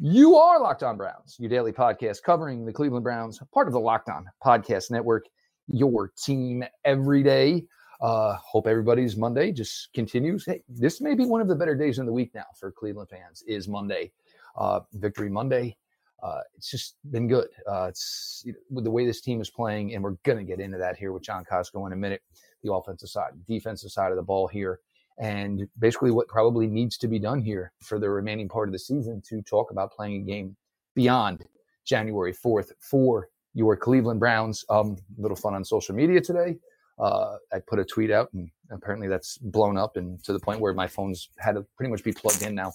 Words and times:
You 0.00 0.34
are 0.34 0.60
Locked 0.60 0.82
On 0.82 0.96
Browns, 0.96 1.36
your 1.38 1.48
daily 1.48 1.70
podcast 1.70 2.24
covering 2.24 2.66
the 2.66 2.72
Cleveland 2.72 3.04
Browns, 3.04 3.40
part 3.52 3.68
of 3.68 3.72
the 3.72 3.78
Locked 3.78 4.08
On 4.08 4.26
Podcast 4.44 4.90
Network, 4.90 5.26
your 5.68 6.10
team 6.18 6.64
every 6.84 7.22
day. 7.22 7.64
Uh, 8.00 8.36
hope 8.44 8.66
everybody's 8.66 9.16
Monday 9.16 9.52
just 9.52 9.92
continues. 9.94 10.44
Hey, 10.44 10.64
this 10.68 11.00
may 11.00 11.14
be 11.14 11.24
one 11.24 11.40
of 11.40 11.46
the 11.46 11.54
better 11.54 11.76
days 11.76 12.00
in 12.00 12.06
the 12.06 12.12
week 12.12 12.32
now 12.34 12.44
for 12.58 12.72
Cleveland 12.72 13.08
fans. 13.08 13.44
Is 13.46 13.68
Monday, 13.68 14.10
uh, 14.56 14.80
Victory 14.94 15.30
Monday. 15.30 15.76
Uh, 16.20 16.40
it's 16.56 16.72
just 16.72 16.96
been 17.12 17.28
good. 17.28 17.46
Uh, 17.70 17.86
it's 17.88 18.42
you 18.44 18.52
know, 18.52 18.58
with 18.70 18.82
the 18.82 18.90
way 18.90 19.06
this 19.06 19.20
team 19.20 19.40
is 19.40 19.48
playing, 19.48 19.94
and 19.94 20.02
we're 20.02 20.16
going 20.24 20.38
to 20.38 20.44
get 20.44 20.58
into 20.58 20.76
that 20.76 20.96
here 20.96 21.12
with 21.12 21.22
John 21.22 21.44
Costco 21.44 21.86
in 21.86 21.92
a 21.92 21.96
minute. 21.96 22.20
The 22.64 22.72
offensive 22.72 23.10
side, 23.10 23.30
defensive 23.46 23.92
side 23.92 24.10
of 24.10 24.16
the 24.16 24.22
ball 24.24 24.48
here 24.48 24.80
and 25.18 25.68
basically 25.78 26.10
what 26.10 26.28
probably 26.28 26.66
needs 26.66 26.98
to 26.98 27.08
be 27.08 27.18
done 27.18 27.40
here 27.40 27.72
for 27.80 27.98
the 27.98 28.08
remaining 28.08 28.48
part 28.48 28.68
of 28.68 28.72
the 28.72 28.78
season 28.78 29.22
to 29.28 29.42
talk 29.42 29.70
about 29.70 29.92
playing 29.92 30.22
a 30.22 30.24
game 30.24 30.56
beyond 30.94 31.44
January 31.84 32.32
4th 32.32 32.72
for 32.80 33.28
your 33.54 33.76
Cleveland 33.76 34.20
Browns. 34.20 34.64
Um, 34.68 34.96
little 35.18 35.36
fun 35.36 35.54
on 35.54 35.64
social 35.64 35.94
media 35.94 36.20
today. 36.20 36.56
Uh, 36.98 37.36
I 37.52 37.58
put 37.58 37.78
a 37.78 37.84
tweet 37.84 38.10
out, 38.10 38.32
and 38.34 38.48
apparently 38.70 39.08
that's 39.08 39.36
blown 39.38 39.76
up, 39.76 39.96
and 39.96 40.22
to 40.24 40.32
the 40.32 40.38
point 40.38 40.60
where 40.60 40.72
my 40.74 40.86
phone's 40.86 41.28
had 41.38 41.56
to 41.56 41.66
pretty 41.76 41.90
much 41.90 42.04
be 42.04 42.12
plugged 42.12 42.42
in 42.42 42.54
now 42.54 42.72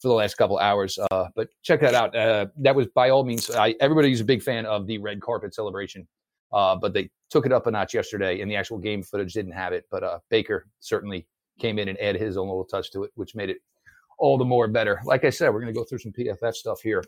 for 0.00 0.08
the 0.08 0.14
last 0.14 0.34
couple 0.34 0.58
hours. 0.58 0.98
Uh, 1.10 1.28
but 1.36 1.48
check 1.62 1.80
that 1.80 1.94
out. 1.94 2.14
Uh, 2.14 2.46
that 2.56 2.74
was 2.74 2.88
by 2.88 3.10
all 3.10 3.24
means. 3.24 3.50
I, 3.50 3.74
everybody's 3.80 4.20
a 4.20 4.24
big 4.24 4.42
fan 4.42 4.66
of 4.66 4.86
the 4.86 4.98
red 4.98 5.20
carpet 5.20 5.54
celebration, 5.54 6.08
uh, 6.52 6.74
but 6.74 6.92
they 6.92 7.08
took 7.30 7.46
it 7.46 7.52
up 7.52 7.68
a 7.68 7.70
notch 7.70 7.94
yesterday, 7.94 8.40
and 8.40 8.50
the 8.50 8.56
actual 8.56 8.78
game 8.78 9.02
footage 9.02 9.32
didn't 9.32 9.52
have 9.52 9.72
it. 9.72 9.86
But 9.90 10.02
uh, 10.02 10.18
Baker 10.28 10.66
certainly 10.80 11.26
came 11.62 11.78
in 11.78 11.88
and 11.88 11.98
added 12.00 12.20
his 12.20 12.36
own 12.36 12.48
little 12.48 12.64
touch 12.64 12.90
to 12.90 13.04
it, 13.04 13.12
which 13.14 13.34
made 13.34 13.48
it 13.48 13.58
all 14.18 14.36
the 14.36 14.44
more 14.44 14.68
better. 14.68 15.00
Like 15.04 15.24
I 15.24 15.30
said, 15.30 15.48
we're 15.48 15.60
going 15.60 15.72
to 15.72 15.78
go 15.78 15.84
through 15.84 15.98
some 15.98 16.12
PFF 16.12 16.54
stuff 16.54 16.80
here 16.80 17.02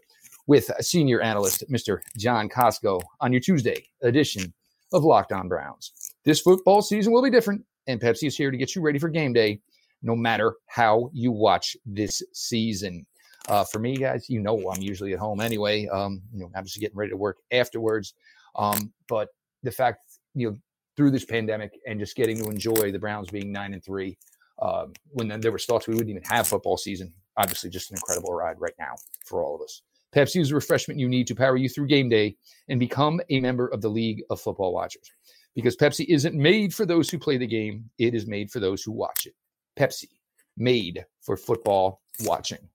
with 0.47 0.71
senior 0.81 1.21
analyst 1.21 1.65
Mr. 1.71 2.01
John 2.17 2.49
Costco 2.49 3.03
on 3.21 3.33
your 3.33 3.41
Tuesday 3.41 3.85
edition 4.03 4.53
of 4.93 5.05
Locked 5.05 5.33
On 5.33 5.49
Browns. 5.49 5.93
This 6.25 6.41
football 6.41 6.83
season 6.83 7.13
will 7.13 7.23
be 7.23 7.31
different, 7.31 7.65
and 7.87 8.01
Pepsi 8.01 8.29
is 8.29 8.37
here 8.37 8.51
to 8.51 8.57
get 8.57 8.75
you 8.75 8.81
ready 8.81 8.99
for 8.99 9.09
game 9.09 9.33
day, 9.33 9.61
no 10.03 10.17
matter 10.17 10.55
how 10.67 11.11
you 11.13 11.33
watch 11.33 11.77
this 11.85 12.23
season. 12.33 13.05
Uh, 13.49 13.65
for 13.65 13.79
me, 13.79 13.97
guys, 13.97 14.31
you 14.31 14.41
know 14.41 14.59
I'm 14.71 14.81
usually 14.81 15.13
at 15.13 15.19
home 15.19 15.41
anyway. 15.41 15.87
Um, 15.89 16.23
you 16.33 16.41
know, 16.41 16.51
I'm 16.57 16.65
just 16.65 16.81
getting 16.81 16.97
ready 16.97 17.11
to 17.11 17.17
work 17.17 17.39
afterwards. 17.53 18.15
Um, 18.57 18.93
but 19.09 19.29
the 19.63 19.71
fact, 19.71 19.99
you 20.35 20.51
know, 20.51 20.59
through 20.97 21.11
this 21.11 21.25
pandemic 21.25 21.79
and 21.87 21.99
just 21.99 22.17
getting 22.17 22.39
to 22.39 22.49
enjoy 22.49 22.93
the 22.93 22.99
Browns 22.99 23.31
being 23.31 23.53
nine 23.53 23.75
and 23.75 23.85
three, 23.85 24.17
um, 24.61 24.93
when 25.11 25.29
there 25.41 25.53
was 25.53 25.65
thoughts 25.65 25.87
we 25.87 25.95
wouldn't 25.95 26.11
even 26.11 26.23
have 26.25 26.49
football 26.49 26.77
season. 26.77 27.13
Obviously, 27.37 27.71
just 27.71 27.91
an 27.91 27.97
incredible 27.97 28.33
ride 28.33 28.61
right 28.61 28.75
now 28.79 28.95
for 29.25 29.45
all 29.45 29.55
of 29.55 29.63
us. 29.63 29.83
Pepsi 30.15 30.41
is 30.41 30.51
the 30.51 30.55
refreshment 30.55 31.01
you 31.01 31.09
need 31.09 31.27
to 31.27 31.35
power 31.35 31.57
you 31.57 31.69
through 31.69 31.89
game 31.89 32.09
day 32.09 32.37
and 32.69 32.79
become 32.79 33.21
a 33.31 33.41
member 33.41 33.67
of 33.69 33.83
the 33.83 33.89
League 33.89 34.23
of 34.31 34.41
Football 34.41 34.73
Watchers. 34.73 35.11
Because 35.57 35.77
Pepsi 35.77 36.07
isn't 36.09 36.35
made 36.35 36.73
for 36.73 36.87
those 36.87 37.11
who 37.11 37.19
play 37.19 37.37
the 37.37 37.47
game, 37.47 37.91
it 37.99 38.15
is 38.15 38.27
made 38.27 38.51
for 38.51 38.61
those 38.61 38.83
who 38.83 38.93
watch 38.93 39.27
it. 39.27 39.35
Pepsi, 39.77 40.09
made 40.57 41.05
for 41.21 41.37
football 41.37 42.01
watching. 42.23 42.69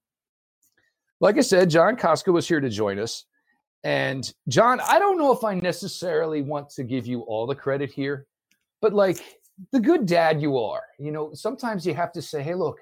Like 1.21 1.37
I 1.37 1.41
said, 1.41 1.69
John 1.69 1.95
Costco 1.95 2.33
was 2.33 2.47
here 2.47 2.59
to 2.59 2.69
join 2.69 2.99
us. 2.99 3.25
And 3.83 4.31
John, 4.47 4.81
I 4.81 4.99
don't 4.99 5.17
know 5.17 5.31
if 5.31 5.43
I 5.43 5.53
necessarily 5.55 6.41
want 6.41 6.69
to 6.71 6.83
give 6.83 7.07
you 7.07 7.21
all 7.21 7.47
the 7.47 7.55
credit 7.55 7.89
here, 7.89 8.25
but 8.81 8.93
like 8.93 9.38
the 9.71 9.79
good 9.79 10.05
dad 10.05 10.41
you 10.41 10.57
are. 10.57 10.83
You 10.97 11.11
know, 11.11 11.33
sometimes 11.33 11.85
you 11.85 11.93
have 11.93 12.11
to 12.13 12.21
say, 12.21 12.41
hey, 12.41 12.55
look, 12.55 12.79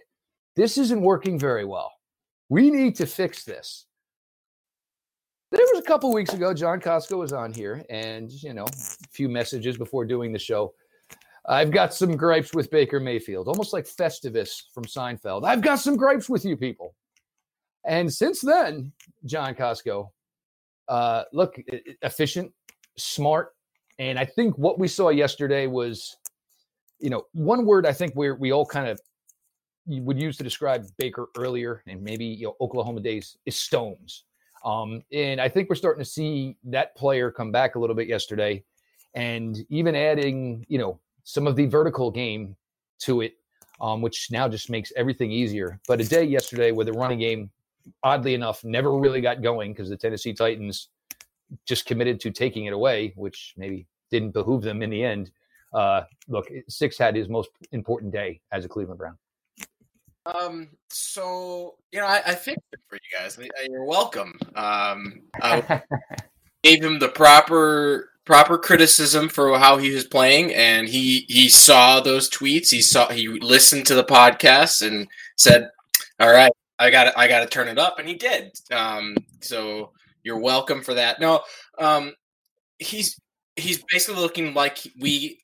this 0.56 0.78
isn't 0.78 1.02
working 1.02 1.40
very 1.40 1.66
well. 1.66 1.92
We 2.50 2.70
need 2.72 2.96
to 2.96 3.06
fix 3.06 3.44
this. 3.44 3.86
There 5.52 5.66
was 5.74 5.82
a 5.82 5.88
couple 5.88 6.14
weeks 6.14 6.34
ago, 6.34 6.54
John 6.54 6.82
Costco 6.82 7.18
was 7.18 7.32
on 7.32 7.54
here, 7.54 7.86
and, 7.90 8.32
you 8.44 8.54
know, 8.54 8.66
a 8.66 9.08
few 9.12 9.30
messages 9.30 9.78
before 9.78 10.04
doing 10.04 10.34
the 10.34 10.40
show. 10.40 10.74
I've 11.48 11.72
got 11.72 11.94
some 11.94 12.18
gripes 12.18 12.54
with 12.54 12.70
Baker 12.70 13.00
Mayfield, 13.00 13.48
almost 13.48 13.72
like 13.72 13.86
Festivus 13.86 14.64
from 14.74 14.84
Seinfeld. 14.84 15.46
I've 15.46 15.62
got 15.62 15.80
some 15.80 15.96
gripes 15.96 16.28
with 16.30 16.44
you 16.44 16.58
people. 16.58 16.96
And 17.86 18.14
since 18.14 18.42
then, 18.42 18.92
John 19.26 19.56
Costco, 19.56 20.10
uh, 20.90 21.24
look, 21.32 21.56
efficient, 22.02 22.52
smart. 22.98 23.54
And 24.00 24.20
I 24.20 24.26
think 24.26 24.58
what 24.58 24.78
we 24.78 24.90
saw 24.90 25.10
yesterday 25.10 25.68
was 25.68 26.18
you 27.00 27.10
know, 27.10 27.24
one 27.34 27.66
word 27.66 27.86
I 27.86 27.94
think 27.94 28.14
we 28.16 28.32
we 28.32 28.52
all 28.52 28.66
kind 28.66 28.88
of 28.88 29.00
would 29.88 30.20
use 30.20 30.38
to 30.38 30.44
describe 30.44 30.86
Baker 30.98 31.28
earlier 31.38 31.82
and 31.88 32.02
maybe 32.02 32.26
you 32.26 32.48
know 32.48 32.56
Oklahoma 32.62 33.02
days 33.02 33.38
is 33.46 33.58
stones. 33.58 34.24
Um, 34.66 35.02
and 35.14 35.40
I 35.40 35.48
think 35.48 35.70
we're 35.70 35.76
starting 35.76 36.04
to 36.04 36.10
see 36.10 36.58
that 36.66 36.96
player 36.96 37.32
come 37.32 37.52
back 37.52 37.76
a 37.76 37.80
little 37.80 37.96
bit 37.96 38.08
yesterday, 38.08 38.64
and 39.14 39.58
even 39.70 39.96
adding 39.96 40.66
you 40.68 40.78
know 40.78 41.00
some 41.24 41.48
of 41.48 41.56
the 41.56 41.66
vertical 41.66 42.12
game 42.12 42.56
to 43.00 43.22
it, 43.22 43.36
um, 43.80 44.02
which 44.02 44.30
now 44.32 44.48
just 44.48 44.70
makes 44.70 44.92
everything 44.96 45.32
easier. 45.32 45.80
But 45.88 46.02
a 46.02 46.06
day 46.08 46.24
yesterday 46.24 46.72
where 46.72 46.86
the 46.86 46.94
running 46.94 47.20
game, 47.20 47.52
oddly 48.04 48.34
enough, 48.34 48.64
never 48.64 48.98
really 48.98 49.22
got 49.22 49.42
going 49.42 49.74
because 49.74 49.90
the 49.90 49.98
Tennessee 49.98 50.34
Titans 50.34 50.90
just 51.66 51.86
committed 51.86 52.20
to 52.22 52.32
taking 52.32 52.66
it 52.66 52.74
away, 52.74 53.14
which 53.16 53.54
maybe 53.56 53.88
didn't 54.10 54.32
behoove 54.32 54.64
them 54.64 54.82
in 54.82 54.90
the 54.90 55.04
end 55.04 55.32
uh, 55.78 56.06
look, 56.28 56.50
six 56.68 56.98
had 56.98 57.16
his 57.16 57.30
most 57.30 57.50
important 57.72 58.12
day 58.12 58.42
as 58.52 58.66
a 58.66 58.68
Cleveland 58.68 58.98
Brown. 58.98 59.16
Um, 60.26 60.70
so 60.90 61.76
you 61.92 62.00
know, 62.00 62.08
I, 62.08 62.22
I 62.26 62.36
fixed 62.36 62.66
it 62.74 62.80
for 62.90 62.96
you 62.96 63.18
guys. 63.18 63.40
You're 63.70 63.86
welcome. 63.86 64.34
Um, 64.56 65.22
I 65.36 65.84
gave 66.64 66.84
him 66.84 66.98
the 66.98 67.10
proper 67.10 68.10
proper 68.26 68.58
criticism 68.58 69.30
for 69.30 69.58
how 69.60 69.78
he 69.78 69.92
was 69.92 70.06
playing, 70.06 70.52
and 70.56 70.90
he 70.90 71.26
he 71.30 71.48
saw 71.48 72.00
those 72.00 72.28
tweets. 72.28 72.72
He 72.72 72.82
saw 72.82 73.10
he 73.10 73.28
listened 73.28 73.86
to 73.86 73.96
the 73.96 74.04
podcast 74.04 74.86
and 74.86 75.08
said, 75.36 75.70
"All 76.20 76.32
right, 76.32 76.52
I 76.80 76.90
got 76.90 77.16
I 77.16 77.28
got 77.28 77.42
to 77.42 77.48
turn 77.48 77.68
it 77.68 77.78
up," 77.78 78.00
and 78.00 78.08
he 78.08 78.16
did. 78.16 78.52
Um, 78.72 79.16
so 79.42 79.92
you're 80.24 80.40
welcome 80.40 80.82
for 80.82 80.96
that. 80.96 81.20
No, 81.20 81.42
um, 81.78 82.16
he's 82.80 83.22
he's 83.56 83.84
basically 83.92 84.22
looking 84.22 84.56
like 84.56 84.80
we 85.00 85.40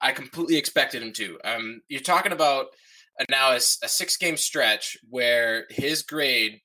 I 0.00 0.12
completely 0.12 0.56
expected 0.56 1.02
him 1.02 1.12
to. 1.14 1.38
Um, 1.44 1.80
you're 1.88 2.00
talking 2.00 2.32
about 2.32 2.66
now 3.30 3.50
a, 3.50 3.56
a 3.56 3.88
six 3.88 4.16
game 4.16 4.36
stretch 4.36 4.96
where 5.08 5.66
his 5.70 6.02
grade 6.02 6.60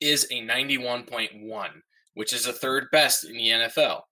is 0.00 0.26
a 0.30 0.46
91.1, 0.46 1.68
which 2.14 2.32
is 2.32 2.44
the 2.44 2.52
third 2.52 2.86
best 2.92 3.24
in 3.24 3.36
the 3.36 3.48
NFL. 3.48 4.02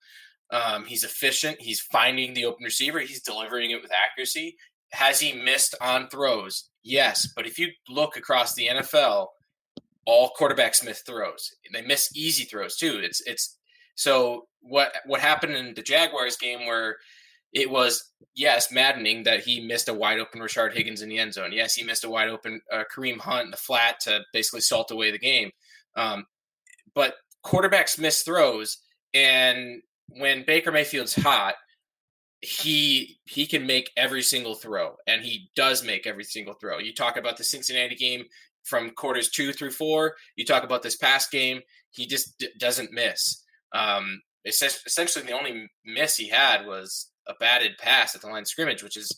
Um, 0.50 0.84
he's 0.84 1.04
efficient. 1.04 1.56
He's 1.60 1.80
finding 1.80 2.34
the 2.34 2.44
open 2.44 2.64
receiver. 2.64 3.00
He's 3.00 3.22
delivering 3.22 3.70
it 3.70 3.82
with 3.82 3.92
accuracy. 3.92 4.56
Has 4.92 5.20
he 5.20 5.32
missed 5.32 5.74
on 5.80 6.08
throws? 6.08 6.70
Yes. 6.82 7.28
But 7.34 7.46
if 7.46 7.58
you 7.58 7.68
look 7.88 8.16
across 8.16 8.54
the 8.54 8.68
NFL, 8.68 9.28
all 10.06 10.32
quarterbacks 10.38 10.84
miss 10.84 11.00
throws. 11.02 11.50
They 11.72 11.82
miss 11.82 12.14
easy 12.14 12.44
throws 12.44 12.76
too. 12.76 13.00
It's 13.02 13.22
it's 13.26 13.58
so 13.96 14.46
what 14.60 14.94
what 15.06 15.20
happened 15.20 15.54
in 15.54 15.74
the 15.74 15.82
Jaguars 15.82 16.36
game 16.36 16.66
where 16.66 16.96
it 17.54 17.70
was 17.70 18.12
yes 18.34 18.72
maddening 18.72 19.22
that 19.22 19.44
he 19.44 19.64
missed 19.64 19.88
a 19.88 19.94
wide 19.94 20.18
open 20.18 20.40
Rashard 20.40 20.74
Higgins 20.74 21.00
in 21.00 21.08
the 21.08 21.18
end 21.18 21.32
zone. 21.32 21.52
Yes, 21.52 21.74
he 21.74 21.84
missed 21.84 22.04
a 22.04 22.10
wide 22.10 22.28
open 22.28 22.60
uh, 22.70 22.82
Kareem 22.94 23.18
Hunt 23.18 23.46
in 23.46 23.50
the 23.52 23.56
flat 23.56 24.00
to 24.00 24.20
basically 24.32 24.60
salt 24.60 24.90
away 24.90 25.10
the 25.10 25.18
game. 25.18 25.50
Um, 25.96 26.26
but 26.94 27.14
quarterbacks 27.46 27.98
miss 27.98 28.22
throws, 28.22 28.78
and 29.14 29.80
when 30.08 30.44
Baker 30.44 30.72
Mayfield's 30.72 31.14
hot, 31.14 31.54
he 32.40 33.18
he 33.24 33.46
can 33.46 33.66
make 33.66 33.90
every 33.96 34.22
single 34.22 34.54
throw, 34.54 34.96
and 35.06 35.22
he 35.22 35.50
does 35.54 35.84
make 35.84 36.06
every 36.06 36.24
single 36.24 36.54
throw. 36.54 36.78
You 36.78 36.92
talk 36.92 37.16
about 37.16 37.36
the 37.36 37.44
Cincinnati 37.44 37.94
game 37.94 38.24
from 38.64 38.90
quarters 38.90 39.30
two 39.30 39.52
through 39.52 39.70
four. 39.70 40.16
You 40.36 40.44
talk 40.44 40.64
about 40.64 40.82
this 40.82 40.96
past 40.96 41.30
game, 41.30 41.60
he 41.90 42.06
just 42.06 42.36
d- 42.38 42.48
doesn't 42.58 42.92
miss. 42.92 43.42
Um, 43.72 44.20
essentially, 44.44 45.24
the 45.24 45.32
only 45.32 45.70
miss 45.84 46.16
he 46.16 46.28
had 46.28 46.66
was 46.66 47.10
a 47.26 47.34
batted 47.40 47.78
pass 47.78 48.14
at 48.14 48.20
the 48.20 48.28
line 48.28 48.42
of 48.42 48.48
scrimmage, 48.48 48.82
which 48.82 48.96
is 48.96 49.10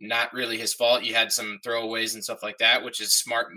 not 0.00 0.32
really 0.32 0.58
his 0.58 0.74
fault. 0.74 1.04
You 1.04 1.14
had 1.14 1.32
some 1.32 1.60
throwaways 1.64 2.14
and 2.14 2.24
stuff 2.24 2.42
like 2.42 2.58
that, 2.58 2.84
which 2.84 3.00
is 3.00 3.14
smart 3.14 3.48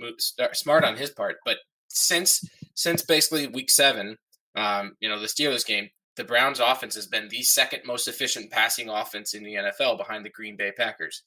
smart 0.54 0.84
on 0.84 0.96
his 0.96 1.12
part. 1.12 1.38
But 1.46 1.58
since 1.88 2.44
since 2.76 3.02
basically 3.02 3.48
week 3.48 3.70
seven, 3.70 4.18
um, 4.56 4.96
you 5.00 5.10
know, 5.10 5.20
the 5.20 5.28
Steelers 5.28 5.66
game, 5.66 5.90
the 6.16 6.24
Browns 6.24 6.60
offense 6.60 6.96
has 6.96 7.08
been 7.08 7.28
the 7.30 7.42
second 7.42 7.82
most 7.86 8.08
efficient 8.08 8.52
passing 8.52 8.90
offense 8.90 9.34
in 9.34 9.44
the 9.44 9.56
NFL 9.56 9.98
behind 9.98 10.24
the 10.24 10.30
Green 10.30 10.56
Bay 10.56 10.72
Packers. 10.72 11.24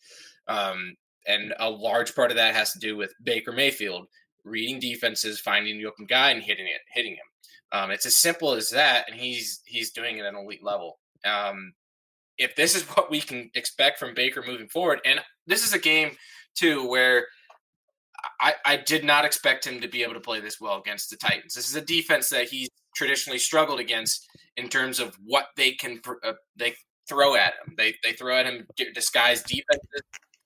Um, 0.47 0.95
and 1.27 1.53
a 1.59 1.69
large 1.69 2.15
part 2.15 2.31
of 2.31 2.37
that 2.37 2.55
has 2.55 2.73
to 2.73 2.79
do 2.79 2.97
with 2.97 3.13
Baker 3.23 3.53
Mayfield 3.53 4.07
reading 4.45 4.81
defenses, 4.81 5.41
finding 5.41 5.79
the 5.79 5.87
open 5.87 6.07
guy 6.07 6.31
and 6.31 6.43
hitting 6.43 6.67
it, 6.67 6.81
hitting 6.93 7.13
him. 7.13 7.19
Um, 7.71 7.91
it's 7.91 8.07
as 8.07 8.17
simple 8.17 8.53
as 8.53 8.71
that, 8.71 9.05
and 9.11 9.21
he's 9.21 9.61
he's 9.67 9.91
doing 9.91 10.17
it 10.17 10.23
at 10.23 10.33
an 10.33 10.41
elite 10.41 10.65
level. 10.65 10.99
Um, 11.25 11.75
if 12.39 12.55
this 12.57 12.75
is 12.75 12.83
what 12.85 13.11
we 13.11 13.21
can 13.21 13.51
expect 13.55 13.99
from 13.99 14.15
Baker 14.15 14.43
moving 14.47 14.69
forward, 14.69 15.01
and 15.05 15.21
this 15.47 15.67
is 15.67 15.73
a 15.73 15.79
game 15.79 16.17
too 16.55 16.89
where 16.89 17.27
I, 18.41 18.55
I 18.65 18.77
did 18.77 19.05
not 19.05 19.25
expect 19.25 19.67
him 19.67 19.81
to 19.81 19.89
be 19.89 20.03
able 20.03 20.15
to 20.15 20.21
play 20.21 20.41
this 20.41 20.61
well 20.61 20.79
against 20.79 21.11
the 21.11 21.17
Titans. 21.17 21.55
This 21.55 21.69
is 21.69 21.77
a 21.77 21.81
defense 21.81 22.29
that 22.31 22.49
he's 22.49 22.69
traditionally 22.97 23.39
struggled 23.39 23.81
against 23.81 24.27
in 24.57 24.69
terms 24.69 24.99
of 24.99 25.17
what 25.25 25.47
they 25.57 25.73
can 25.73 26.01
uh, 26.25 26.33
they 26.57 26.75
throw 27.09 27.37
at 27.37 27.55
him. 27.55 27.75
They 27.77 27.95
they 28.05 28.13
throw 28.13 28.37
at 28.37 28.47
him 28.47 28.67
disguised 28.95 29.47
defenses, 29.47 30.03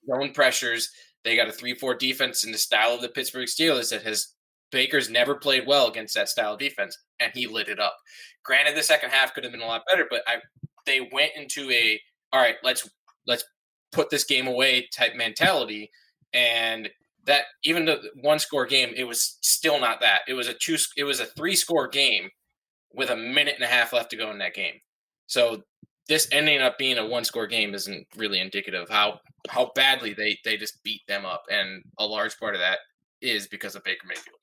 zone 0.07 0.33
pressures. 0.33 0.91
They 1.25 1.37
got 1.37 1.49
a 1.49 1.53
three-four 1.53 1.95
defense 1.95 2.45
in 2.45 2.53
the 2.53 2.59
style 2.59 2.91
of 2.91 3.01
the 3.01 3.09
Pittsburgh 3.09 3.47
Steelers 3.47 3.91
that 3.91 4.03
has 4.03 4.35
Baker's 4.71 5.09
never 5.09 5.35
played 5.35 5.67
well 5.67 5.89
against 5.89 6.15
that 6.15 6.29
style 6.29 6.55
of 6.55 6.59
defense, 6.59 6.99
and 7.21 7.31
he 7.35 7.47
lit 7.47 7.69
it 7.69 7.79
up. 7.79 7.97
Granted, 8.45 8.77
the 8.77 8.83
second 8.83 9.11
half 9.11 9.35
could 9.35 9.45
have 9.45 9.53
been 9.53 9.63
a 9.63 9.67
lot 9.67 9.85
better, 9.89 10.07
but 10.11 10.23
I 10.27 10.37
they 10.87 11.09
went 11.13 11.33
into 11.37 11.71
a 11.71 12.01
all 12.33 12.41
right, 12.41 12.57
let's 12.63 12.89
let's 13.27 13.45
put 13.93 14.11
this 14.11 14.25
game 14.25 14.47
away 14.47 14.89
type 14.95 15.15
mentality, 15.15 15.91
and 16.33 16.89
that 17.27 17.45
even 17.65 17.85
the 17.85 18.01
one 18.21 18.39
score 18.39 18.67
game, 18.67 18.93
it 18.97 19.05
was 19.05 19.39
still 19.43 19.79
not 19.79 20.01
that. 20.01 20.21
It 20.27 20.35
was 20.35 20.49
a 20.49 20.55
two, 20.55 20.77
it 20.97 21.05
was 21.05 21.21
a 21.21 21.27
three 21.27 21.55
score 21.55 21.89
game 21.89 22.31
with 22.95 23.11
a 23.11 23.17
minute 23.17 23.55
and 23.55 23.65
a 23.65 23.69
half 23.69 23.93
left 23.93 24.11
to 24.11 24.17
go 24.17 24.31
in 24.31 24.39
that 24.39 24.55
game. 24.55 24.75
So 25.27 25.63
this 26.09 26.29
ending 26.33 26.61
up 26.61 26.79
being 26.79 26.99
a 26.99 27.07
one 27.07 27.25
score 27.25 27.47
game 27.47 27.75
isn't 27.75 28.07
really 28.17 28.41
indicative 28.41 28.83
of 28.83 28.89
how 28.89 29.21
how 29.49 29.71
badly 29.75 30.15
they 30.15 30.39
they 30.45 30.57
just 30.57 30.83
beat 30.83 31.03
them 31.07 31.25
up, 31.25 31.43
and 31.51 31.83
a 31.99 32.07
large 32.07 32.39
part 32.39 32.55
of 32.55 32.61
that 32.61 32.79
is 33.21 33.47
because 33.47 33.77
of 33.77 33.85
Baker 33.85 34.07
Mayfield. 34.09 34.42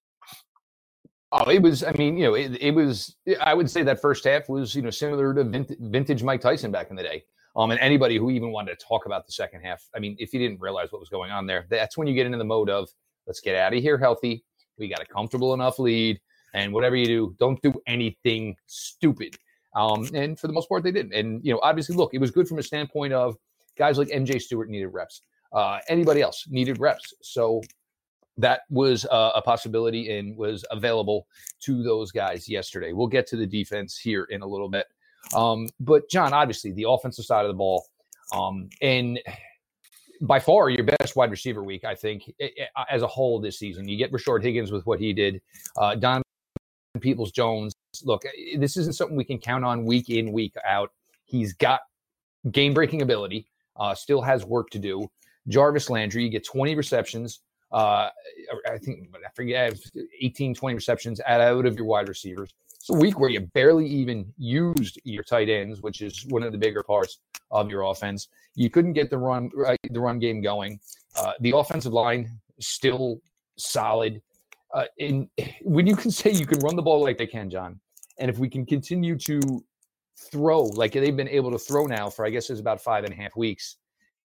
Oh, 1.31 1.49
it 1.49 1.61
was. 1.61 1.83
I 1.83 1.91
mean, 1.91 2.17
you 2.17 2.25
know, 2.25 2.33
it, 2.33 2.57
it 2.59 2.71
was. 2.71 3.15
I 3.41 3.53
would 3.53 3.69
say 3.69 3.83
that 3.83 4.01
first 4.01 4.23
half 4.23 4.49
was, 4.49 4.73
you 4.73 4.81
know, 4.81 4.89
similar 4.89 5.33
to 5.35 5.43
vintage 5.79 6.23
Mike 6.23 6.41
Tyson 6.41 6.71
back 6.71 6.89
in 6.89 6.95
the 6.95 7.03
day. 7.03 7.23
Um, 7.55 7.71
and 7.71 7.79
anybody 7.79 8.17
who 8.17 8.31
even 8.31 8.51
wanted 8.51 8.79
to 8.79 8.85
talk 8.85 9.05
about 9.05 9.25
the 9.25 9.31
second 9.31 9.61
half, 9.61 9.83
I 9.95 9.99
mean, 9.99 10.15
if 10.19 10.33
you 10.33 10.39
didn't 10.39 10.59
realize 10.59 10.91
what 10.91 10.99
was 10.99 11.09
going 11.09 11.31
on 11.31 11.45
there, 11.45 11.65
that's 11.69 11.97
when 11.97 12.07
you 12.07 12.13
get 12.13 12.25
into 12.25 12.37
the 12.37 12.45
mode 12.45 12.69
of 12.69 12.89
let's 13.27 13.41
get 13.41 13.55
out 13.55 13.73
of 13.73 13.81
here 13.81 13.97
healthy. 13.97 14.43
We 14.77 14.87
got 14.87 15.01
a 15.01 15.05
comfortable 15.05 15.53
enough 15.53 15.77
lead, 15.77 16.19
and 16.53 16.73
whatever 16.73 16.95
you 16.95 17.05
do, 17.05 17.35
don't 17.39 17.61
do 17.61 17.73
anything 17.85 18.55
stupid. 18.65 19.35
Um, 19.75 20.09
and 20.13 20.39
for 20.39 20.47
the 20.47 20.53
most 20.53 20.67
part, 20.67 20.83
they 20.83 20.91
didn't. 20.91 21.13
And 21.13 21.43
you 21.43 21.53
know, 21.53 21.59
obviously, 21.61 21.95
look, 21.95 22.13
it 22.13 22.19
was 22.19 22.31
good 22.31 22.47
from 22.47 22.57
a 22.57 22.63
standpoint 22.63 23.13
of 23.13 23.35
guys 23.77 23.99
like 23.99 24.07
MJ 24.07 24.41
Stewart 24.41 24.69
needed 24.69 24.87
reps. 24.87 25.21
Uh, 25.53 25.79
anybody 25.89 26.21
else 26.21 26.45
needed 26.49 26.79
reps. 26.79 27.13
So 27.21 27.61
that 28.39 28.61
was 28.69 29.05
uh, 29.05 29.31
a 29.35 29.41
possibility 29.41 30.17
and 30.17 30.35
was 30.35 30.65
available 30.71 31.27
to 31.61 31.83
those 31.83 32.11
guys 32.11 32.47
yesterday. 32.47 32.93
We'll 32.93 33.07
get 33.07 33.27
to 33.27 33.35
the 33.35 33.45
defense 33.45 33.97
here 33.97 34.23
in 34.25 34.41
a 34.41 34.47
little 34.47 34.69
bit. 34.69 34.87
Um, 35.35 35.67
but 35.79 36.09
John, 36.09 36.33
obviously, 36.33 36.71
the 36.71 36.87
offensive 36.87 37.25
side 37.25 37.45
of 37.45 37.49
the 37.49 37.57
ball, 37.57 37.85
um, 38.33 38.69
and 38.81 39.19
by 40.21 40.39
far 40.39 40.69
your 40.69 40.85
best 40.85 41.15
wide 41.15 41.31
receiver 41.31 41.63
week, 41.63 41.83
I 41.83 41.95
think, 41.95 42.33
as 42.89 43.01
a 43.01 43.07
whole 43.07 43.39
this 43.39 43.59
season. 43.59 43.87
You 43.87 43.97
get 43.97 44.11
Rashard 44.11 44.41
Higgins 44.41 44.71
with 44.71 44.85
what 44.85 44.99
he 44.99 45.13
did, 45.13 45.41
uh, 45.77 45.95
Don 45.95 46.21
Peoples 47.01 47.31
Jones. 47.31 47.73
Look, 48.03 48.23
this 48.57 48.77
isn't 48.77 48.93
something 48.93 49.17
we 49.17 49.25
can 49.25 49.37
count 49.37 49.65
on 49.65 49.85
week 49.85 50.09
in, 50.09 50.31
week 50.31 50.55
out. 50.65 50.91
He's 51.25 51.53
got 51.53 51.81
game 52.51 52.73
breaking 52.73 53.01
ability, 53.01 53.47
uh, 53.75 53.93
still 53.93 54.21
has 54.21 54.45
work 54.45 54.69
to 54.71 54.79
do. 54.79 55.09
Jarvis 55.47 55.89
Landry, 55.89 56.23
you 56.23 56.29
get 56.29 56.45
20 56.45 56.75
receptions, 56.75 57.41
uh, 57.71 58.09
I 58.67 58.77
think 58.77 59.09
I 59.15 59.29
forget 59.35 59.77
18, 60.21 60.55
20 60.55 60.75
receptions 60.75 61.21
out 61.25 61.65
of 61.65 61.75
your 61.75 61.85
wide 61.85 62.07
receivers. 62.07 62.53
It's 62.75 62.89
a 62.89 62.93
week 62.93 63.19
where 63.19 63.29
you 63.29 63.41
barely 63.41 63.85
even 63.87 64.31
used 64.37 64.99
your 65.03 65.23
tight 65.23 65.49
ends, 65.49 65.81
which 65.81 66.01
is 66.01 66.25
one 66.27 66.43
of 66.43 66.51
the 66.51 66.57
bigger 66.57 66.81
parts 66.81 67.19
of 67.51 67.69
your 67.69 67.83
offense. 67.83 68.29
You 68.55 68.69
couldn't 68.69 68.93
get 68.93 69.09
the 69.09 69.17
run 69.17 69.51
uh, 69.65 69.75
the 69.89 69.99
run 69.99 70.19
game 70.19 70.41
going. 70.41 70.79
Uh, 71.15 71.33
the 71.41 71.51
offensive 71.55 71.93
line 71.93 72.39
still 72.59 73.21
solid. 73.57 74.21
Uh, 74.73 74.85
when 75.63 75.85
you 75.85 75.95
can 75.95 76.09
say 76.09 76.31
you 76.31 76.45
can 76.45 76.59
run 76.59 76.75
the 76.75 76.81
ball 76.81 77.01
like 77.01 77.17
they 77.17 77.27
can, 77.27 77.49
John, 77.49 77.79
and 78.17 78.29
if 78.29 78.37
we 78.37 78.49
can 78.49 78.65
continue 78.65 79.17
to 79.19 79.63
throw 80.17 80.63
like 80.63 80.93
they've 80.93 81.15
been 81.15 81.29
able 81.29 81.51
to 81.51 81.59
throw 81.59 81.85
now 81.85 82.09
for 82.09 82.25
I 82.25 82.29
guess 82.29 82.49
it's 82.49 82.59
about 82.59 82.81
five 82.81 83.03
and 83.03 83.13
a 83.13 83.15
half 83.15 83.35
weeks, 83.35 83.75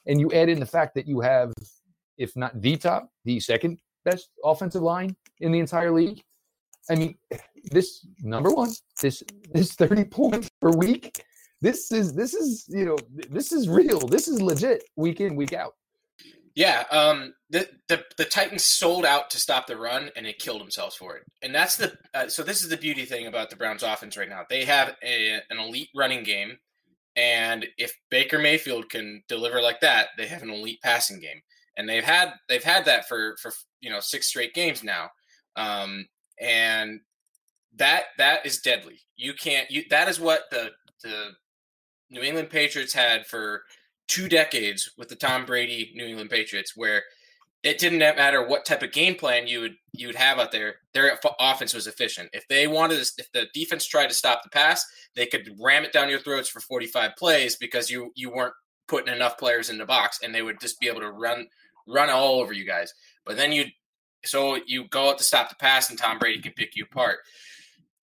and 0.07 0.21
you 0.21 0.31
add 0.33 0.49
in 0.49 0.61
the 0.61 0.67
fact 0.67 0.95
that 0.95 1.07
you 1.09 1.21
have 1.21 1.53
if 2.19 2.37
not 2.37 2.61
the 2.61 2.77
top, 2.77 3.11
the 3.25 3.41
second 3.41 3.79
best 4.05 4.31
offensive 4.45 4.83
line 4.83 5.17
in 5.41 5.53
the 5.53 5.59
entire 5.59 5.91
league. 5.91 6.23
I 6.91 6.95
mean, 6.95 7.17
this 7.71 8.07
number 8.23 8.51
one, 8.51 8.71
this 9.01 9.23
this 9.53 9.75
30 9.75 10.05
points 10.05 10.51
per 10.61 10.71
week. 10.71 11.25
This 11.61 11.91
is 11.93 12.13
this 12.13 12.35
is 12.35 12.67
you 12.69 12.85
know 12.85 12.99
this 13.31 13.53
is 13.53 13.69
real. 13.69 14.01
This 14.01 14.29
is 14.29 14.43
legit 14.43 14.85
week 14.97 15.21
in 15.21 15.35
week 15.35 15.55
out. 15.55 15.75
Yeah, 16.55 16.85
um, 16.93 17.35
the, 17.51 17.69
the 17.89 18.05
the 18.17 18.27
Titans 18.27 18.65
sold 18.65 19.05
out 19.05 19.31
to 19.31 19.39
stop 19.39 19.67
the 19.67 19.77
run, 19.77 20.11
and 20.15 20.27
they 20.27 20.35
killed 20.35 20.61
themselves 20.61 20.95
for 20.95 21.17
it. 21.17 21.25
And 21.43 21.55
that's 21.55 21.77
the 21.77 21.97
uh, 22.13 22.29
so 22.29 22.43
this 22.43 22.63
is 22.63 22.69
the 22.69 22.77
beauty 22.77 23.07
thing 23.07 23.27
about 23.27 23.51
the 23.51 23.57
Browns' 23.57 23.83
offense 23.83 24.17
right 24.17 24.29
now. 24.29 24.43
They 24.49 24.65
have 24.65 24.95
a, 25.03 25.41
an 25.51 25.59
elite 25.59 25.89
running 25.97 26.23
game, 26.23 26.59
and 27.17 27.67
if 27.79 27.99
Baker 28.11 28.39
Mayfield 28.39 28.89
can 28.89 29.23
deliver 29.27 29.61
like 29.61 29.81
that, 29.81 30.09
they 30.17 30.27
have 30.27 30.43
an 30.43 30.51
elite 30.51 30.81
passing 30.83 31.19
game 31.19 31.41
and 31.77 31.89
they've 31.89 32.05
had 32.05 32.33
they've 32.49 32.65
had 32.65 32.85
that 32.85 33.09
for 33.09 33.37
for 33.41 33.53
you 33.81 33.91
know 33.91 34.01
six 34.01 34.27
straight 34.27 34.55
games 34.55 34.83
now, 34.83 35.09
um, 35.57 36.07
and 36.41 37.01
that 37.77 38.05
that 38.19 38.47
is 38.47 38.61
deadly. 38.61 39.01
You 39.17 39.35
can't 39.35 39.71
you 39.71 39.85
that 39.91 40.09
is 40.09 40.21
what 40.21 40.43
the 40.51 40.71
the 41.03 41.31
New 42.11 42.23
England 42.23 42.51
Patriots 42.51 42.93
had 42.93 43.27
for 43.27 43.63
two 44.09 44.29
decades 44.29 44.93
with 44.99 45.09
the 45.09 45.17
Tom 45.17 45.45
Brady 45.45 45.93
New 45.95 46.07
England 46.07 46.31
Patriots, 46.31 46.73
where 46.77 47.03
it 47.63 47.79
didn't 47.79 47.99
matter 47.99 48.47
what 48.47 48.67
type 48.67 48.83
of 48.83 48.93
game 48.93 49.15
plan 49.15 49.49
you 49.49 49.61
would 49.61 49.75
you 49.93 50.07
would 50.07 50.17
have 50.17 50.39
out 50.39 50.53
there. 50.53 50.77
Their 50.93 51.19
offense 51.41 51.73
was 51.73 51.87
efficient. 51.87 52.29
If 52.33 52.47
they 52.49 52.67
wanted, 52.67 53.03
to, 53.03 53.13
if 53.19 53.33
the 53.33 53.47
defense 53.55 53.87
tried 53.87 54.09
to 54.09 54.15
stop 54.15 54.43
the 54.43 54.51
pass, 54.51 54.85
they 55.17 55.27
could 55.27 55.49
ram 55.59 55.85
it 55.85 55.93
down 55.93 56.11
your 56.11 56.21
throats 56.21 56.49
for 56.49 56.61
45 56.61 57.13
plays 57.17 57.57
because 57.57 57.91
you 57.91 58.13
you 58.15 58.31
weren't 58.31 58.55
putting 58.87 59.15
enough 59.15 59.39
players 59.39 59.71
in 59.71 59.79
the 59.79 59.87
box, 59.87 60.21
and 60.23 60.35
they 60.35 60.43
would 60.43 60.61
just 60.61 60.79
be 60.79 60.89
able 60.89 61.01
to 61.01 61.11
run 61.11 61.47
run 61.87 62.11
all 62.11 62.41
over 62.41 62.53
you 62.53 62.67
guys. 62.67 62.93
But 63.25 63.37
then 63.37 63.53
you, 63.53 63.65
so 64.25 64.59
you 64.67 64.89
go 64.89 65.11
out 65.11 65.19
to 65.19 65.25
stop 65.25 65.49
the 65.49 65.57
pass, 65.57 65.91
and 65.91 65.99
Tom 65.99 66.19
Brady 66.19 66.41
can 66.41 66.53
pick 66.53 66.77
you 66.77 66.85
apart. 66.85 67.19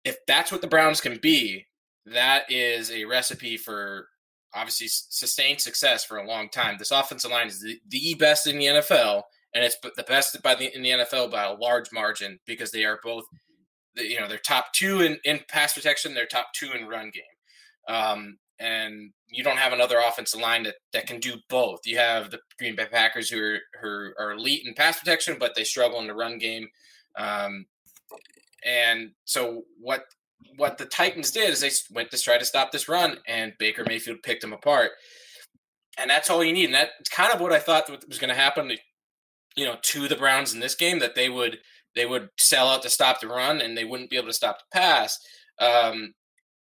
If 0.03 0.17
that's 0.27 0.51
what 0.51 0.61
the 0.61 0.67
Browns 0.67 1.01
can 1.01 1.19
be, 1.21 1.65
that 2.05 2.51
is 2.51 2.91
a 2.91 3.05
recipe 3.05 3.57
for 3.57 4.07
obviously 4.53 4.87
sustained 4.89 5.61
success 5.61 6.03
for 6.03 6.17
a 6.17 6.27
long 6.27 6.49
time. 6.49 6.75
This 6.77 6.91
offensive 6.91 7.31
line 7.31 7.47
is 7.47 7.61
the, 7.61 7.79
the 7.87 8.15
best 8.15 8.47
in 8.47 8.57
the 8.57 8.65
NFL, 8.65 9.23
and 9.53 9.63
it's 9.63 9.77
the 9.95 10.03
best 10.03 10.41
by 10.41 10.55
the 10.55 10.75
in 10.75 10.81
the 10.81 10.89
NFL 10.89 11.31
by 11.31 11.45
a 11.45 11.53
large 11.53 11.91
margin 11.91 12.39
because 12.45 12.71
they 12.71 12.85
are 12.85 12.99
both, 13.03 13.25
you 13.95 14.19
know, 14.19 14.27
they're 14.27 14.39
top 14.39 14.73
two 14.73 15.01
in, 15.01 15.19
in 15.23 15.39
pass 15.47 15.73
protection, 15.73 16.13
they're 16.13 16.25
top 16.25 16.47
two 16.53 16.71
in 16.71 16.87
run 16.87 17.11
game. 17.11 17.95
Um, 17.95 18.37
and 18.61 19.11
you 19.29 19.43
don't 19.43 19.57
have 19.57 19.73
another 19.73 19.99
offensive 20.07 20.39
line 20.39 20.63
that, 20.63 20.75
that 20.93 21.07
can 21.07 21.19
do 21.19 21.35
both. 21.49 21.79
You 21.85 21.97
have 21.97 22.29
the 22.29 22.39
Green 22.59 22.75
Bay 22.75 22.85
Packers 22.85 23.29
who 23.29 23.41
are 23.41 23.59
who 23.81 24.11
are 24.19 24.33
elite 24.33 24.65
in 24.65 24.73
pass 24.75 24.99
protection, 24.99 25.37
but 25.39 25.55
they 25.55 25.63
struggle 25.63 25.99
in 25.99 26.07
the 26.07 26.13
run 26.13 26.37
game. 26.37 26.67
Um, 27.17 27.65
and 28.63 29.11
so 29.25 29.63
what 29.79 30.03
what 30.57 30.77
the 30.77 30.85
Titans 30.85 31.31
did 31.31 31.49
is 31.49 31.61
they 31.61 31.71
went 31.93 32.11
to 32.11 32.21
try 32.21 32.37
to 32.37 32.45
stop 32.45 32.71
this 32.71 32.87
run, 32.87 33.17
and 33.27 33.53
Baker 33.57 33.83
Mayfield 33.87 34.23
picked 34.23 34.41
them 34.41 34.53
apart. 34.53 34.91
And 35.97 36.09
that's 36.09 36.29
all 36.29 36.43
you 36.43 36.53
need. 36.53 36.65
And 36.65 36.75
that's 36.75 37.09
kind 37.09 37.33
of 37.33 37.41
what 37.41 37.51
I 37.51 37.59
thought 37.59 37.89
was 38.07 38.19
going 38.19 38.29
to 38.29 38.39
happen, 38.39 38.71
you 39.55 39.65
know, 39.65 39.75
to 39.81 40.07
the 40.07 40.15
Browns 40.15 40.53
in 40.53 40.59
this 40.59 40.75
game 40.75 40.99
that 40.99 41.15
they 41.15 41.29
would 41.29 41.57
they 41.95 42.05
would 42.05 42.29
sell 42.39 42.69
out 42.69 42.83
to 42.83 42.89
stop 42.89 43.21
the 43.21 43.27
run, 43.27 43.59
and 43.59 43.75
they 43.75 43.85
wouldn't 43.85 44.11
be 44.11 44.17
able 44.17 44.27
to 44.27 44.33
stop 44.33 44.57
the 44.59 44.79
pass. 44.79 45.17
Um, 45.59 46.13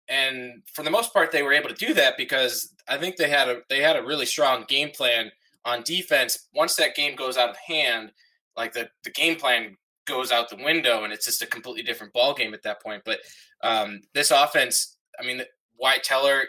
and 0.09 0.61
for 0.73 0.83
the 0.83 0.91
most 0.91 1.13
part, 1.13 1.31
they 1.31 1.43
were 1.43 1.53
able 1.53 1.69
to 1.69 1.75
do 1.75 1.93
that 1.93 2.17
because 2.17 2.73
I 2.87 2.97
think 2.97 3.17
they 3.17 3.29
had 3.29 3.49
a 3.49 3.61
they 3.69 3.81
had 3.81 3.95
a 3.95 4.03
really 4.03 4.25
strong 4.25 4.65
game 4.67 4.89
plan 4.91 5.31
on 5.65 5.83
defense. 5.83 6.47
Once 6.53 6.75
that 6.75 6.95
game 6.95 7.15
goes 7.15 7.37
out 7.37 7.49
of 7.49 7.57
hand, 7.57 8.11
like 8.55 8.73
the 8.73 8.89
the 9.03 9.11
game 9.11 9.35
plan 9.35 9.75
goes 10.05 10.31
out 10.31 10.49
the 10.49 10.63
window, 10.63 11.03
and 11.03 11.11
it's 11.11 11.25
just 11.25 11.41
a 11.41 11.47
completely 11.47 11.83
different 11.83 12.13
ball 12.13 12.33
game 12.33 12.53
at 12.53 12.63
that 12.63 12.81
point. 12.81 13.01
But 13.05 13.19
um, 13.61 14.01
this 14.13 14.31
offense, 14.31 14.97
I 15.19 15.25
mean, 15.25 15.41
Wyatt 15.77 16.03
Teller 16.03 16.43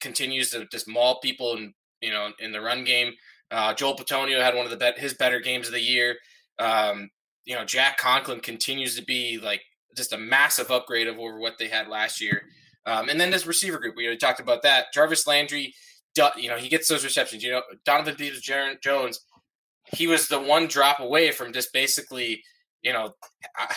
continues 0.00 0.50
to 0.50 0.66
just 0.66 0.88
maul 0.88 1.20
people, 1.20 1.56
and 1.56 1.72
you 2.00 2.10
know, 2.10 2.30
in 2.40 2.52
the 2.52 2.60
run 2.60 2.84
game. 2.84 3.12
Uh, 3.50 3.72
Joel 3.72 3.96
Bitonio 3.96 4.42
had 4.42 4.54
one 4.54 4.66
of 4.66 4.70
the 4.70 4.76
bet- 4.76 4.98
his 4.98 5.14
better 5.14 5.40
games 5.40 5.68
of 5.68 5.72
the 5.72 5.80
year. 5.80 6.16
Um, 6.58 7.08
you 7.46 7.54
know, 7.54 7.64
Jack 7.64 7.96
Conklin 7.96 8.40
continues 8.40 8.94
to 8.96 9.04
be 9.04 9.38
like 9.42 9.62
just 9.96 10.12
a 10.12 10.18
massive 10.18 10.70
upgrade 10.70 11.06
of 11.06 11.18
over 11.18 11.38
what 11.38 11.56
they 11.58 11.68
had 11.68 11.88
last 11.88 12.20
year. 12.20 12.42
Um, 12.88 13.10
and 13.10 13.20
then 13.20 13.30
this 13.30 13.46
receiver 13.46 13.78
group, 13.78 13.96
we 13.96 14.06
already 14.06 14.18
talked 14.18 14.40
about 14.40 14.62
that. 14.62 14.86
Jarvis 14.94 15.26
Landry, 15.26 15.74
you 16.36 16.48
know, 16.48 16.56
he 16.56 16.70
gets 16.70 16.88
those 16.88 17.04
receptions. 17.04 17.44
You 17.44 17.52
know, 17.52 17.62
Donovan 17.84 18.14
Peoples 18.16 18.40
Jones, 18.40 19.20
he 19.94 20.06
was 20.06 20.26
the 20.26 20.40
one 20.40 20.66
drop 20.66 20.98
away 20.98 21.30
from 21.30 21.52
just 21.52 21.72
basically, 21.72 22.42
you 22.82 22.94
know, 22.94 23.12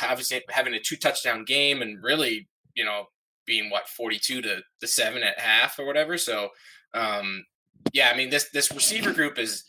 obviously 0.02 0.42
having 0.50 0.74
a 0.74 0.80
two 0.80 0.96
touchdown 0.96 1.44
game 1.44 1.82
and 1.82 2.02
really, 2.02 2.48
you 2.74 2.86
know, 2.86 3.06
being 3.46 3.70
what 3.70 3.90
42 3.90 4.42
to 4.44 4.62
the 4.80 4.88
seven 4.88 5.24
at 5.24 5.38
half 5.38 5.78
or 5.78 5.86
whatever. 5.86 6.18
So, 6.18 6.50
um, 6.94 7.44
yeah, 7.92 8.12
I 8.14 8.16
mean 8.16 8.30
this 8.30 8.50
this 8.54 8.72
receiver 8.72 9.12
group 9.12 9.38
is 9.38 9.66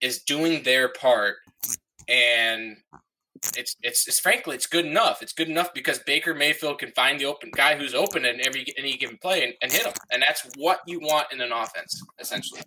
is 0.00 0.22
doing 0.22 0.62
their 0.62 0.88
part 0.88 1.36
and 2.08 2.76
it's, 3.56 3.76
it's 3.82 4.06
it's 4.06 4.18
frankly 4.18 4.54
it's 4.54 4.66
good 4.66 4.86
enough. 4.86 5.22
It's 5.22 5.32
good 5.32 5.48
enough 5.48 5.74
because 5.74 5.98
Baker 6.00 6.34
Mayfield 6.34 6.78
can 6.78 6.90
find 6.92 7.18
the 7.20 7.26
open 7.26 7.50
guy 7.52 7.76
who's 7.76 7.94
open 7.94 8.24
in 8.24 8.40
every 8.40 8.66
any 8.76 8.96
given 8.96 9.18
play 9.18 9.44
and, 9.44 9.54
and 9.62 9.72
hit 9.72 9.84
him, 9.84 9.92
and 10.10 10.22
that's 10.22 10.48
what 10.56 10.80
you 10.86 11.00
want 11.00 11.32
in 11.32 11.40
an 11.40 11.52
offense 11.52 12.02
essentially. 12.18 12.60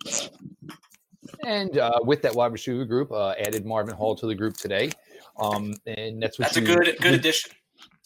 And 1.44 1.78
uh, 1.78 1.98
with 2.02 2.22
that 2.22 2.34
wide 2.34 2.52
receiver 2.52 2.84
group, 2.84 3.10
uh, 3.10 3.34
added 3.38 3.66
Marvin 3.66 3.94
Hall 3.94 4.14
to 4.16 4.26
the 4.26 4.34
group 4.34 4.56
today, 4.56 4.90
um, 5.38 5.74
and 5.86 6.22
that's 6.22 6.38
what 6.38 6.52
that's 6.52 6.56
you, 6.56 6.62
a 6.62 6.76
good 6.76 6.96
good 7.00 7.14
addition. 7.14 7.52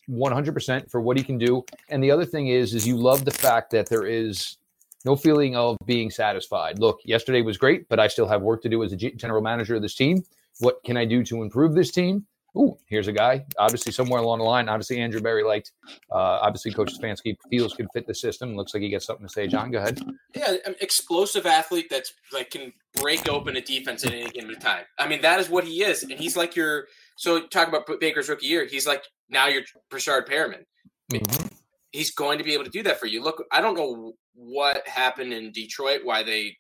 100% 0.09 0.91
for 0.91 1.01
what 1.01 1.17
he 1.17 1.23
can 1.23 1.39
do. 1.39 1.65
And 1.89 2.03
the 2.03 2.11
other 2.11 2.25
thing 2.25 2.49
is, 2.49 2.75
is 2.75 2.85
you 2.85 2.97
love 2.97 3.25
the 3.25 3.31
fact 3.31 3.71
that 3.71 3.89
there 3.89 4.07
is 4.07 4.57
no 5.05 5.17
feeling 5.17 5.57
of 5.57 5.77
being 5.87 6.11
satisfied. 6.11 6.79
Look, 6.79 7.01
yesterday 7.05 7.43
was 7.43 7.57
great, 7.57 7.89
but 7.89 8.01
I 8.01 8.09
still 8.09 8.27
have 8.27 8.43
work 8.43 8.63
to 8.63 8.69
do 8.69 8.83
as 8.83 8.93
a 8.93 8.97
general 8.97 9.41
manager 9.41 9.77
of 9.77 9.83
this 9.83 9.95
team. 9.95 10.25
What 10.59 10.83
can 10.85 10.97
I 10.97 11.05
do 11.05 11.25
to 11.25 11.43
improve 11.43 11.75
this 11.75 11.91
team? 11.91 12.27
Ooh, 12.57 12.77
here's 12.87 13.07
a 13.09 13.13
guy. 13.13 13.45
Obviously, 13.59 13.93
somewhere 13.93 14.21
along 14.21 14.39
the 14.39 14.45
line, 14.45 14.69
obviously 14.69 14.99
Andrew 14.99 15.21
Berry 15.21 15.45
liked. 15.45 15.73
Uh, 16.11 16.41
obviously, 16.43 16.73
Coach 16.73 16.93
Stefanski 16.99 17.37
feels 17.49 17.75
could 17.75 17.87
fit 17.93 18.07
the 18.07 18.15
system. 18.15 18.57
Looks 18.57 18.75
like 18.75 18.83
he 18.83 18.89
gets 18.89 19.07
something 19.07 19.27
to 19.27 19.33
say. 19.33 19.47
John, 19.47 19.71
go 19.71 19.79
ahead. 19.79 20.01
Yeah, 20.35 20.57
an 20.67 20.75
explosive 20.81 21.47
athlete 21.47 21.87
that's 21.91 22.13
like 22.33 22.51
can 22.51 22.73
break 22.95 23.29
open 23.29 23.57
a 23.57 23.61
defense 23.61 24.05
at 24.05 24.13
any 24.13 24.31
given 24.31 24.59
time. 24.59 24.85
I 24.99 25.07
mean, 25.07 25.23
that 25.23 25.39
is 25.39 25.49
what 25.49 25.65
he 25.65 25.83
is, 25.85 26.03
and 26.03 26.13
he's 26.13 26.37
like 26.37 26.57
your. 26.57 26.87
So 27.17 27.47
talk 27.47 27.69
about 27.69 27.87
Baker's 28.01 28.29
rookie 28.29 28.47
year. 28.47 28.67
He's 28.67 28.87
like 28.87 29.05
now 29.29 29.47
you're 29.47 29.63
Breshad 29.93 30.29
Perriman. 30.29 30.65
Mm-hmm. 31.13 31.47
He's 31.93 32.11
going 32.11 32.39
to 32.39 32.45
be 32.45 32.55
able 32.55 32.65
to 32.65 32.71
do 32.71 32.83
that 32.85 33.01
for 33.01 33.07
you. 33.07 33.23
Look, 33.23 33.45
I 33.51 33.61
don't 33.61 33.77
know 33.77 34.15
what 34.35 34.87
happened 34.87 35.33
in 35.33 35.51
Detroit, 35.53 36.01
why 36.05 36.23
they, 36.23 36.57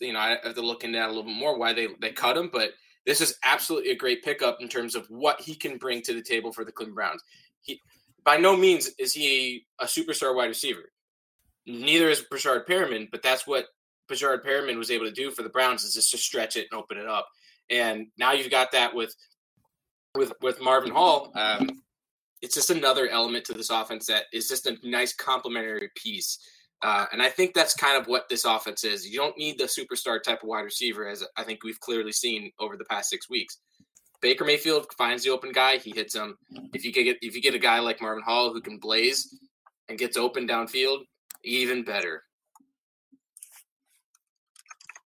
you 0.00 0.12
know, 0.12 0.20
I 0.20 0.38
have 0.42 0.54
to 0.54 0.62
look 0.62 0.84
into 0.84 0.98
that 0.98 1.06
a 1.06 1.08
little 1.08 1.24
bit 1.24 1.36
more, 1.36 1.58
why 1.58 1.72
they 1.72 1.88
they 2.00 2.12
cut 2.12 2.36
him, 2.36 2.50
but 2.52 2.70
this 3.08 3.22
is 3.22 3.38
absolutely 3.42 3.90
a 3.90 3.96
great 3.96 4.22
pickup 4.22 4.58
in 4.60 4.68
terms 4.68 4.94
of 4.94 5.06
what 5.08 5.40
he 5.40 5.54
can 5.54 5.78
bring 5.78 6.02
to 6.02 6.12
the 6.12 6.20
table 6.20 6.52
for 6.52 6.62
the 6.62 6.70
Cleveland 6.70 6.94
Browns. 6.94 7.22
He, 7.62 7.80
by 8.22 8.36
no 8.36 8.54
means 8.54 8.90
is 8.98 9.14
he 9.14 9.64
a 9.80 9.86
superstar 9.86 10.36
wide 10.36 10.48
receiver. 10.48 10.92
Neither 11.66 12.10
is 12.10 12.22
Breshad 12.30 12.66
Perriman, 12.66 13.08
but 13.10 13.22
that's 13.22 13.46
what 13.46 13.64
Breshad 14.10 14.44
Perriman 14.44 14.76
was 14.76 14.90
able 14.90 15.06
to 15.06 15.10
do 15.10 15.30
for 15.30 15.42
the 15.42 15.48
Browns 15.48 15.84
is 15.84 15.94
just 15.94 16.10
to 16.10 16.18
stretch 16.18 16.56
it 16.56 16.66
and 16.70 16.78
open 16.78 16.98
it 16.98 17.06
up. 17.06 17.26
And 17.70 18.08
now 18.18 18.32
you've 18.32 18.50
got 18.50 18.72
that 18.72 18.94
with 18.94 19.14
with 20.14 20.34
with 20.42 20.60
Marvin 20.60 20.92
Hall. 20.92 21.32
Um, 21.34 21.82
it's 22.42 22.54
just 22.54 22.68
another 22.68 23.08
element 23.08 23.46
to 23.46 23.54
this 23.54 23.70
offense 23.70 24.04
that 24.08 24.24
is 24.34 24.48
just 24.48 24.66
a 24.66 24.76
nice 24.84 25.14
complementary 25.14 25.88
piece. 25.96 26.38
Uh, 26.82 27.06
and 27.12 27.20
I 27.20 27.28
think 27.28 27.54
that's 27.54 27.74
kind 27.74 28.00
of 28.00 28.06
what 28.06 28.28
this 28.28 28.44
offense 28.44 28.84
is. 28.84 29.08
You 29.08 29.18
don't 29.18 29.36
need 29.36 29.58
the 29.58 29.64
superstar 29.64 30.22
type 30.22 30.42
of 30.42 30.48
wide 30.48 30.60
receiver, 30.60 31.08
as 31.08 31.24
I 31.36 31.42
think 31.42 31.64
we've 31.64 31.80
clearly 31.80 32.12
seen 32.12 32.52
over 32.60 32.76
the 32.76 32.84
past 32.84 33.10
six 33.10 33.28
weeks. 33.28 33.58
Baker 34.20 34.44
Mayfield 34.44 34.86
finds 34.96 35.24
the 35.24 35.30
open 35.30 35.52
guy, 35.52 35.78
he 35.78 35.90
hits 35.90 36.14
him. 36.14 36.36
If 36.72 36.84
you 36.84 36.92
get 36.92 37.18
if 37.20 37.34
you 37.34 37.42
get 37.42 37.54
a 37.54 37.58
guy 37.58 37.78
like 37.78 38.00
Marvin 38.00 38.22
Hall 38.24 38.52
who 38.52 38.60
can 38.60 38.78
blaze 38.78 39.38
and 39.88 39.98
gets 39.98 40.16
open 40.16 40.46
downfield, 40.46 40.98
even 41.44 41.84
better. 41.84 42.22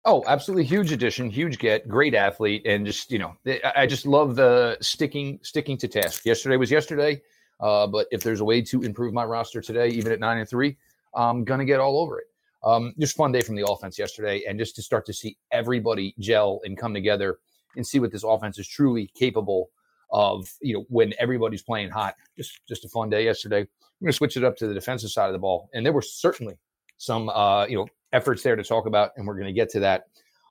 Oh, 0.04 0.24
absolutely 0.28 0.63
huge 0.63 0.92
addition, 0.92 1.30
huge 1.30 1.60
get, 1.60 1.88
great 1.88 2.16
athlete, 2.16 2.63
and 2.66 2.86
just 2.86 3.12
you 3.12 3.20
know, 3.20 3.36
I 3.75 3.86
just 3.86 4.06
love 4.06 4.36
the 4.36 4.78
sticking 4.82 5.40
sticking 5.44 5.78
to 5.78 5.88
task. 5.88 6.25
Yesterday 6.25 6.58
was 6.58 6.72
yesterday, 6.72 7.22
uh, 7.60 7.88
but 7.88 8.08
if 8.12 8.24
there's 8.24 8.40
a 8.40 8.46
way 8.46 8.62
to 8.62 8.82
improve 8.82 9.13
my 9.13 9.25
roster 9.25 9.62
today, 9.62 9.90
even 9.90 10.12
at 10.12 10.20
nine 10.20 10.38
and 10.38 10.50
three, 10.50 10.78
I'm 11.13 11.44
gonna 11.44 11.65
get 11.65 11.80
all 11.80 12.00
over 12.00 12.20
it. 12.20 12.27
Um, 12.63 12.94
just 13.00 13.15
fun 13.15 13.32
day 13.32 13.41
from 13.41 13.56
the 13.56 13.68
offense 13.68 13.98
yesterday, 13.98 14.44
and 14.48 14.60
just 14.60 14.75
to 14.75 14.82
start 14.82 15.06
to 15.08 15.13
see 15.13 15.38
everybody 15.51 16.15
gel 16.20 16.62
and 16.63 16.77
come 16.77 16.94
together 16.94 17.39
and 17.75 17.86
see 17.86 18.00
what 18.00 18.12
this 18.12 18.24
offense 18.24 18.60
is 18.60 18.68
truly 18.68 19.10
capable 19.15 19.70
of. 20.12 20.48
You 20.62 20.75
know, 20.75 20.86
when 20.89 21.13
everybody's 21.20 21.63
playing 21.63 21.89
hot. 21.89 22.15
Just 22.38 22.62
just 22.68 22.86
a 22.86 22.89
fun 22.89 23.10
day 23.10 23.25
yesterday. 23.25 23.62
I'm 23.62 24.06
gonna 24.06 24.13
switch 24.13 24.38
it 24.38 24.44
up 24.44 24.58
to 24.58 24.68
the 24.68 24.74
defensive 24.74 25.12
side 25.12 25.27
of 25.27 25.34
the 25.34 25.39
ball, 25.39 25.70
and 25.74 25.86
there 25.86 25.94
were 25.94 26.01
certainly 26.01 26.58
some 26.98 27.30
uh, 27.30 27.65
you 27.65 27.77
know 27.77 27.88
efforts 28.13 28.44
there 28.44 28.56
to 28.56 28.63
talk 28.63 28.86
about, 28.86 29.12
and 29.18 29.25
we're 29.25 29.36
going 29.36 29.48
to 29.48 29.53
get 29.53 29.70
to 29.70 29.80
that 29.80 30.03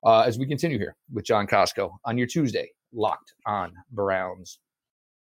uh, 0.04 0.20
as 0.20 0.38
we 0.38 0.46
continue 0.46 0.78
here 0.78 0.96
with 1.12 1.24
John 1.24 1.46
Costco 1.46 1.90
on 2.04 2.18
your 2.18 2.26
Tuesday, 2.26 2.70
locked 2.92 3.34
on 3.46 3.72
Browns. 3.92 4.58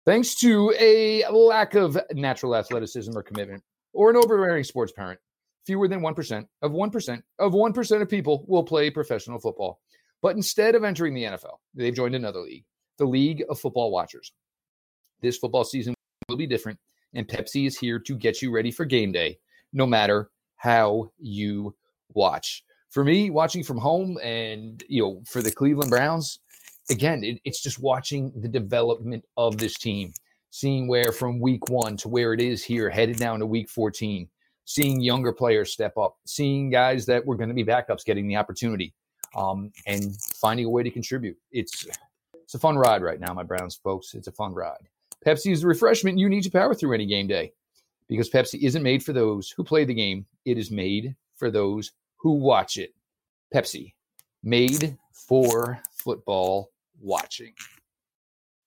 Thanks 0.06 0.36
to 0.36 0.74
a 0.80 1.26
lack 1.32 1.76
of 1.76 1.98
natural 2.14 2.56
athleticism 2.56 3.16
or 3.16 3.24
commitment, 3.24 3.64
or 3.96 4.10
an 4.10 4.18
overbearing 4.18 4.64
sports 4.64 4.92
parent, 4.92 5.20
fewer 5.66 5.88
than 5.88 6.02
1% 6.02 6.48
of 6.62 6.72
1% 6.72 7.24
of 7.40 7.54
1% 7.54 8.02
of 8.02 8.10
people 8.10 8.46
will 8.48 8.64
play 8.64 8.90
professional 8.90 9.40
football. 9.40 9.80
But 10.22 10.36
instead 10.36 10.76
of 10.76 10.84
entering 10.84 11.14
the 11.14 11.24
NFL, 11.24 11.58
they've 11.74 11.96
joined 11.96 12.16
another 12.16 12.40
league, 12.40 12.66
the 12.98 13.06
League 13.06 13.44
of 13.50 13.60
Football 13.60 13.92
Watchers. 13.92 14.32
This 15.22 15.38
football 15.38 15.64
season 15.64 15.94
will 16.30 16.38
be 16.38 16.48
different, 16.48 16.80
and 17.14 17.28
Pepsi 17.28 17.68
is 17.68 17.78
here 17.78 18.00
to 18.00 18.16
get 18.16 18.42
you 18.42 18.52
ready 18.52 18.72
for 18.72 18.86
game 18.86 19.12
day, 19.12 19.40
no 19.74 19.86
matter 19.86 20.30
how 20.58 21.12
you 21.18 21.76
watch. 22.14 22.64
For 22.90 23.04
me, 23.04 23.30
watching 23.30 23.64
from 23.64 23.78
home 23.78 24.18
and, 24.24 24.84
you 24.88 25.04
know, 25.04 25.22
for 25.28 25.42
the 25.42 25.52
Cleveland 25.52 25.90
Browns, 25.90 26.40
again, 26.90 27.24
it, 27.24 27.40
it's 27.44 27.62
just 27.62 27.80
watching 27.80 28.32
the 28.36 28.48
development 28.48 29.26
of 29.38 29.58
this 29.58 29.76
team, 29.76 30.14
seeing 30.56 30.88
where 30.88 31.12
from 31.12 31.38
week 31.38 31.68
one 31.68 31.98
to 31.98 32.08
where 32.08 32.32
it 32.32 32.40
is 32.40 32.64
here, 32.64 32.90
headed 32.90 33.18
down 33.18 33.40
to 33.40 33.46
week 33.46 33.68
14, 33.68 34.26
seeing 34.64 35.02
younger 35.02 35.34
players 35.34 35.70
step 35.70 35.98
up, 35.98 36.16
seeing 36.26 36.70
guys 36.70 37.06
that 37.06 37.26
were 37.26 37.36
going 37.36 37.50
to 37.50 37.54
be 37.54 37.66
backups 37.66 38.06
getting 38.06 38.26
the 38.26 38.38
opportunity, 38.38 38.94
um, 39.36 39.70
and 39.86 40.16
finding 40.22 40.66
a 40.66 40.70
way 40.70 40.82
to 40.82 40.90
contribute. 40.90 41.38
It's 41.52 41.86
it's 42.36 42.54
a 42.54 42.60
fun 42.60 42.78
ride 42.78 43.02
right 43.02 43.20
now, 43.20 43.34
my 43.34 43.44
Browns 43.44 43.76
folks. 43.76 44.14
It's 44.14 44.28
a 44.28 44.32
fun 44.32 44.54
ride. 44.54 44.88
Pepsi 45.28 45.52
is 45.52 45.60
the 45.60 45.68
refreshment 45.68 46.18
you 46.18 46.30
need 46.30 46.44
to 46.44 46.52
power 46.52 46.74
through 46.74 46.94
any 46.94 47.06
game 47.06 47.28
day 47.28 47.52
because 48.08 48.30
Pepsi 48.30 48.62
isn't 48.62 48.84
made 48.84 49.04
for 49.04 49.12
those 49.12 49.52
who 49.52 49.62
play 49.62 49.84
the 49.84 49.94
game. 49.94 50.26
It 50.46 50.58
is 50.58 50.72
made 50.72 51.18
for 51.36 51.52
those 51.52 51.92
who 52.16 52.32
watch 52.32 52.78
it. 52.78 52.94
Pepsi, 53.54 53.92
made 54.42 54.98
for 55.12 55.82
football 55.92 56.72
watching. 57.02 57.54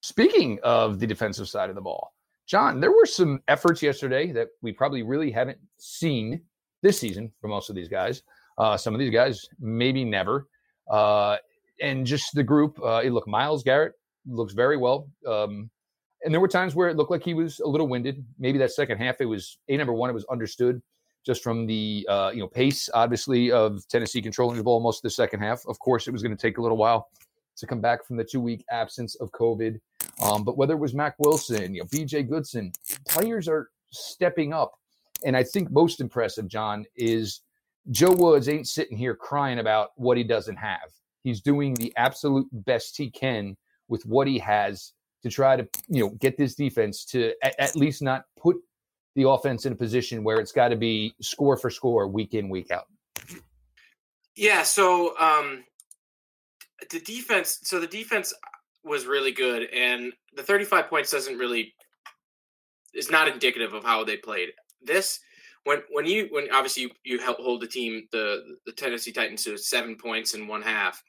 Speaking 0.09 0.59
of 0.63 1.01
the 1.01 1.07
defensive 1.07 1.51
side 1.51 1.69
of 1.69 1.75
the 1.75 1.83
ball, 1.83 2.15
John, 2.47 2.81
there 2.81 2.93
were 2.93 3.05
some 3.05 3.43
efforts 3.47 3.83
yesterday 3.83 4.33
that 4.33 4.49
we 4.63 4.73
probably 4.73 5.03
really 5.03 5.31
haven't 5.31 5.59
seen 5.77 6.41
this 6.81 6.99
season 6.99 7.31
for 7.43 7.49
most 7.49 7.69
of 7.69 7.77
these 7.77 7.89
guys. 7.89 8.23
Uh, 8.57 8.75
some 8.79 8.95
of 8.95 9.01
these 9.01 9.13
guys, 9.13 9.45
maybe 9.61 10.07
never. 10.07 10.49
Uh, 10.91 11.37
and 11.83 12.07
just 12.07 12.35
the 12.35 12.43
group, 12.43 12.81
uh, 12.83 13.03
look, 13.03 13.29
Myles 13.29 13.63
Garrett 13.63 13.93
looks 14.27 14.55
very 14.55 14.79
well. 14.79 15.11
Um, 15.27 15.69
and 16.25 16.33
there 16.33 16.41
were 16.41 16.49
times 16.49 16.75
where 16.75 16.89
it 16.89 16.97
looked 16.97 17.11
like 17.11 17.23
he 17.23 17.35
was 17.35 17.61
a 17.61 17.69
little 17.69 17.87
winded. 17.87 18.25
Maybe 18.39 18.57
that 18.61 18.71
second 18.71 18.97
half, 18.97 19.21
it 19.21 19.27
was 19.27 19.59
a 19.69 19.77
number 19.77 19.93
one, 19.93 20.09
it 20.09 20.15
was 20.15 20.25
understood 20.31 20.81
just 21.27 21.43
from 21.43 21.67
the 21.67 22.07
uh, 22.09 22.31
you 22.33 22.41
know 22.41 22.49
pace, 22.49 22.89
obviously, 22.95 23.53
of 23.53 23.87
Tennessee 23.89 24.23
controlling 24.23 24.57
the 24.57 24.65
ball 24.65 24.81
most 24.81 25.01
of 25.01 25.03
the 25.03 25.11
second 25.11 25.41
half. 25.41 25.61
Of 25.69 25.79
course, 25.81 26.09
it 26.09 26.13
was 26.13 26.23
going 26.23 26.35
to 26.35 26.41
take 26.41 26.57
a 26.57 26.63
little 26.63 26.79
while 26.79 27.11
to 27.59 27.67
come 27.67 27.83
back 27.83 28.07
from 28.07 28.17
the 28.17 28.25
two 28.25 28.41
week 28.41 28.65
absence 28.71 29.17
of 29.17 29.31
COVID. 29.33 29.79
Um, 30.23 30.45
but 30.45 30.57
whether 30.57 30.75
it 30.75 30.79
was 30.79 30.95
Mack 30.95 31.15
Wilson, 31.19 31.75
you 31.75 31.81
know, 31.81 31.89
B.J. 31.91 32.25
Goodson, 32.25 32.73
players 33.07 33.49
are 33.49 33.71
stepping 33.91 34.53
up, 34.53 34.73
and 35.25 35.37
I 35.37 35.43
think 35.43 35.71
most 35.71 36.01
impressive, 36.01 36.49
John, 36.49 36.85
is 36.97 37.41
Joe 37.91 38.13
Woods 38.13 38.49
ain't 38.49 38.69
sitting 38.69 38.97
here 38.97 39.15
crying 39.15 39.59
about 39.59 39.91
what 39.97 40.17
he 40.17 40.25
doesn't 40.25 40.57
have. 40.57 40.91
He's 41.23 41.41
doing 41.41 41.75
the 41.75 41.93
absolute 41.97 42.49
best 42.53 42.97
he 42.97 43.11
can 43.11 43.57
with 43.89 44.05
what 44.07 44.27
he 44.27 44.39
has 44.39 44.93
to 45.23 45.31
try 45.31 45.57
to 45.57 45.69
you 45.89 46.05
know 46.05 46.11
get 46.21 46.37
this 46.37 46.55
defense 46.55 47.05
to 47.05 47.33
at, 47.43 47.59
at 47.59 47.77
least 47.77 48.03
not 48.03 48.25
put 48.39 48.57
the 49.15 49.29
offense 49.29 49.67
in 49.67 49.73
a 49.73 49.77
position 49.77 50.23
where 50.23 50.39
it's 50.39 50.53
got 50.53 50.69
to 50.69 50.77
be 50.77 51.15
score 51.21 51.57
for 51.57 51.71
score 51.71 52.07
week 52.07 52.35
in 52.35 52.49
week 52.49 52.71
out 52.71 52.87
yeah 54.37 54.63
so 54.63 55.19
um 55.19 55.65
the 56.91 57.01
defense 57.01 57.59
so 57.63 57.81
the 57.81 57.87
defense 57.87 58.33
was 58.89 59.07
really 59.07 59.33
good 59.33 59.69
and 59.75 60.13
the 60.35 60.43
35 60.43 60.89
points 60.89 61.11
doesn't 61.11 61.39
really 61.39 61.75
is 62.95 63.11
not 63.11 63.29
indicative 63.29 63.75
of 63.75 63.85
how 63.85 64.05
they 64.05 64.17
played 64.17 64.51
this 64.83 65.21
when 65.65 65.83
when 65.91 66.07
you 66.07 66.29
when 66.31 66.49
obviously 66.53 66.85
you, 66.85 66.91
you 67.05 67.21
hold 67.23 67.61
the 67.61 67.67
team 67.67 68.07
the 68.13 68.57
the 68.67 68.73
tennessee 68.73 69.13
titans 69.13 69.45
to 69.45 69.57
seven 69.59 69.97
points 69.97 70.35
in 70.35 70.47
one 70.47 70.63
half 70.63 71.03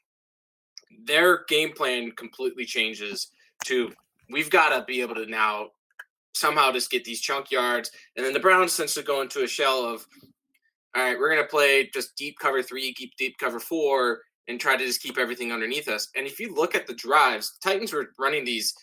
their 1.04 1.44
game 1.48 1.72
plan 1.72 2.10
completely 2.12 2.64
changes 2.64 3.30
to 3.64 3.90
we've 4.30 4.50
got 4.50 4.70
to 4.70 4.84
be 4.84 5.00
able 5.00 5.14
to 5.14 5.26
now 5.26 5.68
somehow 6.34 6.72
just 6.72 6.90
get 6.90 7.04
these 7.04 7.20
chunk 7.20 7.50
yards. 7.50 7.90
And 8.16 8.24
then 8.24 8.32
the 8.32 8.40
Browns 8.40 8.72
essentially 8.72 9.04
go 9.04 9.20
into 9.20 9.44
a 9.44 9.48
shell 9.48 9.84
of, 9.84 10.06
all 10.96 11.02
right, 11.02 11.18
we're 11.18 11.30
going 11.30 11.42
to 11.42 11.48
play 11.48 11.88
just 11.92 12.16
deep 12.16 12.36
cover 12.40 12.62
three, 12.62 12.92
keep 12.94 13.16
deep 13.16 13.36
cover 13.38 13.60
four, 13.60 14.20
and 14.48 14.60
try 14.60 14.76
to 14.76 14.84
just 14.84 15.02
keep 15.02 15.18
everything 15.18 15.52
underneath 15.52 15.88
us. 15.88 16.08
And 16.16 16.26
if 16.26 16.40
you 16.40 16.54
look 16.54 16.74
at 16.74 16.86
the 16.86 16.94
drives, 16.94 17.56
Titans 17.62 17.92
were 17.92 18.10
running 18.18 18.44
these 18.44 18.74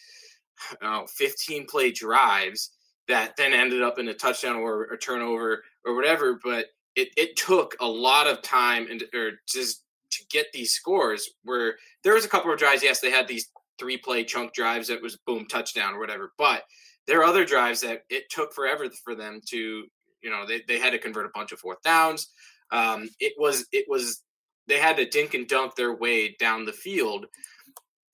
know, 0.82 1.06
15 1.08 1.66
play 1.68 1.92
drives 1.92 2.72
that 3.08 3.36
then 3.38 3.54
ended 3.54 3.82
up 3.82 4.00
in 4.00 4.08
a 4.10 4.14
touchdown 4.14 4.58
or 4.58 4.84
a 4.86 4.98
turnover 4.98 5.64
or 5.86 5.96
whatever. 5.96 6.40
But 6.44 6.68
it, 6.96 7.10
it 7.16 7.36
took 7.36 7.76
a 7.80 7.88
lot 7.88 8.28
of 8.28 8.42
time 8.42 8.88
and 8.90 9.04
or 9.14 9.32
just 9.48 9.84
to 10.12 10.24
get 10.30 10.48
these 10.54 10.72
scores 10.72 11.30
where 11.44 11.76
there 12.04 12.14
was 12.14 12.26
a 12.26 12.30
couple 12.30 12.52
of 12.52 12.60
drives. 12.60 12.84
Yes, 12.84 13.00
they 13.00 13.12
had 13.12 13.28
these 13.28 13.50
three 13.80 13.98
play 13.98 14.24
chunk 14.24 14.54
drives 14.54 14.88
that 14.88 15.02
was 15.02 15.18
boom 15.26 15.46
touchdown 15.48 15.94
or 15.94 16.00
whatever. 16.00 16.34
But 16.38 16.64
there 17.06 17.20
are 17.22 17.26
other 17.26 17.46
drives 17.46 17.82
that 17.82 18.04
it 18.10 18.30
took 18.30 18.54
forever 18.54 18.90
for 19.04 19.16
them 19.16 19.40
to, 19.50 19.86
you 20.22 20.30
know, 20.30 20.46
they, 20.46 20.62
they 20.68 20.80
had 20.80 20.92
to 20.92 20.98
convert 20.98 21.26
a 21.26 21.32
bunch 21.34 21.52
of 21.52 21.60
fourth 21.60 21.82
downs. 21.84 22.30
Um, 22.72 23.10
it 23.20 23.34
was 23.38 23.66
it 23.72 23.86
was 23.88 24.24
they 24.68 24.80
had 24.80 24.98
to 24.98 25.06
dink 25.08 25.34
and 25.34 25.48
dunk 25.48 25.76
their 25.76 25.96
way 25.96 26.36
down 26.40 26.66
the 26.66 26.74
field, 26.74 27.26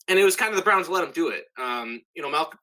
and 0.07 0.19
it 0.19 0.23
was 0.23 0.35
kind 0.35 0.51
of 0.51 0.57
the 0.57 0.63
Browns 0.63 0.89
let 0.89 1.01
them 1.01 1.11
do 1.13 1.29
it. 1.29 1.45
Um, 1.59 2.01
you 2.15 2.21
know, 2.21 2.29
Malcolm 2.29 2.59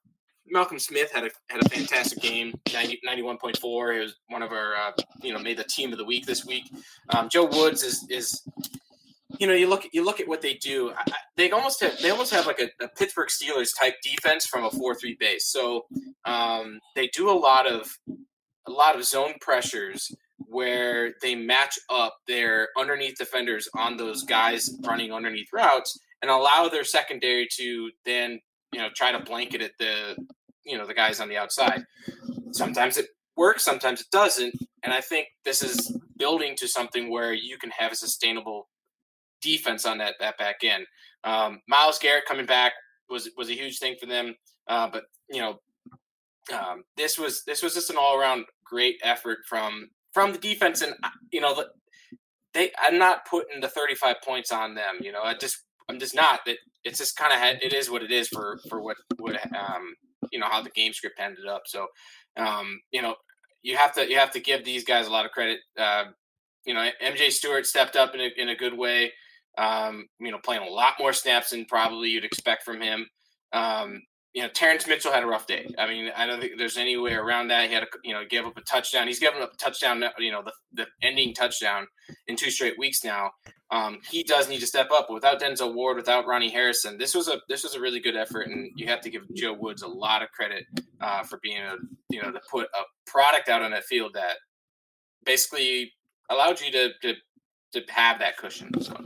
Malcolm 0.51 0.79
Smith 0.79 1.11
had 1.11 1.23
a 1.23 1.29
had 1.49 1.65
a 1.65 1.69
fantastic 1.69 2.21
game, 2.21 2.53
90, 2.73 2.99
91.4. 3.07 3.93
He 3.93 3.99
was 3.99 4.15
one 4.27 4.41
of 4.41 4.51
our, 4.51 4.75
uh, 4.75 4.91
you 5.21 5.33
know, 5.33 5.39
made 5.39 5.57
the 5.57 5.63
team 5.63 5.91
of 5.91 5.97
the 5.97 6.05
week 6.05 6.25
this 6.25 6.45
week. 6.45 6.63
Um, 7.09 7.29
Joe 7.29 7.45
Woods 7.45 7.83
is 7.83 8.05
is, 8.09 8.41
you 9.39 9.47
know, 9.47 9.53
you 9.53 9.67
look 9.67 9.87
you 9.93 10.03
look 10.03 10.19
at 10.19 10.27
what 10.27 10.41
they 10.41 10.55
do. 10.55 10.91
I, 10.91 11.03
they 11.37 11.51
almost 11.51 11.81
have 11.81 11.99
they 12.01 12.09
almost 12.09 12.33
have 12.33 12.47
like 12.47 12.59
a, 12.59 12.83
a, 12.83 12.87
Pittsburgh 12.89 13.29
Steelers 13.29 13.69
type 13.79 13.95
defense 14.03 14.45
from 14.45 14.65
a 14.65 14.71
four 14.71 14.93
three 14.93 15.15
base. 15.19 15.47
So 15.47 15.85
um, 16.25 16.79
they 16.95 17.07
do 17.07 17.29
a 17.29 17.33
lot 17.33 17.65
of 17.65 17.89
a 18.67 18.71
lot 18.71 18.95
of 18.95 19.05
zone 19.05 19.35
pressures 19.39 20.11
where 20.47 21.13
they 21.21 21.35
match 21.35 21.77
up 21.89 22.17
their 22.27 22.69
underneath 22.77 23.17
defenders 23.17 23.67
on 23.75 23.97
those 23.97 24.23
guys 24.23 24.69
running 24.85 25.11
underneath 25.11 25.47
routes 25.53 25.99
and 26.21 26.29
allow 26.29 26.69
their 26.69 26.83
secondary 26.83 27.47
to 27.57 27.89
then 28.05 28.39
you 28.71 28.79
know 28.79 28.89
try 28.95 29.11
to 29.11 29.19
blanket 29.19 29.61
at 29.61 29.71
the 29.79 30.15
you 30.63 30.77
know 30.77 30.85
the 30.85 30.93
guys 30.93 31.19
on 31.19 31.29
the 31.29 31.37
outside. 31.37 31.83
Sometimes 32.51 32.97
it 32.97 33.07
works, 33.35 33.63
sometimes 33.63 34.01
it 34.01 34.07
doesn't, 34.11 34.53
and 34.83 34.93
I 34.93 35.01
think 35.01 35.27
this 35.45 35.61
is 35.63 35.97
building 36.17 36.55
to 36.57 36.67
something 36.67 37.09
where 37.09 37.33
you 37.33 37.57
can 37.57 37.71
have 37.71 37.91
a 37.91 37.95
sustainable 37.95 38.67
defense 39.41 39.85
on 39.85 39.97
that 39.97 40.15
that 40.19 40.37
back 40.37 40.57
end. 40.63 40.85
Um, 41.23 41.61
Myles 41.67 41.99
Garrett 41.99 42.25
coming 42.25 42.45
back 42.45 42.73
was 43.09 43.29
was 43.37 43.49
a 43.49 43.53
huge 43.53 43.79
thing 43.79 43.95
for 43.99 44.05
them, 44.05 44.35
uh, 44.67 44.89
but 44.91 45.03
you 45.29 45.41
know 45.41 45.59
um, 46.53 46.83
this 46.97 47.17
was 47.17 47.43
this 47.43 47.63
was 47.63 47.73
just 47.73 47.89
an 47.89 47.97
all 47.99 48.17
around 48.17 48.45
great 48.63 48.97
effort 49.03 49.39
from 49.47 49.89
from 50.13 50.33
the 50.33 50.39
defense, 50.39 50.81
and 50.81 50.93
uh, 51.03 51.09
you 51.31 51.41
know 51.41 51.63
they 52.53 52.71
I'm 52.81 52.97
not 52.97 53.25
putting 53.25 53.61
the 53.61 53.69
35 53.69 54.17
points 54.23 54.51
on 54.51 54.75
them. 54.75 54.99
You 55.01 55.11
know 55.11 55.21
I 55.23 55.33
just 55.35 55.63
I'm 55.89 55.99
just 55.99 56.15
not 56.15 56.41
that 56.45 56.57
it's 56.83 56.99
just 56.99 57.15
kind 57.15 57.33
of 57.33 57.61
it 57.61 57.73
is 57.73 57.89
what 57.89 58.03
it 58.03 58.11
is 58.11 58.27
for 58.27 58.59
for 58.69 58.81
what 58.81 58.97
what 59.19 59.35
um 59.55 59.95
you 60.31 60.39
know 60.39 60.47
how 60.47 60.61
the 60.61 60.69
game 60.71 60.93
script 60.93 61.19
ended 61.19 61.47
up. 61.47 61.63
So 61.65 61.87
um 62.37 62.79
you 62.91 63.01
know 63.01 63.15
you 63.63 63.77
have 63.77 63.93
to 63.93 64.09
you 64.09 64.17
have 64.17 64.31
to 64.31 64.39
give 64.39 64.65
these 64.65 64.83
guys 64.83 65.07
a 65.07 65.11
lot 65.11 65.25
of 65.25 65.31
credit. 65.31 65.59
Uh, 65.77 66.05
you 66.65 66.73
know 66.73 66.87
MJ 67.03 67.31
Stewart 67.31 67.65
stepped 67.65 67.95
up 67.95 68.13
in 68.13 68.21
a 68.21 68.29
in 68.37 68.49
a 68.49 68.55
good 68.55 68.77
way. 68.77 69.13
Um, 69.57 70.07
you 70.19 70.31
know 70.31 70.39
playing 70.43 70.67
a 70.67 70.71
lot 70.71 70.93
more 70.99 71.13
snaps 71.13 71.51
than 71.51 71.65
probably 71.65 72.09
you'd 72.09 72.25
expect 72.25 72.63
from 72.63 72.81
him. 72.81 73.07
Um, 73.53 74.01
you 74.33 74.41
know, 74.41 74.49
Terrance 74.49 74.87
Mitchell 74.87 75.11
had 75.11 75.23
a 75.23 75.27
rough 75.27 75.45
day. 75.45 75.73
I 75.77 75.87
mean, 75.87 76.09
I 76.15 76.25
don't 76.25 76.39
think 76.39 76.53
there's 76.57 76.77
any 76.77 76.97
way 76.97 77.13
around 77.13 77.49
that. 77.49 77.67
He 77.67 77.73
had, 77.73 77.83
a, 77.83 77.87
you 78.03 78.13
know, 78.13 78.23
gave 78.29 78.45
up 78.45 78.57
a 78.57 78.61
touchdown. 78.61 79.07
He's 79.07 79.19
given 79.19 79.41
up 79.41 79.53
a 79.53 79.57
touchdown, 79.57 80.03
you 80.19 80.31
know, 80.31 80.41
the, 80.41 80.53
the 80.73 80.87
ending 81.01 81.33
touchdown 81.33 81.87
in 82.27 82.37
two 82.37 82.49
straight 82.49 82.79
weeks 82.79 83.03
now. 83.03 83.31
Um, 83.71 83.99
he 84.09 84.23
does 84.23 84.49
need 84.49 84.59
to 84.59 84.67
step 84.67 84.89
up. 84.91 85.09
Without 85.09 85.41
Denzel 85.41 85.73
Ward, 85.73 85.97
without 85.97 86.27
Ronnie 86.27 86.49
Harrison, 86.49 86.97
this 86.97 87.15
was 87.15 87.29
a 87.29 87.39
this 87.47 87.63
was 87.63 87.73
a 87.75 87.79
really 87.79 88.01
good 88.01 88.17
effort, 88.17 88.47
and 88.47 88.69
you 88.75 88.85
have 88.87 88.99
to 89.01 89.09
give 89.09 89.23
Joe 89.33 89.53
Woods 89.53 89.81
a 89.81 89.87
lot 89.87 90.21
of 90.21 90.29
credit 90.31 90.65
uh, 90.99 91.23
for 91.23 91.39
being 91.41 91.61
a 91.61 91.75
you 92.09 92.21
know 92.21 92.31
to 92.31 92.41
put 92.51 92.65
a 92.65 93.09
product 93.09 93.47
out 93.47 93.61
on 93.61 93.71
that 93.71 93.85
field 93.85 94.11
that 94.15 94.35
basically 95.25 95.93
allowed 96.29 96.59
you 96.59 96.69
to 96.71 96.89
to, 97.01 97.13
to 97.71 97.93
have 97.93 98.19
that 98.19 98.35
cushion. 98.35 98.69
So. 98.81 99.01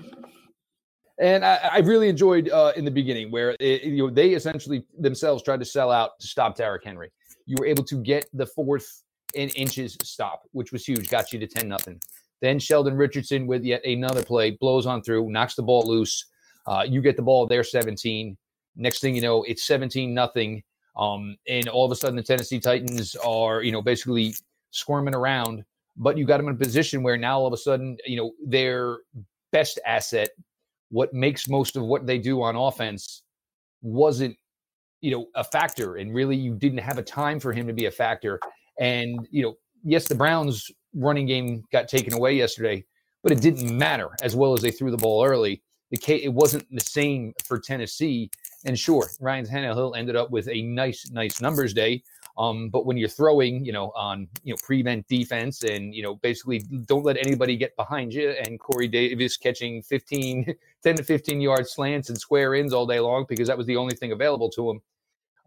And 1.17 1.45
I, 1.45 1.69
I 1.71 1.77
really 1.79 2.09
enjoyed 2.09 2.49
uh, 2.49 2.73
in 2.75 2.83
the 2.83 2.91
beginning 2.91 3.31
where 3.31 3.55
it, 3.59 3.83
you 3.83 3.97
know 3.97 4.09
they 4.09 4.31
essentially 4.31 4.85
themselves 4.99 5.43
tried 5.43 5.59
to 5.59 5.65
sell 5.65 5.91
out 5.91 6.19
to 6.19 6.27
stop 6.27 6.55
Derrick 6.55 6.83
Henry. 6.83 7.11
You 7.45 7.55
were 7.59 7.65
able 7.65 7.83
to 7.85 8.01
get 8.01 8.27
the 8.33 8.45
fourth 8.45 9.03
in 9.33 9.49
inches 9.49 9.97
stop, 10.03 10.43
which 10.51 10.71
was 10.71 10.85
huge, 10.85 11.09
got 11.09 11.31
you 11.31 11.39
to 11.39 11.47
ten 11.47 11.67
nothing. 11.67 12.01
Then 12.41 12.59
Sheldon 12.59 12.95
Richardson 12.95 13.47
with 13.47 13.63
yet 13.63 13.83
another 13.85 14.23
play 14.23 14.51
blows 14.51 14.85
on 14.85 15.01
through, 15.01 15.29
knocks 15.29 15.55
the 15.55 15.63
ball 15.63 15.87
loose. 15.87 16.25
Uh, 16.67 16.85
you 16.87 17.01
get 17.01 17.15
the 17.15 17.21
ball 17.21 17.45
there, 17.45 17.63
17. 17.63 18.37
Next 18.75 18.99
thing 18.99 19.15
you 19.15 19.21
know, 19.21 19.43
it's 19.43 19.65
17 19.65 20.13
nothing. 20.13 20.63
Um, 20.97 21.37
and 21.47 21.67
all 21.69 21.85
of 21.85 21.91
a 21.91 21.95
sudden, 21.95 22.15
the 22.15 22.23
Tennessee 22.23 22.59
Titans 22.59 23.15
are, 23.15 23.61
you 23.61 23.71
know, 23.71 23.81
basically 23.81 24.35
squirming 24.71 25.15
around. 25.15 25.63
But 25.97 26.17
you 26.17 26.25
got 26.25 26.37
them 26.37 26.49
in 26.49 26.55
a 26.55 26.57
position 26.57 27.03
where 27.03 27.17
now 27.17 27.39
all 27.39 27.47
of 27.47 27.53
a 27.53 27.57
sudden, 27.57 27.97
you 28.05 28.17
know, 28.17 28.31
their 28.45 28.97
best 29.51 29.79
asset, 29.85 30.29
what 30.95 31.13
makes 31.13 31.49
most 31.49 31.75
of 31.75 31.83
what 31.83 32.07
they 32.07 32.17
do 32.17 32.41
on 32.41 32.55
offense, 32.55 33.23
wasn't, 33.81 34.33
you 35.01 35.11
know, 35.11 35.25
a 35.35 35.43
factor. 35.43 35.97
And 35.97 36.15
really, 36.15 36.37
you 36.37 36.55
didn't 36.55 36.77
have 36.77 36.97
a 36.97 37.03
time 37.03 37.37
for 37.37 37.51
him 37.51 37.67
to 37.67 37.73
be 37.73 37.87
a 37.87 37.91
factor. 37.91 38.39
And, 38.79 39.27
you 39.29 39.43
know, 39.43 39.57
yes, 39.83 40.07
the 40.07 40.15
Browns 40.15 40.71
running 40.93 41.25
game 41.25 41.65
got 41.73 41.89
taken 41.89 42.13
away 42.13 42.35
yesterday, 42.35 42.85
but 43.23 43.33
it 43.33 43.41
didn't 43.41 43.77
matter 43.77 44.07
as 44.23 44.37
well 44.37 44.53
as 44.53 44.61
they 44.61 44.71
threw 44.71 44.89
the 44.89 44.95
ball 44.95 45.25
early. 45.25 45.61
The 45.91 45.97
K, 45.97 46.15
it 46.23 46.33
wasn't 46.33 46.65
the 46.71 46.79
same 46.79 47.33
for 47.43 47.59
Tennessee. 47.59 48.31
And 48.63 48.79
sure, 48.79 49.09
Ryan 49.19 49.45
Tannehill 49.45 49.97
ended 49.97 50.15
up 50.15 50.31
with 50.31 50.47
a 50.47 50.61
nice, 50.61 51.11
nice 51.11 51.41
numbers 51.41 51.73
day. 51.73 52.03
Um, 52.37 52.69
but 52.69 52.85
when 52.85 52.97
you're 52.97 53.07
throwing, 53.07 53.63
you 53.63 53.71
know, 53.71 53.91
on 53.95 54.27
you 54.43 54.53
know 54.53 54.57
prevent 54.63 55.07
defense 55.07 55.63
and 55.63 55.95
you 55.95 56.03
know 56.03 56.15
basically 56.15 56.59
don't 56.85 57.05
let 57.05 57.17
anybody 57.17 57.55
get 57.55 57.75
behind 57.75 58.13
you, 58.13 58.31
and 58.31 58.59
Corey 58.59 58.87
Davis 58.87 59.37
catching 59.37 59.81
15, 59.81 60.53
10 60.83 60.95
to 60.97 61.03
15 61.03 61.41
yard 61.41 61.67
slants 61.67 62.09
and 62.09 62.17
square 62.17 62.55
ins 62.55 62.73
all 62.73 62.85
day 62.85 62.99
long 62.99 63.25
because 63.29 63.47
that 63.47 63.57
was 63.57 63.67
the 63.67 63.77
only 63.77 63.95
thing 63.95 64.11
available 64.11 64.49
to 64.49 64.69
him. 64.69 64.81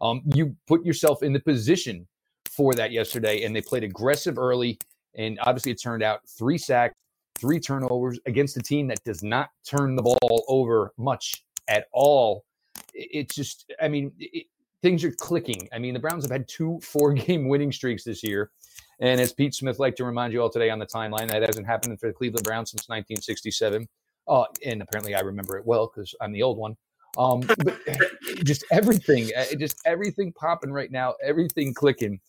Um, 0.01 0.21
you 0.33 0.55
put 0.67 0.85
yourself 0.85 1.23
in 1.23 1.33
the 1.33 1.39
position 1.39 2.07
for 2.49 2.73
that 2.73 2.91
yesterday, 2.91 3.43
and 3.43 3.55
they 3.55 3.61
played 3.61 3.83
aggressive 3.83 4.37
early. 4.37 4.79
And 5.15 5.39
obviously, 5.41 5.71
it 5.71 5.81
turned 5.81 6.03
out 6.03 6.21
three 6.27 6.57
sacks, 6.57 6.95
three 7.37 7.59
turnovers 7.59 8.19
against 8.25 8.57
a 8.57 8.61
team 8.61 8.87
that 8.87 9.03
does 9.03 9.23
not 9.23 9.49
turn 9.65 9.95
the 9.95 10.01
ball 10.01 10.45
over 10.47 10.91
much 10.97 11.43
at 11.67 11.87
all. 11.91 12.45
It's 12.93 13.35
just, 13.35 13.71
I 13.81 13.87
mean, 13.87 14.11
things 14.81 15.03
are 15.03 15.11
clicking. 15.11 15.67
I 15.73 15.79
mean, 15.79 15.93
the 15.93 15.99
Browns 15.99 16.23
have 16.23 16.31
had 16.31 16.47
two 16.47 16.79
four 16.83 17.13
game 17.13 17.47
winning 17.47 17.71
streaks 17.71 18.03
this 18.03 18.23
year. 18.23 18.51
And 19.01 19.21
as 19.21 19.31
Pete 19.31 19.55
Smith 19.55 19.79
liked 19.79 19.97
to 19.97 20.05
remind 20.05 20.33
you 20.33 20.41
all 20.41 20.49
today 20.49 20.69
on 20.69 20.79
the 20.79 20.85
timeline, 20.85 21.29
that 21.29 21.41
hasn't 21.41 21.65
happened 21.65 21.99
for 21.99 22.07
the 22.07 22.13
Cleveland 22.13 22.43
Browns 22.43 22.71
since 22.71 22.89
1967. 22.89 23.87
Uh, 24.27 24.43
and 24.65 24.81
apparently 24.81 25.15
I 25.15 25.21
remember 25.21 25.57
it 25.57 25.65
well 25.65 25.87
because 25.93 26.13
I'm 26.21 26.33
the 26.33 26.43
old 26.43 26.57
one. 26.57 26.75
Um, 27.17 27.39
but 27.63 27.79
just 28.43 28.65
everything, 28.71 29.29
uh, 29.37 29.45
just 29.57 29.77
everything 29.85 30.33
popping 30.33 30.71
right 30.71 30.91
now, 30.91 31.15
everything 31.23 31.73
clicking. 31.73 32.19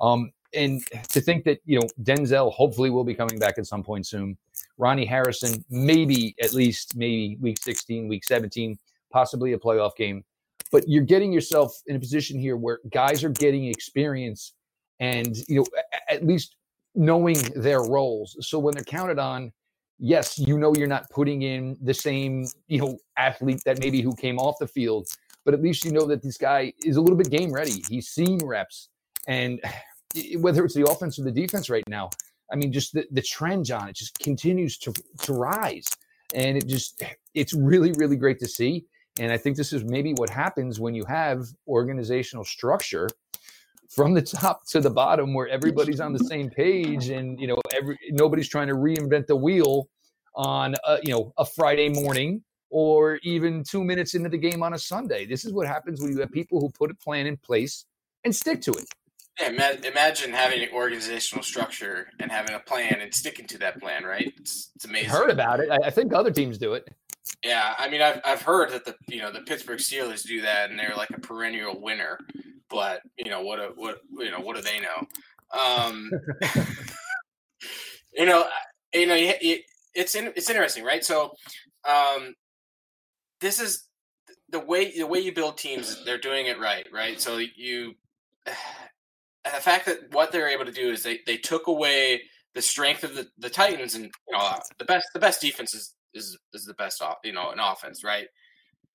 Um, 0.00 0.32
and 0.54 0.82
to 1.10 1.20
think 1.20 1.44
that 1.44 1.60
you 1.64 1.78
know 1.78 1.86
Denzel 2.02 2.52
hopefully 2.52 2.90
will 2.90 3.04
be 3.04 3.14
coming 3.14 3.38
back 3.38 3.58
at 3.58 3.66
some 3.66 3.82
point 3.82 4.06
soon. 4.06 4.36
Ronnie 4.78 5.04
Harrison, 5.04 5.64
maybe 5.70 6.34
at 6.42 6.54
least 6.54 6.96
maybe 6.96 7.36
week 7.40 7.58
16, 7.58 8.08
week 8.08 8.24
17, 8.24 8.78
possibly 9.12 9.52
a 9.52 9.58
playoff 9.58 9.94
game. 9.94 10.24
But 10.72 10.84
you're 10.88 11.04
getting 11.04 11.32
yourself 11.32 11.74
in 11.86 11.96
a 11.96 12.00
position 12.00 12.38
here 12.38 12.56
where 12.56 12.80
guys 12.92 13.24
are 13.24 13.30
getting 13.30 13.64
experience 13.64 14.54
and 15.00 15.36
you 15.48 15.56
know 15.56 15.66
at 16.08 16.24
least 16.24 16.56
knowing 16.94 17.38
their 17.56 17.82
roles. 17.82 18.36
So 18.40 18.58
when 18.58 18.74
they're 18.74 18.84
counted 18.84 19.18
on, 19.18 19.52
yes, 19.98 20.38
you 20.38 20.58
know 20.58 20.74
you're 20.74 20.86
not 20.88 21.08
putting 21.10 21.42
in 21.42 21.76
the 21.82 21.94
same, 21.94 22.46
you 22.68 22.80
know, 22.80 22.98
athlete 23.16 23.62
that 23.64 23.78
maybe 23.78 24.00
who 24.00 24.14
came 24.14 24.38
off 24.38 24.56
the 24.58 24.66
field, 24.66 25.08
but 25.44 25.54
at 25.54 25.62
least 25.62 25.84
you 25.84 25.92
know 25.92 26.06
that 26.06 26.22
this 26.22 26.36
guy 26.36 26.72
is 26.84 26.96
a 26.96 27.00
little 27.00 27.16
bit 27.16 27.30
game 27.30 27.52
ready. 27.52 27.82
He's 27.88 28.08
seen 28.08 28.44
reps. 28.44 28.88
And 29.26 29.60
whether 30.38 30.64
it's 30.64 30.74
the 30.74 30.88
offense 30.88 31.18
or 31.18 31.22
the 31.22 31.30
defense 31.30 31.70
right 31.70 31.86
now, 31.88 32.10
I 32.52 32.56
mean, 32.56 32.72
just 32.72 32.94
the, 32.94 33.06
the 33.12 33.22
trend 33.22 33.64
John, 33.66 33.88
it 33.88 33.96
just 33.96 34.18
continues 34.18 34.76
to, 34.78 34.92
to 35.22 35.32
rise. 35.32 35.88
And 36.34 36.56
it 36.56 36.66
just, 36.66 37.02
it's 37.34 37.54
really, 37.54 37.92
really 37.92 38.16
great 38.16 38.38
to 38.40 38.48
see. 38.48 38.86
And 39.20 39.30
I 39.30 39.36
think 39.36 39.58
this 39.58 39.74
is 39.74 39.84
maybe 39.84 40.14
what 40.14 40.30
happens 40.30 40.80
when 40.80 40.94
you 40.94 41.04
have 41.04 41.44
organizational 41.68 42.44
structure 42.44 43.10
from 43.90 44.14
the 44.14 44.22
top 44.40 44.66
to 44.68 44.80
the 44.80 44.88
bottom 44.88 45.34
where 45.34 45.46
everybody's 45.48 46.00
on 46.00 46.14
the 46.14 46.24
same 46.24 46.48
page 46.48 47.10
and, 47.10 47.38
you 47.38 47.46
know, 47.46 47.60
every, 47.76 47.98
nobody's 48.12 48.48
trying 48.48 48.68
to 48.68 48.74
reinvent 48.74 49.26
the 49.26 49.36
wheel 49.36 49.88
on, 50.34 50.74
a, 50.86 50.98
you 51.02 51.12
know, 51.12 51.34
a 51.36 51.44
Friday 51.44 51.90
morning 51.90 52.42
or 52.70 53.18
even 53.22 53.62
two 53.62 53.84
minutes 53.84 54.14
into 54.14 54.30
the 54.30 54.38
game 54.38 54.62
on 54.62 54.72
a 54.72 54.78
Sunday. 54.78 55.26
This 55.26 55.44
is 55.44 55.52
what 55.52 55.66
happens 55.66 56.00
when 56.00 56.12
you 56.12 56.20
have 56.20 56.32
people 56.32 56.58
who 56.58 56.70
put 56.70 56.90
a 56.90 56.94
plan 56.94 57.26
in 57.26 57.36
place 57.36 57.84
and 58.24 58.34
stick 58.34 58.62
to 58.62 58.72
it. 58.72 58.86
Yeah, 59.38 59.76
imagine 59.84 60.32
having 60.32 60.62
an 60.62 60.68
organizational 60.72 61.42
structure 61.42 62.08
and 62.20 62.30
having 62.30 62.54
a 62.54 62.58
plan 62.58 62.98
and 63.00 63.14
sticking 63.14 63.46
to 63.48 63.58
that 63.58 63.80
plan, 63.80 64.04
right? 64.04 64.32
It's, 64.38 64.70
it's 64.76 64.86
amazing. 64.86 65.10
I 65.10 65.14
heard 65.14 65.30
about 65.30 65.60
it. 65.60 65.70
I 65.70 65.90
think 65.90 66.14
other 66.14 66.30
teams 66.30 66.56
do 66.56 66.72
it. 66.72 66.88
Yeah, 67.44 67.74
I 67.78 67.88
mean, 67.88 68.02
I've 68.02 68.20
I've 68.24 68.42
heard 68.42 68.70
that 68.70 68.84
the 68.84 68.94
you 69.08 69.20
know 69.20 69.32
the 69.32 69.40
Pittsburgh 69.40 69.78
Steelers 69.78 70.26
do 70.26 70.42
that, 70.42 70.70
and 70.70 70.78
they're 70.78 70.94
like 70.96 71.10
a 71.10 71.20
perennial 71.20 71.80
winner. 71.80 72.18
But 72.68 73.00
you 73.16 73.30
know 73.30 73.42
what? 73.42 73.58
A, 73.58 73.72
what 73.74 74.00
you 74.18 74.30
know? 74.30 74.40
What 74.40 74.56
do 74.56 74.62
they 74.62 74.80
know? 74.80 75.06
Um, 75.58 76.10
you 78.12 78.26
know, 78.26 78.46
you 78.94 79.06
know, 79.06 79.16
it's 79.94 80.14
in, 80.14 80.32
it's 80.36 80.50
interesting, 80.50 80.84
right? 80.84 81.04
So, 81.04 81.32
um, 81.84 82.34
this 83.40 83.60
is 83.60 83.88
the 84.50 84.60
way 84.60 84.96
the 84.96 85.06
way 85.06 85.20
you 85.20 85.32
build 85.32 85.58
teams, 85.58 86.04
they're 86.04 86.18
doing 86.18 86.46
it 86.46 86.60
right, 86.60 86.86
right? 86.92 87.20
So 87.20 87.38
you, 87.38 87.94
and 88.46 88.56
the 89.54 89.60
fact 89.60 89.86
that 89.86 90.12
what 90.12 90.32
they're 90.32 90.48
able 90.48 90.66
to 90.66 90.72
do 90.72 90.90
is 90.90 91.02
they 91.02 91.20
they 91.26 91.36
took 91.36 91.66
away 91.66 92.22
the 92.54 92.62
strength 92.62 93.04
of 93.04 93.14
the, 93.14 93.26
the 93.38 93.50
Titans, 93.50 93.94
and 93.94 94.04
you 94.04 94.36
know 94.36 94.58
the 94.78 94.84
best 94.84 95.08
the 95.14 95.20
best 95.20 95.40
defense 95.40 95.94
is 96.14 96.38
is 96.52 96.64
the 96.64 96.74
best 96.74 97.02
off 97.02 97.18
you 97.24 97.32
know 97.32 97.50
an 97.50 97.58
offense, 97.58 98.04
right? 98.04 98.26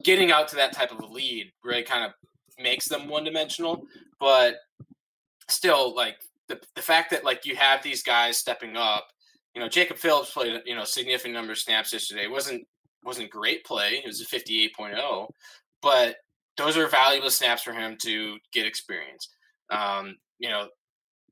Getting 0.04 0.32
out 0.32 0.47
to 0.49 0.56
that 0.58 0.73
type 0.73 0.91
of 0.91 0.99
a 0.99 1.06
lead 1.06 1.51
really 1.63 1.84
kind 1.84 2.04
of 2.04 2.12
makes 2.60 2.88
them 2.88 3.08
one 3.08 3.23
dimensional, 3.23 3.86
but 4.19 4.56
still 5.49 5.95
like 5.95 6.17
the 6.47 6.60
the 6.75 6.82
fact 6.82 7.12
that 7.12 7.23
like 7.23 7.45
you 7.45 7.56
have 7.56 7.84
these 7.84 8.04
guys 8.04 8.38
stepping 8.38 8.75
up. 8.75 9.08
You 9.54 9.62
know, 9.62 9.69
Jacob 9.69 9.97
Phillips 9.97 10.32
played 10.32 10.62
you 10.65 10.75
know 10.75 10.84
significant 10.84 11.34
number 11.34 11.54
of 11.54 11.58
snaps 11.58 11.93
yesterday. 11.93 12.25
It 12.25 12.32
wasn't 12.32 12.67
wasn't 13.04 13.30
great 13.30 13.63
play. 13.63 14.01
It 14.04 14.08
was 14.08 14.21
a 14.21 14.25
58.0, 14.25 15.30
but 15.82 16.15
those 16.58 16.75
are 16.75 16.88
valuable 16.88 17.30
snaps 17.30 17.62
for 17.62 17.71
him 17.71 17.97
to 18.01 18.38
get 18.51 18.65
experience. 18.65 19.30
Um, 19.69 20.15
you 20.39 20.49
know, 20.49 20.67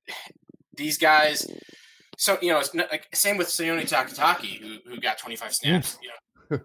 these 0.78 0.98
guys. 0.98 1.46
So 2.24 2.38
you 2.42 2.54
know, 2.54 2.60
it's 2.60 2.74
not, 2.74 2.90
like 2.90 3.06
same 3.14 3.36
with 3.36 3.50
Sione 3.50 3.82
Takitaki, 3.82 4.58
who 4.58 4.78
who 4.90 5.02
got 5.02 5.18
25 5.18 5.54
snaps. 5.54 5.98
You 6.02 6.10
know, 6.58 6.60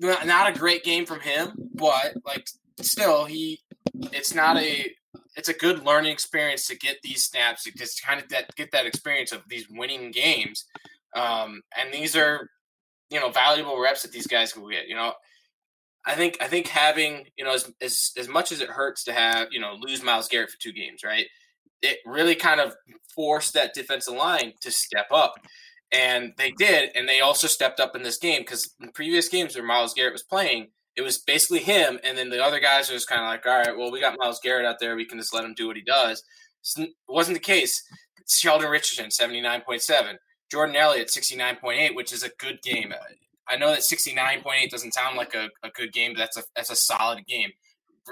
not, 0.00 0.26
not 0.26 0.56
a 0.56 0.58
great 0.58 0.82
game 0.82 1.06
from 1.06 1.20
him, 1.20 1.52
but 1.72 2.14
like 2.26 2.48
still, 2.80 3.26
he 3.26 3.60
it's 3.94 4.34
not 4.34 4.56
a 4.56 4.92
it's 5.36 5.48
a 5.48 5.52
good 5.52 5.84
learning 5.86 6.10
experience 6.10 6.66
to 6.66 6.76
get 6.76 6.96
these 7.04 7.26
snaps 7.26 7.62
to 7.62 7.72
just 7.76 8.04
kind 8.04 8.20
of 8.20 8.28
that, 8.30 8.52
get 8.56 8.72
that 8.72 8.86
experience 8.86 9.30
of 9.30 9.42
these 9.48 9.68
winning 9.70 10.10
games. 10.10 10.64
Um, 11.14 11.62
and 11.78 11.94
these 11.94 12.16
are 12.16 12.50
you 13.10 13.20
know 13.20 13.30
valuable 13.30 13.80
reps 13.80 14.02
that 14.02 14.10
these 14.10 14.26
guys 14.26 14.52
can 14.52 14.68
get. 14.68 14.88
You 14.88 14.96
know, 14.96 15.12
I 16.04 16.16
think 16.16 16.38
I 16.40 16.48
think 16.48 16.66
having 16.66 17.26
you 17.36 17.44
know 17.44 17.52
as 17.52 17.72
as 17.80 18.10
as 18.18 18.26
much 18.26 18.50
as 18.50 18.60
it 18.62 18.68
hurts 18.68 19.04
to 19.04 19.12
have 19.12 19.46
you 19.52 19.60
know 19.60 19.76
lose 19.78 20.02
Myles 20.02 20.26
Garrett 20.26 20.50
for 20.50 20.58
two 20.58 20.72
games, 20.72 21.04
right? 21.04 21.28
It 21.82 21.98
really 22.04 22.34
kind 22.34 22.60
of 22.60 22.74
forced 23.14 23.54
that 23.54 23.74
defensive 23.74 24.14
line 24.14 24.54
to 24.60 24.70
step 24.70 25.06
up. 25.12 25.34
And 25.92 26.34
they 26.36 26.50
did, 26.52 26.90
and 26.94 27.08
they 27.08 27.20
also 27.20 27.46
stepped 27.46 27.80
up 27.80 27.96
in 27.96 28.02
this 28.02 28.18
game 28.18 28.42
because 28.42 28.74
in 28.80 28.92
previous 28.92 29.28
games 29.28 29.54
where 29.54 29.64
Myles 29.64 29.94
Garrett 29.94 30.12
was 30.12 30.22
playing, 30.22 30.68
it 30.96 31.02
was 31.02 31.18
basically 31.18 31.60
him, 31.60 31.98
and 32.02 32.18
then 32.18 32.28
the 32.28 32.42
other 32.42 32.60
guys 32.60 32.88
were 32.88 32.96
just 32.96 33.08
kind 33.08 33.22
of 33.22 33.28
like, 33.28 33.46
all 33.46 33.56
right, 33.58 33.76
well, 33.76 33.92
we 33.92 34.00
got 34.00 34.16
Myles 34.18 34.40
Garrett 34.42 34.66
out 34.66 34.80
there, 34.80 34.96
we 34.96 35.06
can 35.06 35.18
just 35.18 35.32
let 35.32 35.44
him 35.44 35.54
do 35.54 35.68
what 35.68 35.76
he 35.76 35.82
does. 35.82 36.24
It 36.76 36.90
wasn't 37.08 37.36
the 37.36 37.42
case. 37.42 37.82
Sheldon 38.28 38.68
Richardson, 38.68 39.06
79.7. 39.06 40.16
Jordan 40.50 40.76
Elliott, 40.76 41.08
69.8, 41.08 41.94
which 41.94 42.12
is 42.12 42.22
a 42.22 42.30
good 42.38 42.60
game. 42.62 42.92
I 43.48 43.56
know 43.56 43.70
that 43.70 43.80
69.8 43.80 44.70
doesn't 44.70 44.94
sound 44.94 45.16
like 45.16 45.34
a, 45.34 45.48
a 45.62 45.70
good 45.70 45.92
game, 45.92 46.12
but 46.12 46.18
that's 46.18 46.36
a 46.36 46.42
that's 46.54 46.70
a 46.70 46.76
solid 46.76 47.26
game. 47.26 47.50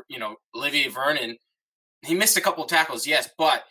You 0.09 0.19
know, 0.19 0.37
Olivier 0.55 0.89
Vernon, 0.89 1.37
he 2.07 2.15
missed 2.15 2.37
a 2.37 2.41
couple 2.41 2.63
of 2.63 2.71
tackles, 2.71 3.07
yes, 3.07 3.29
but 3.37 3.65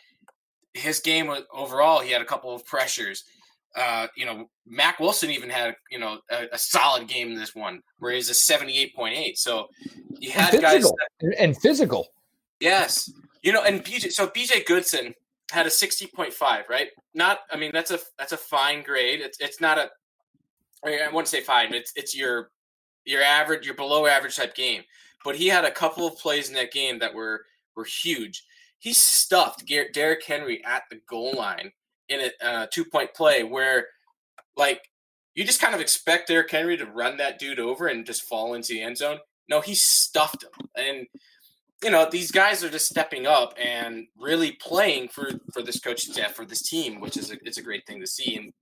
his 0.74 1.00
game 1.00 1.26
was 1.26 1.42
overall, 1.52 2.00
he 2.00 2.10
had 2.10 2.22
a 2.22 2.26
couple 2.26 2.54
of 2.54 2.64
pressures. 2.64 3.24
Uh, 3.76 4.06
you 4.16 4.24
know, 4.24 4.48
Mack 4.66 5.00
Wilson 5.00 5.30
even 5.30 5.50
had 5.50 5.76
you 5.90 5.98
know 5.98 6.18
a, 6.30 6.46
a, 6.52 6.58
solid 6.58 7.08
game 7.08 7.28
in 7.28 7.34
this 7.34 7.54
one 7.54 7.82
where 7.98 8.12
he's 8.12 8.30
a 8.30 8.34
seventy-eight 8.34 8.94
point 8.94 9.14
eight. 9.14 9.36
So 9.36 9.66
you 10.18 10.30
had 10.30 10.54
and 10.54 10.62
guys 10.62 10.82
that, 10.84 11.34
and 11.38 11.54
physical. 11.58 12.08
Yes, 12.58 13.12
you 13.42 13.52
know, 13.52 13.64
and 13.64 13.84
BJ. 13.84 14.12
So 14.12 14.28
BJ 14.28 14.64
Goodson 14.64 15.14
had 15.50 15.66
a 15.66 15.70
sixty 15.70 16.06
point 16.06 16.32
five, 16.32 16.64
right? 16.70 16.88
Not, 17.12 17.40
I 17.50 17.58
mean, 17.58 17.70
that's 17.70 17.90
a 17.90 17.98
that's 18.18 18.32
a 18.32 18.38
fine 18.38 18.82
grade. 18.82 19.20
It's 19.20 19.38
it's 19.40 19.60
not 19.60 19.76
a 19.76 19.90
I 20.84 21.08
wouldn't 21.08 21.28
say 21.28 21.42
fine, 21.42 21.68
but 21.68 21.76
it's 21.76 21.92
it's 21.96 22.16
your 22.16 22.50
your 23.04 23.22
average, 23.22 23.66
your 23.66 23.74
below 23.74 24.06
average 24.06 24.36
type 24.36 24.54
game. 24.54 24.82
But 25.24 25.36
he 25.36 25.48
had 25.48 25.64
a 25.64 25.70
couple 25.70 26.06
of 26.06 26.16
plays 26.18 26.48
in 26.48 26.54
that 26.54 26.72
game 26.72 26.98
that 27.00 27.12
were 27.12 27.44
were 27.76 27.84
huge. 27.84 28.44
He 28.78 28.92
stuffed 28.92 29.66
Derrick 29.66 30.24
Henry 30.24 30.64
at 30.64 30.84
the 30.90 31.00
goal 31.08 31.34
line 31.34 31.72
in 32.08 32.20
a 32.20 32.46
uh, 32.46 32.66
two 32.70 32.84
point 32.84 33.14
play 33.14 33.42
where, 33.42 33.86
like, 34.56 34.82
you 35.34 35.44
just 35.44 35.60
kind 35.60 35.74
of 35.74 35.80
expect 35.80 36.28
Derrick 36.28 36.50
Henry 36.50 36.76
to 36.76 36.86
run 36.86 37.16
that 37.18 37.38
dude 37.38 37.60
over 37.60 37.88
and 37.88 38.06
just 38.06 38.22
fall 38.22 38.54
into 38.54 38.72
the 38.72 38.82
end 38.82 38.96
zone. 38.96 39.18
No, 39.48 39.60
he 39.60 39.74
stuffed 39.74 40.44
him, 40.44 40.68
and 40.74 41.06
you 41.84 41.90
know 41.90 42.08
these 42.10 42.32
guys 42.32 42.64
are 42.64 42.70
just 42.70 42.88
stepping 42.88 43.26
up 43.26 43.54
and 43.62 44.06
really 44.18 44.52
playing 44.52 45.08
for 45.08 45.30
for 45.52 45.62
this 45.62 45.78
coaching 45.78 46.12
staff 46.12 46.32
for 46.32 46.44
this 46.44 46.62
team, 46.62 47.00
which 47.00 47.16
is 47.16 47.30
a, 47.30 47.36
it's 47.44 47.58
a 47.58 47.62
great 47.62 47.86
thing 47.86 48.00
to 48.00 48.06
see. 48.06 48.36
And 48.36 48.52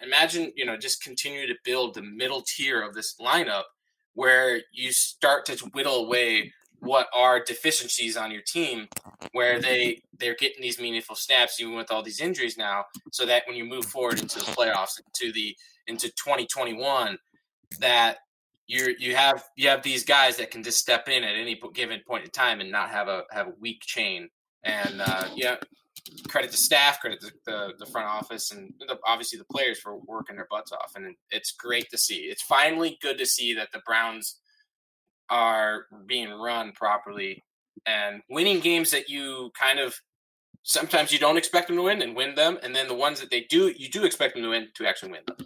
imagine 0.00 0.52
you 0.56 0.64
know 0.64 0.76
just 0.76 1.02
continue 1.02 1.46
to 1.46 1.54
build 1.64 1.94
the 1.94 2.02
middle 2.02 2.42
tier 2.42 2.80
of 2.80 2.94
this 2.94 3.16
lineup 3.20 3.64
where 4.14 4.62
you 4.72 4.92
start 4.92 5.44
to 5.46 5.56
whittle 5.74 6.06
away 6.06 6.52
what 6.80 7.08
are 7.14 7.42
deficiencies 7.42 8.16
on 8.16 8.30
your 8.30 8.42
team 8.42 8.88
where 9.32 9.60
they 9.60 10.02
they're 10.18 10.34
getting 10.34 10.62
these 10.62 10.80
meaningful 10.80 11.16
snaps 11.16 11.60
even 11.60 11.74
with 11.74 11.90
all 11.90 12.02
these 12.02 12.20
injuries 12.20 12.56
now 12.56 12.84
so 13.12 13.24
that 13.24 13.42
when 13.46 13.56
you 13.56 13.64
move 13.64 13.84
forward 13.84 14.20
into 14.20 14.38
the 14.38 14.44
playoffs 14.46 15.00
into 15.06 15.32
the 15.32 15.56
into 15.86 16.08
2021 16.08 17.18
that 17.80 18.18
you 18.66 18.94
you 18.98 19.14
have 19.14 19.44
you 19.56 19.68
have 19.68 19.82
these 19.82 20.04
guys 20.04 20.36
that 20.36 20.50
can 20.50 20.62
just 20.62 20.78
step 20.78 21.08
in 21.08 21.24
at 21.24 21.34
any 21.34 21.60
given 21.74 22.00
point 22.06 22.24
in 22.24 22.30
time 22.30 22.60
and 22.60 22.70
not 22.70 22.90
have 22.90 23.08
a 23.08 23.24
have 23.30 23.48
a 23.48 23.54
weak 23.60 23.80
chain 23.80 24.28
and 24.62 25.00
uh, 25.00 25.28
yeah 25.34 25.56
credit 26.28 26.50
to 26.50 26.56
staff, 26.56 27.00
credit 27.00 27.20
to 27.20 27.32
the, 27.46 27.72
the 27.78 27.86
front 27.86 28.06
office, 28.06 28.50
and 28.50 28.72
the, 28.80 28.98
obviously 29.06 29.38
the 29.38 29.44
players 29.44 29.78
for 29.78 29.96
working 29.96 30.36
their 30.36 30.46
butts 30.50 30.72
off. 30.72 30.92
And 30.96 31.14
it's 31.30 31.52
great 31.52 31.88
to 31.90 31.98
see. 31.98 32.16
It's 32.16 32.42
finally 32.42 32.98
good 33.00 33.18
to 33.18 33.26
see 33.26 33.54
that 33.54 33.72
the 33.72 33.80
Browns 33.86 34.40
are 35.30 35.86
being 36.06 36.30
run 36.30 36.72
properly 36.72 37.42
and 37.86 38.22
winning 38.30 38.60
games 38.60 38.90
that 38.90 39.08
you 39.08 39.50
kind 39.60 39.78
of 39.78 39.94
sometimes 40.62 41.12
you 41.12 41.18
don't 41.18 41.36
expect 41.36 41.68
them 41.68 41.76
to 41.76 41.82
win 41.82 42.02
and 42.02 42.16
win 42.16 42.34
them, 42.34 42.58
and 42.62 42.74
then 42.74 42.88
the 42.88 42.94
ones 42.94 43.20
that 43.20 43.30
they 43.30 43.42
do, 43.42 43.72
you 43.76 43.88
do 43.88 44.04
expect 44.04 44.34
them 44.34 44.42
to 44.42 44.50
win 44.50 44.68
to 44.74 44.86
actually 44.86 45.12
win 45.12 45.20
them. 45.26 45.36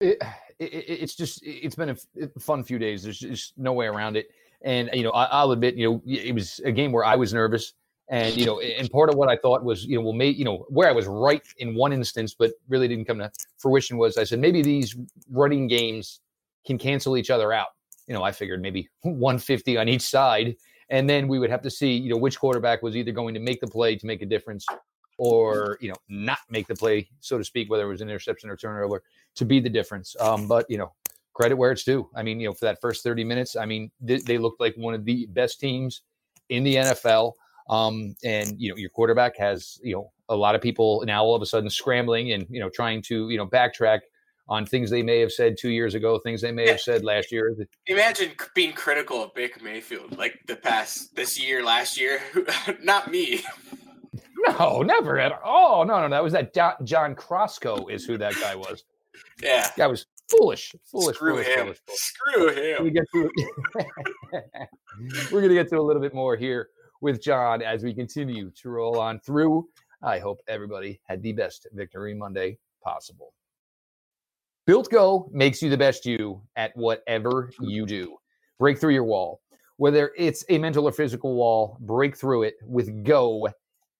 It, 0.00 0.22
it, 0.58 0.84
it's 0.88 1.14
just 1.14 1.40
it's 1.42 1.74
been 1.74 1.90
a 1.90 2.40
fun 2.40 2.62
few 2.62 2.78
days. 2.78 3.02
There's 3.02 3.18
just 3.18 3.56
no 3.58 3.72
way 3.72 3.86
around 3.86 4.16
it. 4.16 4.28
And 4.62 4.90
you 4.92 5.04
know, 5.04 5.10
I, 5.10 5.44
will 5.44 5.52
admit, 5.52 5.76
you 5.76 5.90
know, 5.90 6.02
it 6.06 6.34
was 6.34 6.60
a 6.64 6.72
game 6.72 6.92
where 6.92 7.04
I 7.04 7.16
was 7.16 7.32
nervous. 7.32 7.74
And 8.10 8.36
you 8.36 8.46
know, 8.46 8.60
and 8.60 8.90
part 8.90 9.10
of 9.10 9.16
what 9.16 9.28
I 9.28 9.36
thought 9.36 9.62
was, 9.62 9.84
you 9.84 9.98
know, 9.98 10.02
well, 10.02 10.14
maybe 10.14 10.38
you 10.38 10.44
know 10.44 10.66
where 10.68 10.88
I 10.88 10.92
was 10.92 11.06
right 11.06 11.42
in 11.58 11.74
one 11.74 11.92
instance, 11.92 12.34
but 12.34 12.52
really 12.68 12.88
didn't 12.88 13.04
come 13.04 13.18
to 13.18 13.30
fruition 13.58 13.98
was 13.98 14.16
I 14.16 14.24
said 14.24 14.38
maybe 14.38 14.62
these 14.62 14.96
running 15.30 15.66
games 15.66 16.20
can 16.66 16.78
cancel 16.78 17.16
each 17.16 17.30
other 17.30 17.52
out. 17.52 17.68
You 18.08 18.14
know, 18.14 18.22
I 18.22 18.32
figured 18.32 18.60
maybe 18.60 18.88
150 19.02 19.76
on 19.76 19.88
each 19.88 20.02
side, 20.02 20.56
and 20.90 21.08
then 21.08 21.28
we 21.28 21.38
would 21.38 21.50
have 21.50 21.62
to 21.62 21.70
see, 21.70 21.92
you 21.92 22.10
know, 22.10 22.16
which 22.16 22.38
quarterback 22.38 22.82
was 22.82 22.96
either 22.96 23.12
going 23.12 23.34
to 23.34 23.40
make 23.40 23.60
the 23.60 23.66
play 23.66 23.94
to 23.96 24.06
make 24.06 24.22
a 24.22 24.26
difference, 24.26 24.66
or 25.18 25.78
you 25.80 25.88
know, 25.88 25.96
not 26.08 26.38
make 26.50 26.66
the 26.66 26.74
play, 26.74 27.08
so 27.20 27.38
to 27.38 27.44
speak, 27.44 27.70
whether 27.70 27.84
it 27.84 27.88
was 27.88 28.00
an 28.00 28.08
interception 28.08 28.50
or 28.50 28.56
turnover, 28.56 29.02
to 29.36 29.44
be 29.44 29.60
the 29.60 29.70
difference. 29.70 30.16
Um, 30.20 30.48
but 30.48 30.66
you 30.68 30.78
know, 30.78 30.92
credit 31.34 31.56
where 31.56 31.70
it's 31.70 31.84
due. 31.84 32.08
I 32.16 32.22
mean, 32.22 32.40
you 32.40 32.48
know, 32.48 32.54
for 32.54 32.64
that 32.64 32.80
first 32.80 33.04
30 33.04 33.22
minutes, 33.22 33.54
I 33.54 33.64
mean, 33.64 33.90
they, 34.00 34.18
they 34.18 34.38
looked 34.38 34.60
like 34.60 34.74
one 34.76 34.94
of 34.94 35.04
the 35.04 35.26
best 35.26 35.60
teams 35.60 36.02
in 36.48 36.64
the 36.64 36.76
NFL. 36.76 37.34
Um, 37.70 38.16
and 38.24 38.54
you 38.58 38.70
know, 38.70 38.76
your 38.76 38.90
quarterback 38.90 39.36
has 39.36 39.78
you 39.82 39.94
know 39.94 40.10
a 40.28 40.36
lot 40.36 40.54
of 40.54 40.60
people 40.60 41.02
now 41.06 41.22
all 41.22 41.34
of 41.34 41.42
a 41.42 41.46
sudden 41.46 41.70
scrambling 41.70 42.32
and 42.32 42.46
you 42.50 42.60
know 42.60 42.68
trying 42.68 43.02
to 43.02 43.28
you 43.28 43.36
know 43.36 43.46
backtrack 43.46 44.00
on 44.48 44.64
things 44.64 44.90
they 44.90 45.02
may 45.02 45.20
have 45.20 45.32
said 45.32 45.56
two 45.58 45.70
years 45.70 45.94
ago, 45.94 46.18
things 46.18 46.40
they 46.40 46.52
may 46.52 46.68
have 46.68 46.80
said 46.80 47.04
last 47.04 47.30
year. 47.30 47.54
Imagine 47.86 48.32
being 48.54 48.72
critical 48.72 49.22
of 49.22 49.34
Baker 49.34 49.62
Mayfield 49.62 50.16
like 50.16 50.40
the 50.46 50.56
past 50.56 51.14
this 51.14 51.42
year, 51.42 51.64
last 51.64 52.00
year. 52.00 52.20
Not 52.82 53.10
me. 53.10 53.42
No, 54.46 54.82
never 54.82 55.18
at 55.18 55.32
all. 55.42 55.84
No, 55.84 56.00
no, 56.00 56.08
that 56.08 56.22
was 56.22 56.32
that 56.32 56.54
John 56.54 57.14
Krosco 57.16 57.90
is 57.90 58.04
who 58.04 58.16
that 58.18 58.34
guy 58.40 58.54
was. 58.54 58.84
Yeah, 59.42 59.68
that 59.76 59.90
was 59.90 60.06
foolish, 60.28 60.74
foolish, 60.84 61.16
Screw 61.16 61.32
foolish, 61.32 61.46
him. 61.46 61.64
Foolish. 61.64 61.80
Screw 61.88 62.48
him. 62.50 62.84
We 62.84 62.90
get 62.90 63.04
to, 63.14 63.30
we're 65.32 65.40
going 65.40 65.48
to 65.48 65.54
get 65.54 65.68
to 65.70 65.78
a 65.78 65.82
little 65.82 66.00
bit 66.00 66.14
more 66.14 66.36
here 66.36 66.68
with 67.00 67.20
John 67.20 67.62
as 67.62 67.82
we 67.82 67.92
continue 67.92 68.50
to 68.62 68.70
roll 68.70 68.98
on 68.98 69.20
through. 69.20 69.68
I 70.02 70.18
hope 70.18 70.40
everybody 70.46 71.00
had 71.04 71.22
the 71.22 71.32
best 71.32 71.66
Victory 71.72 72.14
Monday 72.14 72.58
possible. 72.82 73.32
Built 74.68 74.90
Go 74.90 75.30
makes 75.32 75.62
you 75.62 75.70
the 75.70 75.78
best 75.78 76.04
you 76.04 76.42
at 76.54 76.76
whatever 76.76 77.50
you 77.58 77.86
do. 77.86 78.18
Break 78.58 78.78
through 78.78 78.92
your 78.92 79.04
wall. 79.04 79.40
Whether 79.78 80.12
it's 80.14 80.44
a 80.50 80.58
mental 80.58 80.86
or 80.86 80.92
physical 80.92 81.34
wall, 81.36 81.78
break 81.80 82.14
through 82.18 82.42
it 82.42 82.56
with 82.62 83.02
Go 83.02 83.48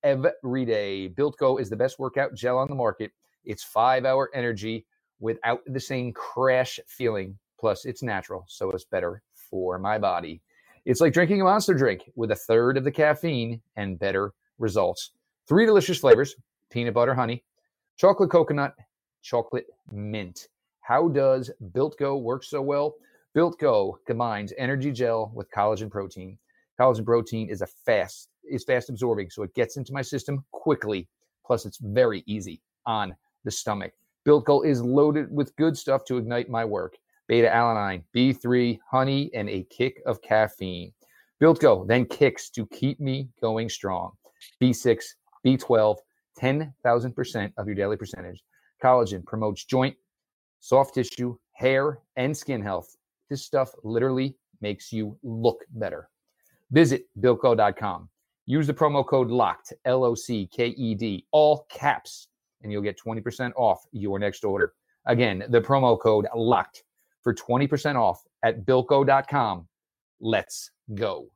every 0.02 0.66
day. 0.66 1.08
Built 1.08 1.38
Go 1.38 1.56
is 1.56 1.70
the 1.70 1.76
best 1.76 1.98
workout 1.98 2.34
gel 2.34 2.58
on 2.58 2.68
the 2.68 2.74
market. 2.74 3.12
It's 3.46 3.64
five 3.64 4.04
hour 4.04 4.28
energy 4.34 4.84
without 5.20 5.60
the 5.68 5.80
same 5.80 6.12
crash 6.12 6.78
feeling. 6.86 7.38
Plus, 7.58 7.86
it's 7.86 8.02
natural, 8.02 8.44
so 8.46 8.70
it's 8.72 8.84
better 8.84 9.22
for 9.32 9.78
my 9.78 9.96
body. 9.96 10.42
It's 10.84 11.00
like 11.00 11.14
drinking 11.14 11.40
a 11.40 11.44
monster 11.44 11.72
drink 11.72 12.10
with 12.14 12.30
a 12.32 12.36
third 12.36 12.76
of 12.76 12.84
the 12.84 12.92
caffeine 12.92 13.62
and 13.76 13.98
better 13.98 14.34
results. 14.58 15.12
Three 15.46 15.64
delicious 15.64 15.96
flavors 15.96 16.36
peanut 16.68 16.92
butter 16.92 17.14
honey, 17.14 17.42
chocolate 17.96 18.28
coconut, 18.28 18.74
chocolate 19.22 19.68
mint. 19.90 20.48
How 20.88 21.06
does 21.06 21.50
Built 21.74 21.98
Go 21.98 22.16
work 22.16 22.42
so 22.42 22.62
well? 22.62 22.94
Built 23.34 23.60
Go 23.60 23.98
combines 24.06 24.54
energy 24.56 24.90
gel 24.90 25.30
with 25.34 25.50
collagen 25.50 25.90
protein. 25.90 26.38
Collagen 26.80 27.04
protein 27.04 27.50
is 27.50 27.60
a 27.60 27.66
fast 27.66 28.30
is 28.50 28.64
fast 28.64 28.88
absorbing, 28.88 29.28
so 29.28 29.42
it 29.42 29.54
gets 29.54 29.76
into 29.76 29.92
my 29.92 30.00
system 30.00 30.42
quickly. 30.50 31.06
Plus, 31.44 31.66
it's 31.66 31.76
very 31.76 32.24
easy 32.24 32.62
on 32.86 33.14
the 33.44 33.50
stomach. 33.50 33.92
Built 34.24 34.46
Go 34.46 34.62
is 34.62 34.80
loaded 34.80 35.30
with 35.30 35.54
good 35.56 35.76
stuff 35.76 36.06
to 36.06 36.16
ignite 36.16 36.48
my 36.48 36.64
work. 36.64 36.94
Beta 37.26 37.48
alanine, 37.48 38.02
B3, 38.16 38.78
honey, 38.90 39.30
and 39.34 39.50
a 39.50 39.64
kick 39.64 40.00
of 40.06 40.22
caffeine. 40.22 40.90
Built 41.38 41.60
Go 41.60 41.84
then 41.84 42.06
kicks 42.06 42.48
to 42.48 42.66
keep 42.68 42.98
me 42.98 43.28
going 43.42 43.68
strong. 43.68 44.12
B6, 44.58 45.04
B12, 45.44 45.98
10,000% 46.40 47.52
of 47.58 47.66
your 47.66 47.74
daily 47.74 47.98
percentage. 47.98 48.42
Collagen 48.82 49.22
promotes 49.26 49.66
joint, 49.66 49.94
soft 50.60 50.94
tissue, 50.94 51.36
hair, 51.52 52.00
and 52.16 52.36
skin 52.36 52.62
health. 52.62 52.96
This 53.30 53.44
stuff 53.44 53.70
literally 53.84 54.36
makes 54.60 54.92
you 54.92 55.16
look 55.22 55.64
better. 55.70 56.08
Visit 56.70 57.06
BuiltGo.com. 57.20 58.08
Use 58.46 58.66
the 58.66 58.74
promo 58.74 59.06
code 59.06 59.28
LOCKED, 59.28 59.74
L 59.84 60.04
O 60.04 60.14
C 60.14 60.48
K 60.50 60.68
E 60.68 60.94
D, 60.94 61.26
all 61.32 61.66
caps, 61.70 62.28
and 62.62 62.72
you'll 62.72 62.82
get 62.82 62.98
20% 62.98 63.52
off 63.56 63.84
your 63.92 64.18
next 64.18 64.44
order. 64.44 64.72
Again, 65.06 65.44
the 65.50 65.60
promo 65.60 65.98
code 66.00 66.26
LOCKED 66.34 66.82
for 67.22 67.34
20% 67.34 67.96
off 67.96 68.22
at 68.42 68.64
BuiltGo.com. 68.64 69.68
Let's 70.20 70.70
go. 70.94 71.28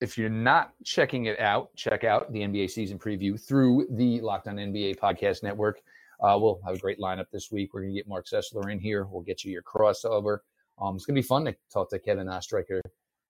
If 0.00 0.18
you're 0.18 0.28
not 0.28 0.72
checking 0.84 1.26
it 1.26 1.40
out, 1.40 1.74
check 1.74 2.04
out 2.04 2.30
the 2.32 2.40
NBA 2.40 2.70
season 2.70 2.98
preview 2.98 3.40
through 3.40 3.86
the 3.90 4.20
Locked 4.20 4.48
On 4.48 4.56
NBA 4.56 4.98
podcast 4.98 5.42
network. 5.42 5.80
Uh, 6.20 6.36
we'll 6.40 6.60
have 6.66 6.74
a 6.74 6.78
great 6.78 6.98
lineup 6.98 7.26
this 7.32 7.50
week. 7.50 7.72
We're 7.72 7.82
going 7.82 7.94
to 7.94 7.98
get 7.98 8.08
Marc 8.08 8.26
Sessler 8.26 8.70
in 8.70 8.78
here. 8.78 9.04
We'll 9.04 9.22
get 9.22 9.44
you 9.44 9.52
your 9.52 9.62
crossover. 9.62 10.38
Um, 10.80 10.96
it's 10.96 11.06
going 11.06 11.14
to 11.14 11.22
be 11.22 11.26
fun 11.26 11.44
to 11.46 11.56
talk 11.72 11.90
to 11.90 11.98
Kevin 11.98 12.26
Oestreicher, 12.26 12.80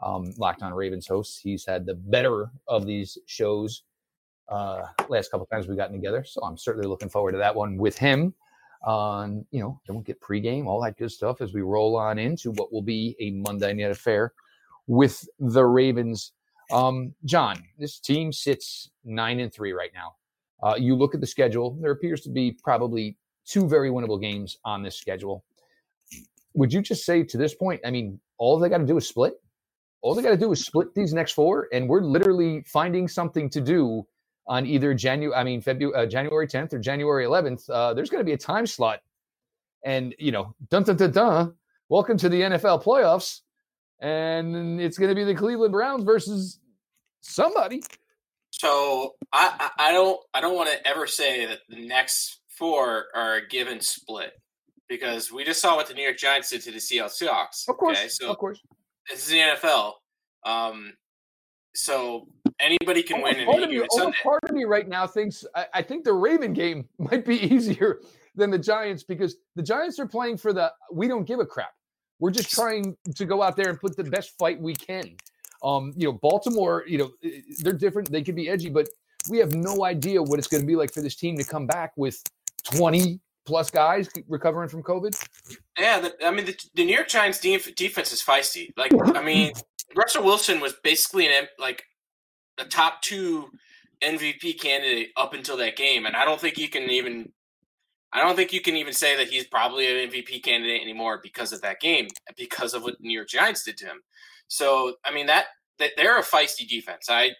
um, 0.00 0.32
Locked 0.38 0.62
On 0.62 0.74
Ravens 0.74 1.06
host. 1.06 1.40
He's 1.42 1.64
had 1.64 1.86
the 1.86 1.94
better 1.94 2.50
of 2.66 2.86
these 2.86 3.16
shows 3.26 3.82
uh, 4.48 4.82
last 5.08 5.30
couple 5.30 5.46
times 5.46 5.66
we've 5.66 5.76
gotten 5.76 5.94
together. 5.94 6.24
So 6.24 6.42
I'm 6.42 6.56
certainly 6.56 6.88
looking 6.88 7.08
forward 7.08 7.32
to 7.32 7.38
that 7.38 7.54
one 7.54 7.76
with 7.76 7.98
him. 7.98 8.34
Um, 8.86 9.44
you 9.50 9.60
know, 9.60 9.80
then 9.86 9.96
we'll 9.96 10.04
get 10.04 10.20
pregame, 10.20 10.66
all 10.66 10.80
that 10.82 10.96
good 10.96 11.10
stuff 11.10 11.40
as 11.40 11.52
we 11.52 11.62
roll 11.62 11.96
on 11.96 12.18
into 12.18 12.52
what 12.52 12.72
will 12.72 12.82
be 12.82 13.16
a 13.18 13.30
Monday 13.30 13.72
night 13.72 13.90
affair 13.90 14.32
with 14.86 15.26
the 15.40 15.64
Ravens. 15.64 16.32
Um, 16.70 17.14
John, 17.24 17.62
this 17.78 18.00
team 18.00 18.32
sits 18.32 18.90
nine 19.04 19.40
and 19.40 19.52
three 19.52 19.72
right 19.72 19.92
now. 19.94 20.16
Uh, 20.62 20.74
you 20.76 20.96
look 20.96 21.14
at 21.14 21.20
the 21.20 21.26
schedule, 21.26 21.78
there 21.80 21.92
appears 21.92 22.22
to 22.22 22.30
be 22.30 22.52
probably 22.62 23.16
two 23.46 23.68
very 23.68 23.90
winnable 23.90 24.20
games 24.20 24.58
on 24.64 24.82
this 24.82 24.96
schedule. 24.96 25.44
Would 26.54 26.72
you 26.72 26.80
just 26.80 27.04
say 27.04 27.22
to 27.22 27.36
this 27.36 27.54
point, 27.54 27.80
I 27.84 27.90
mean, 27.90 28.18
all 28.38 28.58
they 28.58 28.68
got 28.68 28.78
to 28.78 28.86
do 28.86 28.96
is 28.96 29.06
split? 29.06 29.34
All 30.02 30.14
they 30.14 30.22
got 30.22 30.30
to 30.30 30.36
do 30.36 30.52
is 30.52 30.64
split 30.64 30.94
these 30.94 31.12
next 31.12 31.32
four, 31.32 31.68
and 31.72 31.88
we're 31.88 32.00
literally 32.00 32.62
finding 32.66 33.08
something 33.08 33.50
to 33.50 33.60
do 33.60 34.06
on 34.46 34.66
either 34.66 34.94
January, 34.94 35.34
I 35.34 35.44
mean, 35.44 35.60
February, 35.60 35.94
uh, 35.94 36.06
January 36.06 36.46
10th 36.46 36.72
or 36.72 36.78
January 36.78 37.24
11th. 37.24 37.68
Uh, 37.68 37.94
there's 37.94 38.10
going 38.10 38.20
to 38.20 38.24
be 38.24 38.32
a 38.32 38.38
time 38.38 38.66
slot, 38.66 39.00
and 39.84 40.14
you 40.18 40.32
know, 40.32 40.54
dun 40.70 40.84
dun 40.84 40.96
dun 40.96 41.10
dun. 41.10 41.54
Welcome 41.88 42.16
to 42.18 42.28
the 42.28 42.40
NFL 42.40 42.82
playoffs, 42.82 43.40
and 44.00 44.80
it's 44.80 44.98
going 44.98 45.08
to 45.08 45.14
be 45.14 45.24
the 45.24 45.34
Cleveland 45.34 45.72
Browns 45.72 46.04
versus 46.04 46.60
somebody. 47.20 47.82
So 48.50 49.14
I, 49.32 49.70
I 49.78 49.92
don't 49.92 50.18
I 50.32 50.40
don't 50.40 50.54
want 50.54 50.70
to 50.70 50.86
ever 50.86 51.06
say 51.06 51.46
that 51.46 51.58
the 51.68 51.86
next 51.86 52.40
four 52.48 53.06
are 53.14 53.36
a 53.36 53.46
given 53.46 53.80
split 53.80 54.32
because 54.88 55.30
we 55.30 55.44
just 55.44 55.60
saw 55.60 55.76
what 55.76 55.88
the 55.88 55.94
New 55.94 56.02
York 56.02 56.16
Giants 56.16 56.50
did 56.50 56.62
to 56.62 56.72
the 56.72 56.80
Seattle 56.80 57.10
Seahawks. 57.10 57.68
Of 57.68 57.76
course, 57.76 57.98
okay? 57.98 58.08
so 58.08 58.30
of 58.30 58.38
course, 58.38 58.60
this 59.10 59.24
is 59.24 59.28
the 59.28 59.38
NFL. 59.38 59.92
Um, 60.44 60.94
so 61.74 62.28
anybody 62.58 63.02
can 63.02 63.22
win. 63.22 63.44
Part, 63.44 63.62
of 63.62 63.68
me, 63.68 63.82
part 64.22 64.44
of 64.44 64.52
me 64.52 64.64
right 64.64 64.88
now 64.88 65.06
thinks 65.06 65.44
I, 65.54 65.66
I 65.74 65.82
think 65.82 66.04
the 66.04 66.14
Raven 66.14 66.52
game 66.52 66.88
might 66.98 67.26
be 67.26 67.36
easier 67.52 68.00
than 68.34 68.50
the 68.50 68.58
Giants 68.58 69.02
because 69.02 69.36
the 69.54 69.62
Giants 69.62 69.98
are 69.98 70.06
playing 70.06 70.38
for 70.38 70.52
the 70.52 70.72
we 70.92 71.08
don't 71.08 71.24
give 71.24 71.40
a 71.40 71.46
crap. 71.46 71.72
We're 72.18 72.30
just 72.30 72.50
trying 72.50 72.96
to 73.14 73.24
go 73.24 73.42
out 73.42 73.56
there 73.56 73.68
and 73.68 73.80
put 73.80 73.96
the 73.96 74.04
best 74.04 74.36
fight 74.38 74.60
we 74.60 74.74
can. 74.74 75.16
Um, 75.62 75.92
you 75.96 76.08
know, 76.08 76.12
Baltimore, 76.12 76.84
you 76.86 76.98
know, 76.98 77.10
they're 77.60 77.72
different. 77.72 78.10
They 78.10 78.22
can 78.22 78.34
be 78.34 78.48
edgy, 78.48 78.70
but 78.70 78.88
we 79.28 79.38
have 79.38 79.54
no 79.54 79.84
idea 79.84 80.22
what 80.22 80.38
it's 80.38 80.48
going 80.48 80.62
to 80.62 80.66
be 80.66 80.76
like 80.76 80.92
for 80.92 81.00
this 81.00 81.16
team 81.16 81.36
to 81.38 81.44
come 81.44 81.66
back 81.66 81.92
with 81.96 82.22
20 82.64 83.20
plus 83.46 83.70
guys 83.70 84.08
recovering 84.28 84.68
from 84.68 84.82
COVID. 84.82 85.16
Yeah, 85.78 86.00
the, 86.00 86.14
I 86.24 86.30
mean, 86.30 86.46
the, 86.46 86.58
the, 86.74 86.84
New 86.84 86.94
York 86.94 87.08
Giants 87.08 87.40
def- 87.40 87.74
defense 87.74 88.12
is 88.12 88.22
feisty. 88.22 88.70
Like, 88.76 88.92
I 89.14 89.22
mean, 89.24 89.52
Russell 89.94 90.24
Wilson 90.24 90.60
was 90.60 90.74
basically 90.82 91.26
an 91.26 91.46
like 91.58 91.84
a 92.58 92.64
top 92.64 93.02
two 93.02 93.50
MVP 94.02 94.60
candidate 94.60 95.10
up 95.16 95.32
until 95.32 95.56
that 95.58 95.76
game, 95.76 96.06
and 96.06 96.16
I 96.16 96.24
don't 96.24 96.40
think 96.40 96.58
you 96.58 96.68
can 96.68 96.82
even. 96.90 97.32
I 98.12 98.22
don't 98.22 98.36
think 98.36 98.52
you 98.52 98.60
can 98.60 98.76
even 98.76 98.92
say 98.92 99.16
that 99.16 99.28
he's 99.28 99.46
probably 99.46 99.86
an 99.86 100.10
MVP 100.10 100.42
candidate 100.42 100.80
anymore 100.80 101.20
because 101.22 101.52
of 101.52 101.60
that 101.62 101.80
game, 101.80 102.06
because 102.36 102.72
of 102.72 102.82
what 102.82 103.00
New 103.00 103.12
York 103.12 103.28
Giants 103.28 103.64
did 103.64 103.76
to 103.78 103.86
him. 103.86 104.00
So, 104.48 104.94
I 105.04 105.12
mean 105.12 105.26
that, 105.26 105.46
that 105.78 105.90
they're 105.96 106.18
a 106.18 106.22
feisty 106.22 106.68
defense. 106.68 107.06
I 107.10 107.32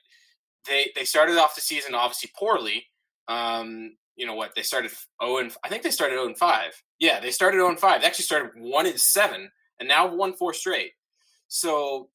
they 0.67 0.91
they 0.95 1.05
started 1.05 1.39
off 1.39 1.55
the 1.55 1.61
season 1.61 1.95
obviously 1.95 2.31
poorly. 2.37 2.87
Um, 3.29 3.97
you 4.17 4.27
know 4.27 4.35
what? 4.35 4.55
They 4.55 4.63
started 4.63 4.91
0 5.23 5.39
and 5.39 5.55
I 5.65 5.69
think 5.69 5.83
they 5.83 5.91
started 5.91 6.15
0 6.15 6.27
and 6.27 6.39
5. 6.39 6.83
Yeah, 6.99 7.21
they 7.21 7.31
started 7.31 7.59
0 7.59 7.69
and 7.69 7.79
5. 7.79 8.01
They 8.01 8.07
actually 8.07 8.25
started 8.25 8.51
1 8.57 8.87
and 8.87 9.01
7 9.01 9.51
and 9.79 9.89
now 9.89 10.13
won 10.13 10.33
four 10.33 10.55
straight. 10.55 10.93
So 11.49 12.09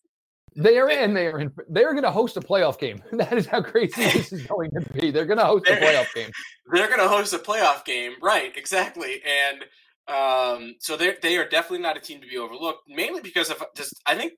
they 0.55 0.77
are 0.77 0.89
in. 0.89 1.13
They 1.13 1.27
are 1.27 1.39
in. 1.39 1.51
They 1.69 1.83
are 1.83 1.91
going 1.91 2.03
to 2.03 2.11
host 2.11 2.37
a 2.37 2.41
playoff 2.41 2.79
game. 2.79 3.01
That 3.13 3.33
is 3.33 3.45
how 3.45 3.61
crazy 3.61 4.03
this 4.03 4.33
is 4.33 4.45
going 4.47 4.71
to 4.71 4.81
be. 4.93 5.11
They're 5.11 5.25
going 5.25 5.39
to 5.39 5.45
host 5.45 5.67
a 5.67 5.73
playoff 5.73 6.13
game. 6.13 6.31
They're 6.73 6.87
going 6.87 6.99
to 6.99 7.07
host 7.07 7.33
a 7.33 7.39
playoff 7.39 7.85
game, 7.85 8.13
right? 8.21 8.55
Exactly. 8.57 9.21
And 9.23 9.63
um, 10.07 10.75
so 10.79 10.97
they 10.97 11.15
they 11.21 11.37
are 11.37 11.47
definitely 11.47 11.83
not 11.83 11.97
a 11.97 11.99
team 11.99 12.21
to 12.21 12.27
be 12.27 12.37
overlooked. 12.37 12.81
Mainly 12.87 13.21
because 13.21 13.49
of 13.49 13.63
just 13.75 13.93
I 14.05 14.15
think 14.15 14.33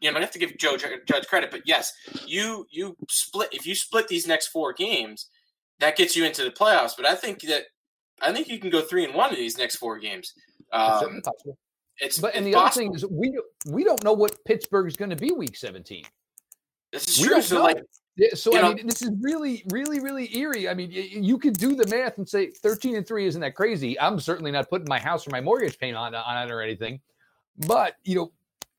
you 0.00 0.10
know 0.10 0.18
I 0.18 0.20
have 0.20 0.30
to 0.32 0.38
give 0.38 0.56
Joe 0.58 0.76
Judge 0.76 1.26
credit, 1.26 1.50
but 1.50 1.62
yes, 1.64 1.92
you 2.26 2.66
you 2.70 2.96
split 3.08 3.48
if 3.52 3.66
you 3.66 3.74
split 3.74 4.08
these 4.08 4.26
next 4.26 4.48
four 4.48 4.72
games, 4.72 5.28
that 5.80 5.96
gets 5.96 6.14
you 6.14 6.24
into 6.24 6.44
the 6.44 6.50
playoffs. 6.50 6.92
But 6.96 7.06
I 7.06 7.14
think 7.14 7.40
that 7.42 7.64
I 8.20 8.32
think 8.32 8.48
you 8.48 8.58
can 8.58 8.70
go 8.70 8.82
three 8.82 9.04
and 9.04 9.14
one 9.14 9.30
in 9.30 9.36
these 9.36 9.58
next 9.58 9.76
four 9.76 9.98
games. 9.98 10.32
Um, 10.72 11.22
it's 12.00 12.18
but 12.18 12.34
and 12.34 12.46
the 12.46 12.52
possible. 12.52 12.86
other 12.86 12.92
thing 12.92 12.94
is 12.94 13.06
we 13.06 13.38
we 13.66 13.84
don't 13.84 14.02
know 14.04 14.12
what 14.12 14.44
Pittsburgh 14.44 14.86
is 14.86 14.96
going 14.96 15.10
to 15.10 15.16
be 15.16 15.32
week 15.32 15.56
seventeen. 15.56 16.04
This 16.92 17.08
is 17.08 17.20
we 17.20 17.28
true. 17.28 17.42
So 17.42 17.62
like, 17.62 17.82
so 18.34 18.56
I 18.56 18.62
know, 18.62 18.74
mean, 18.74 18.86
this 18.86 19.02
is 19.02 19.10
really, 19.20 19.62
really, 19.66 20.00
really 20.00 20.36
eerie. 20.36 20.68
I 20.68 20.74
mean, 20.74 20.90
you, 20.90 21.02
you 21.02 21.38
could 21.38 21.54
do 21.54 21.74
the 21.74 21.86
math 21.86 22.18
and 22.18 22.28
say 22.28 22.50
thirteen 22.50 22.96
and 22.96 23.06
three 23.06 23.26
isn't 23.26 23.40
that 23.40 23.54
crazy. 23.54 23.98
I'm 24.00 24.18
certainly 24.20 24.50
not 24.50 24.68
putting 24.70 24.88
my 24.88 24.98
house 24.98 25.26
or 25.26 25.30
my 25.30 25.40
mortgage 25.40 25.78
payment 25.78 25.98
on 25.98 26.14
on 26.14 26.48
it 26.48 26.52
or 26.52 26.60
anything, 26.60 27.00
but 27.66 27.96
you 28.04 28.16
know, 28.16 28.32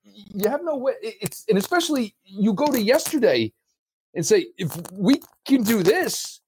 you 0.03 0.49
have 0.49 0.63
no 0.63 0.75
way. 0.75 0.93
It's 1.01 1.45
and 1.49 1.57
especially 1.57 2.15
you 2.23 2.53
go 2.53 2.67
to 2.67 2.81
yesterday 2.81 3.53
and 4.15 4.25
say 4.25 4.47
if 4.57 4.75
we 4.91 5.21
can 5.45 5.63
do 5.63 5.83
this, 5.83 6.41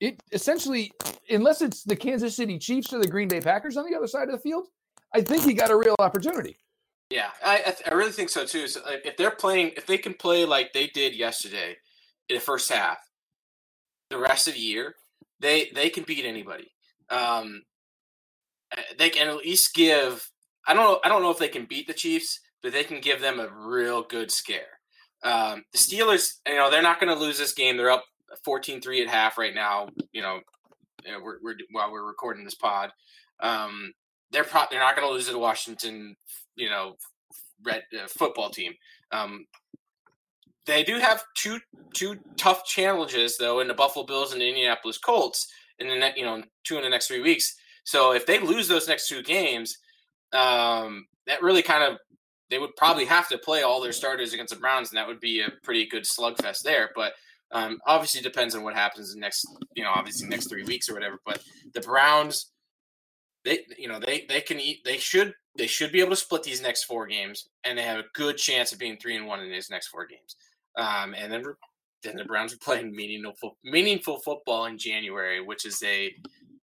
it 0.00 0.22
essentially, 0.32 0.92
unless 1.30 1.62
it's 1.62 1.82
the 1.82 1.96
Kansas 1.96 2.36
City 2.36 2.58
Chiefs 2.58 2.92
or 2.92 2.98
the 2.98 3.08
Green 3.08 3.28
Bay 3.28 3.40
Packers 3.40 3.76
on 3.76 3.90
the 3.90 3.96
other 3.96 4.06
side 4.06 4.28
of 4.28 4.32
the 4.32 4.40
field, 4.40 4.68
I 5.14 5.20
think 5.20 5.44
he 5.44 5.54
got 5.54 5.70
a 5.70 5.76
real 5.76 5.96
opportunity. 5.98 6.56
Yeah, 7.10 7.30
I 7.44 7.74
I, 7.86 7.94
really 7.94 8.12
think 8.12 8.30
so 8.30 8.46
too. 8.46 8.66
So 8.66 8.80
if 8.86 9.16
they're 9.18 9.30
playing, 9.30 9.72
if 9.76 9.86
they 9.86 9.98
can 9.98 10.14
play 10.14 10.46
like 10.46 10.72
they 10.72 10.86
did 10.86 11.14
yesterday 11.14 11.76
in 12.30 12.36
the 12.36 12.40
first 12.40 12.72
half, 12.72 12.98
the 14.08 14.18
rest 14.18 14.48
of 14.48 14.54
the 14.54 14.60
year, 14.60 14.94
they 15.38 15.70
they 15.74 15.90
can 15.90 16.04
beat 16.04 16.24
anybody. 16.24 16.72
Um, 17.10 17.64
they 18.98 19.10
can 19.10 19.28
at 19.28 19.36
least 19.36 19.74
give. 19.74 20.30
I 20.66 20.72
don't 20.72 20.84
know. 20.84 21.00
I 21.04 21.08
don't 21.08 21.22
know 21.22 21.30
if 21.30 21.38
they 21.38 21.48
can 21.48 21.66
beat 21.66 21.86
the 21.86 21.92
Chiefs, 21.92 22.40
but 22.62 22.72
they 22.72 22.84
can 22.84 23.00
give 23.00 23.20
them 23.20 23.40
a 23.40 23.48
real 23.50 24.02
good 24.02 24.30
scare. 24.30 24.78
Um, 25.22 25.64
the 25.72 25.78
Steelers, 25.78 26.38
you 26.48 26.56
know, 26.56 26.70
they're 26.70 26.82
not 26.82 26.98
going 26.98 27.14
to 27.14 27.20
lose 27.20 27.38
this 27.38 27.52
game. 27.52 27.76
They're 27.76 27.90
up 27.90 28.04
14-3 28.46 29.02
at 29.02 29.08
half 29.08 29.38
right 29.38 29.54
now. 29.54 29.88
You 30.12 30.22
know, 30.22 30.40
we're, 31.22 31.38
we're 31.42 31.56
while 31.70 31.92
we're 31.92 32.06
recording 32.06 32.44
this 32.44 32.54
pod. 32.54 32.90
Um, 33.40 33.92
they're 34.32 34.44
pro- 34.44 34.64
they're 34.70 34.80
not 34.80 34.96
going 34.96 35.06
to 35.06 35.12
lose 35.12 35.26
to 35.26 35.32
the 35.32 35.38
Washington, 35.38 36.16
you 36.56 36.68
know, 36.68 36.96
red 37.64 37.82
uh, 37.94 38.06
football 38.08 38.50
team. 38.50 38.72
Um, 39.12 39.46
they 40.66 40.84
do 40.84 40.98
have 40.98 41.24
two 41.36 41.58
two 41.94 42.18
tough 42.36 42.64
challenges 42.64 43.36
though 43.36 43.60
in 43.60 43.68
the 43.68 43.74
Buffalo 43.74 44.06
Bills 44.06 44.32
and 44.32 44.40
the 44.40 44.48
Indianapolis 44.48 44.98
Colts 44.98 45.48
in 45.78 45.88
the 45.88 45.96
ne- 45.96 46.14
you 46.16 46.24
know 46.24 46.42
two 46.64 46.76
in 46.76 46.82
the 46.82 46.88
next 46.88 47.08
three 47.08 47.20
weeks. 47.20 47.54
So 47.84 48.12
if 48.12 48.26
they 48.26 48.38
lose 48.38 48.68
those 48.68 48.88
next 48.88 49.08
two 49.08 49.22
games, 49.22 49.76
um, 50.32 51.06
that 51.26 51.42
really 51.42 51.62
kind 51.62 51.82
of 51.82 51.98
they 52.50 52.58
would 52.58 52.76
probably 52.76 53.06
have 53.06 53.28
to 53.28 53.38
play 53.38 53.62
all 53.62 53.80
their 53.80 53.92
starters 53.92 54.32
against 54.32 54.54
the 54.54 54.60
Browns, 54.60 54.90
and 54.90 54.98
that 54.98 55.06
would 55.06 55.20
be 55.20 55.40
a 55.40 55.50
pretty 55.64 55.86
good 55.86 56.04
slugfest 56.04 56.62
there. 56.62 56.90
But 56.94 57.14
um, 57.50 57.78
obviously, 57.86 58.20
depends 58.20 58.54
on 58.54 58.62
what 58.62 58.74
happens 58.74 59.12
in 59.12 59.20
the 59.20 59.24
next, 59.24 59.46
you 59.74 59.82
know, 59.82 59.90
obviously 59.94 60.28
next 60.28 60.48
three 60.48 60.62
weeks 60.62 60.88
or 60.88 60.94
whatever. 60.94 61.18
But 61.24 61.42
the 61.74 61.80
Browns 61.80 62.52
they 63.44 63.60
you 63.78 63.88
know 63.88 63.98
they 63.98 64.24
they 64.28 64.40
can 64.40 64.60
eat 64.60 64.84
they 64.84 64.98
should 64.98 65.34
they 65.56 65.66
should 65.66 65.92
be 65.92 66.00
able 66.00 66.10
to 66.10 66.16
split 66.16 66.42
these 66.42 66.62
next 66.62 66.84
four 66.84 67.06
games 67.06 67.48
and 67.64 67.76
they 67.76 67.82
have 67.82 67.98
a 67.98 68.04
good 68.14 68.36
chance 68.36 68.72
of 68.72 68.78
being 68.78 68.96
three 68.96 69.16
and 69.16 69.26
one 69.26 69.40
in 69.40 69.50
these 69.50 69.70
next 69.70 69.88
four 69.88 70.06
games. 70.06 70.36
Um, 70.76 71.14
and 71.14 71.30
then 71.30 71.44
then 72.02 72.16
the 72.16 72.24
Browns 72.24 72.52
are 72.54 72.58
playing 72.58 72.94
meaningful 72.94 73.58
meaningful 73.64 74.18
football 74.20 74.66
in 74.66 74.78
January, 74.78 75.40
which 75.40 75.66
is 75.66 75.82
a 75.82 76.14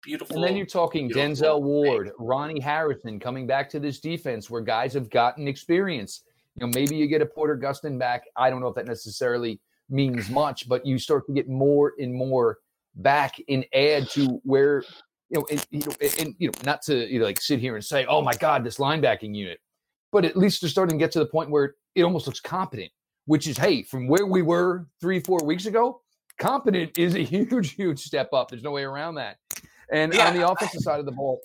beautiful. 0.03 0.37
And 0.37 0.45
then 0.45 0.57
you're 0.57 0.67
talking 0.67 1.11
Denzel 1.11 1.63
Ward, 1.63 2.11
Ronnie 2.19 2.61
Harrison 2.61 3.21
coming 3.21 3.47
back 3.47 3.69
to 3.71 3.81
this 3.81 4.01
defense 4.01 4.51
where 4.51 4.63
guys 4.63 4.95
have 4.95 5.11
gotten 5.11 5.47
experience. 5.47 6.25
You 6.57 6.67
know, 6.67 6.73
maybe 6.75 6.97
you 6.97 7.07
get 7.07 7.23
a 7.23 7.27
Porter 7.27 7.57
Gustin 7.57 7.99
back. 7.99 8.23
I 8.37 8.51
don't 8.51 8.61
know 8.61 8.69
if 8.69 8.75
that 8.75 8.87
necessarily 8.87 9.61
means 9.89 10.29
much, 10.29 10.69
but 10.69 10.85
you 10.85 10.99
start 10.99 11.27
to 11.27 11.33
get 11.33 11.49
more 11.49 11.93
and 11.99 12.13
more 12.13 12.59
back 12.97 13.37
and 13.49 13.65
add 13.73 14.11
to 14.11 14.41
where 14.43 14.83
you 15.31 15.39
know, 15.39 15.47
and, 15.51 15.67
you 15.71 15.81
know, 15.81 15.95
and 16.19 16.35
you 16.39 16.49
know, 16.49 16.53
not 16.65 16.83
to 16.83 17.11
you 17.11 17.19
know, 17.19 17.27
like 17.27 17.41
sit 17.41 17.61
here 17.61 17.75
and 17.75 17.85
say, 17.85 18.07
"Oh 18.07 18.23
my 18.23 18.35
God, 18.35 18.65
this 18.65 18.79
linebacking 18.79 19.35
unit," 19.35 19.61
but 20.13 20.25
at 20.25 20.37
least 20.37 20.61
they're 20.61 20.71
starting 20.71 20.99
to 20.99 21.05
get 21.05 21.13
to 21.13 21.19
the 21.19 21.27
point 21.27 21.51
where 21.51 21.75
it 21.95 22.03
almost 22.03 22.27
looks 22.27 22.41
competent. 22.41 22.91
Which 23.27 23.47
is, 23.47 23.59
hey, 23.59 23.83
from 23.83 24.09
where 24.09 24.25
we 24.25 24.41
were 24.41 24.87
three, 25.03 25.21
four 25.21 25.45
weeks 25.45 25.67
ago, 25.67 26.01
competent 26.39 26.97
is 26.97 27.15
a 27.15 27.19
huge, 27.25 27.75
huge 27.75 28.01
step 28.01 28.33
up. 28.33 28.49
There's 28.49 28.63
no 28.63 28.71
way 28.71 28.85
around 28.85 29.17
that. 29.17 29.37
And 29.93 30.15
yeah, 30.15 30.29
on 30.29 30.35
the 30.35 30.49
offensive 30.49 30.81
side 30.81 30.99
of 30.99 31.05
the 31.05 31.13
ball, 31.13 31.41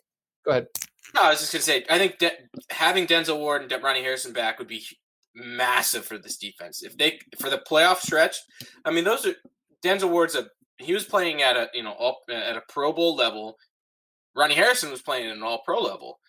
go 0.46 0.52
ahead. 0.52 0.68
No, 1.14 1.22
I 1.22 1.30
was 1.30 1.40
just 1.40 1.52
gonna 1.52 1.62
say, 1.62 1.86
I 1.90 1.98
think 1.98 2.18
De- 2.20 2.32
having 2.70 3.06
Denzel 3.06 3.38
Ward 3.38 3.62
and 3.62 3.70
De- 3.70 3.80
Ronnie 3.80 4.02
Harrison 4.02 4.34
back 4.34 4.60
would 4.60 4.68
be 4.68 4.84
massive 5.36 6.06
for 6.06 6.18
this 6.18 6.38
defense. 6.38 6.84
If 6.84 6.98
they 6.98 7.20
for 7.40 7.50
the 7.50 7.62
playoff 7.70 7.98
stretch, 7.98 8.38
I 8.86 8.92
mean, 8.92 9.04
those 9.04 9.26
are 9.26 9.36
Denzel 9.84 10.10
Ward's 10.10 10.36
a 10.36 10.48
he 10.80 10.94
was 10.94 11.06
playing 11.06 11.42
at 11.42 11.56
a 11.56 11.70
you 11.74 11.84
know 11.84 11.94
all, 11.94 12.22
at 12.32 12.58
a 12.58 12.64
Pro 12.68 12.94
Bowl 12.94 13.16
level. 13.16 13.58
Ronnie 14.36 14.56
Harrison 14.56 14.92
was 14.92 15.02
playing 15.02 15.30
at 15.30 15.36
an 15.36 15.44
All 15.44 15.62
Pro 15.64 15.80
level 15.80 16.20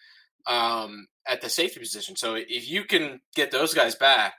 um, 0.47 1.07
at 1.27 1.41
the 1.41 1.49
safety 1.49 1.81
position. 1.81 2.17
So 2.17 2.35
if 2.35 2.69
you 2.69 2.85
can 2.85 3.21
get 3.35 3.51
those 3.51 3.75
guys 3.75 3.95
back 3.95 4.35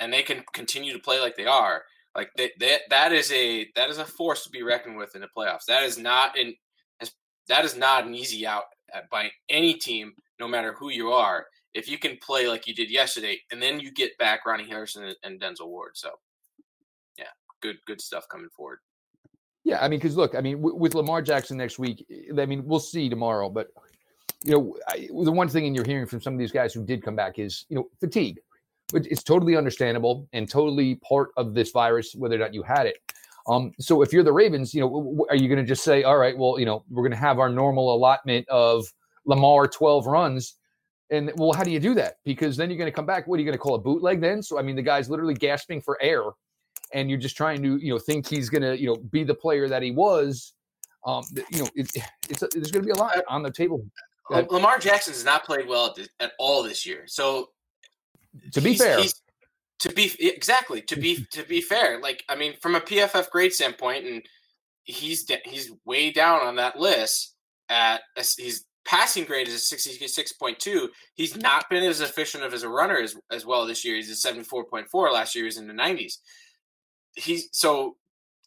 and 0.00 0.12
they 0.12 0.22
can 0.22 0.44
continue 0.52 0.92
to 0.92 0.98
play 0.98 1.20
like 1.20 1.36
they 1.36 1.46
are, 1.46 1.82
like 2.14 2.30
they, 2.36 2.50
that 2.90 3.12
is 3.12 3.32
a 3.32 3.68
that 3.74 3.90
is 3.90 3.98
a 3.98 4.04
force 4.04 4.44
to 4.44 4.50
be 4.50 4.62
reckoned 4.62 4.96
with 4.96 5.14
in 5.14 5.20
the 5.20 5.28
playoffs. 5.36 5.66
That 5.66 5.82
is 5.82 5.98
not 5.98 6.38
an 6.38 6.54
that 7.48 7.64
is 7.64 7.76
not 7.76 8.06
an 8.06 8.14
easy 8.14 8.46
out 8.46 8.64
by 9.10 9.30
any 9.48 9.74
team, 9.74 10.12
no 10.40 10.48
matter 10.48 10.72
who 10.72 10.90
you 10.90 11.10
are. 11.12 11.46
If 11.74 11.88
you 11.88 11.98
can 11.98 12.16
play 12.24 12.48
like 12.48 12.66
you 12.66 12.74
did 12.74 12.90
yesterday, 12.90 13.40
and 13.50 13.60
then 13.60 13.80
you 13.80 13.92
get 13.92 14.16
back 14.16 14.46
Ronnie 14.46 14.68
Harrison 14.68 15.12
and 15.24 15.40
Denzel 15.40 15.66
Ward, 15.66 15.92
so 15.94 16.10
yeah, 17.18 17.24
good 17.60 17.76
good 17.86 18.00
stuff 18.00 18.26
coming 18.30 18.48
forward. 18.56 18.78
Yeah, 19.74 19.84
I 19.84 19.88
mean, 19.88 20.00
because 20.00 20.16
look, 20.16 20.34
I 20.34 20.40
mean, 20.40 20.58
w- 20.58 20.76
with 20.76 20.94
Lamar 20.94 21.22
Jackson 21.22 21.58
next 21.58 21.78
week, 21.78 22.06
eh, 22.10 22.42
I 22.42 22.46
mean, 22.46 22.64
we'll 22.66 22.80
see 22.80 23.08
tomorrow. 23.08 23.50
But 23.50 23.68
you 24.44 24.52
know, 24.54 24.76
I, 24.88 25.08
the 25.24 25.32
one 25.32 25.48
thing 25.48 25.66
and 25.66 25.76
you're 25.76 25.86
hearing 25.86 26.06
from 26.06 26.20
some 26.22 26.34
of 26.34 26.38
these 26.40 26.52
guys 26.52 26.74
who 26.74 26.84
did 26.84 27.02
come 27.04 27.16
back 27.16 27.38
is 27.38 27.66
you 27.70 27.76
know 27.76 27.88
fatigue. 28.00 28.38
which 28.92 29.06
is 29.08 29.22
totally 29.22 29.56
understandable 29.56 30.28
and 30.32 30.50
totally 30.50 30.96
part 30.96 31.30
of 31.36 31.54
this 31.54 31.72
virus, 31.72 32.14
whether 32.14 32.36
or 32.36 32.38
not 32.38 32.54
you 32.54 32.62
had 32.62 32.86
it. 32.86 32.98
Um, 33.48 33.72
so 33.80 34.02
if 34.02 34.12
you're 34.12 34.24
the 34.24 34.32
Ravens, 34.32 34.74
you 34.74 34.82
know, 34.82 35.26
are 35.30 35.36
you 35.36 35.48
going 35.48 35.60
to 35.60 35.66
just 35.66 35.84
say, 35.84 36.04
all 36.04 36.18
right, 36.18 36.36
well, 36.38 36.58
you 36.58 36.66
know, 36.66 36.84
we're 36.90 37.02
going 37.02 37.12
to 37.12 37.18
have 37.18 37.38
our 37.38 37.50
normal 37.50 37.94
allotment 37.94 38.48
of 38.48 38.86
Lamar 39.26 39.68
12 39.68 40.06
runs? 40.06 40.56
And 41.10 41.32
well, 41.36 41.52
how 41.52 41.64
do 41.64 41.70
you 41.72 41.80
do 41.80 41.94
that? 41.94 42.18
Because 42.24 42.56
then 42.56 42.70
you're 42.70 42.78
going 42.78 42.90
to 42.90 42.96
come 42.96 43.06
back. 43.06 43.26
What 43.28 43.36
are 43.36 43.40
you 43.40 43.46
going 43.46 43.54
to 43.54 43.60
call 43.60 43.76
a 43.76 43.80
bootleg 43.80 44.20
then? 44.20 44.42
So 44.42 44.58
I 44.58 44.62
mean, 44.62 44.76
the 44.76 44.82
guy's 44.82 45.10
literally 45.10 45.34
gasping 45.34 45.82
for 45.82 45.98
air 46.02 46.22
and 46.94 47.10
you're 47.10 47.18
just 47.18 47.36
trying 47.36 47.62
to 47.62 47.76
you 47.76 47.92
know 47.92 47.98
think 47.98 48.26
he's 48.26 48.48
going 48.48 48.62
to 48.62 48.80
you 48.80 48.86
know 48.86 48.96
be 48.96 49.24
the 49.24 49.34
player 49.34 49.68
that 49.68 49.82
he 49.82 49.90
was 49.90 50.54
um 51.04 51.22
you 51.50 51.58
know 51.58 51.68
it, 51.74 51.90
it's 52.30 52.42
a, 52.42 52.48
there's 52.54 52.70
going 52.70 52.82
to 52.82 52.86
be 52.86 52.92
a 52.92 52.96
lot 52.96 53.18
on 53.28 53.42
the 53.42 53.50
table. 53.50 53.84
Lamar 54.30 54.78
jackson 54.78 55.12
has 55.12 55.24
not 55.24 55.44
played 55.44 55.68
well 55.68 55.94
at, 56.20 56.32
all 56.38 56.62
this 56.62 56.86
year 56.86 57.02
so 57.06 57.50
to 58.52 58.62
be 58.62 58.74
fair. 58.74 58.98
to 59.80 59.92
be 59.92 60.10
exactly 60.18 60.80
to 60.80 60.96
be 60.96 61.26
to 61.30 61.42
be 61.42 61.60
fair 61.60 62.00
like 62.00 62.24
i 62.30 62.34
mean 62.34 62.54
from 62.62 62.74
a 62.74 62.80
pff 62.80 63.28
grade 63.28 63.52
standpoint 63.52 64.06
and 64.06 64.22
he's 64.84 65.30
he's 65.44 65.72
way 65.84 66.10
down 66.10 66.40
on 66.40 66.56
that 66.56 66.78
list 66.78 67.34
at 67.68 68.00
he's 68.38 68.64
passing 68.86 69.24
grade 69.24 69.46
is 69.46 69.70
a 69.70 69.76
66.2 69.76 70.88
he's 71.14 71.36
not 71.36 71.68
been 71.68 71.82
as 71.82 72.00
efficient 72.00 72.44
of 72.44 72.54
as 72.54 72.62
a 72.62 72.68
runner 72.68 72.96
as, 72.96 73.14
as 73.30 73.44
well 73.44 73.66
this 73.66 73.84
year 73.84 73.96
he's 73.96 74.10
a 74.10 74.32
74.4 74.32 75.12
last 75.12 75.34
year 75.34 75.44
he 75.44 75.46
was 75.46 75.58
in 75.58 75.66
the 75.66 75.74
90s 75.74 76.16
he's 77.14 77.48
so 77.52 77.96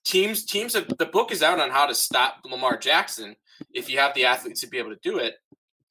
teams 0.05 0.45
teams 0.45 0.73
have, 0.73 0.87
the 0.97 1.05
book 1.05 1.31
is 1.31 1.43
out 1.43 1.59
on 1.59 1.69
how 1.69 1.85
to 1.85 1.95
stop 1.95 2.37
Lamar 2.45 2.77
Jackson 2.77 3.35
if 3.73 3.89
you 3.89 3.99
have 3.99 4.13
the 4.13 4.25
athletes 4.25 4.61
to 4.61 4.67
be 4.67 4.77
able 4.77 4.91
to 4.91 4.99
do 5.01 5.17
it. 5.17 5.35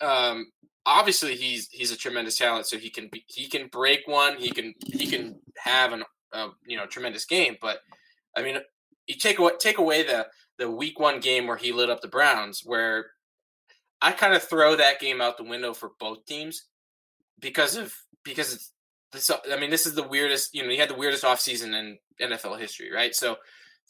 Um, 0.01 0.47
obviously 0.87 1.35
he's 1.35 1.69
he's 1.71 1.91
a 1.91 1.97
tremendous 1.97 2.39
talent, 2.39 2.67
so 2.67 2.79
he 2.79 2.89
can 2.89 3.09
be, 3.09 3.25
he 3.27 3.49
can 3.49 3.67
break 3.67 4.07
one, 4.07 4.37
he 4.37 4.51
can 4.51 4.75
he 4.87 5.07
can 5.07 5.41
have 5.59 5.93
an 5.93 6.05
uh, 6.33 6.49
you 6.67 6.77
know 6.77 6.87
tremendous 6.87 7.25
game. 7.25 7.57
But 7.61 7.81
I 8.37 8.43
mean, 8.43 8.59
you 9.07 9.17
take 9.17 9.39
away 9.39 9.53
take 9.59 9.79
away 9.79 10.05
the 10.05 10.27
the 10.59 10.71
week 10.71 10.99
one 10.99 11.21
game 11.21 11.47
where 11.47 11.57
he 11.57 11.73
lit 11.73 11.91
up 11.91 12.01
the 12.01 12.09
Browns, 12.09 12.63
where 12.65 13.07
I 14.01 14.13
kind 14.13 14.35
of 14.35 14.43
throw 14.43 14.77
that 14.77 15.01
game 15.01 15.21
out 15.21 15.37
the 15.37 15.45
window 15.45 15.75
for 15.75 15.91
both 15.99 16.25
teams 16.25 16.63
because 17.41 17.77
of 17.77 17.93
because 18.23 18.71
this, 19.17 19.31
I 19.31 19.59
mean, 19.59 19.71
this 19.71 19.87
is 19.87 19.95
the 19.95 20.07
weirdest. 20.07 20.55
You 20.55 20.63
know, 20.63 20.71
he 20.71 20.77
had 20.77 20.89
the 20.89 20.95
weirdest 20.95 21.25
offseason 21.25 21.75
in 21.75 21.99
NFL 22.21 22.59
history, 22.59 22.93
right? 22.93 23.15
So 23.15 23.37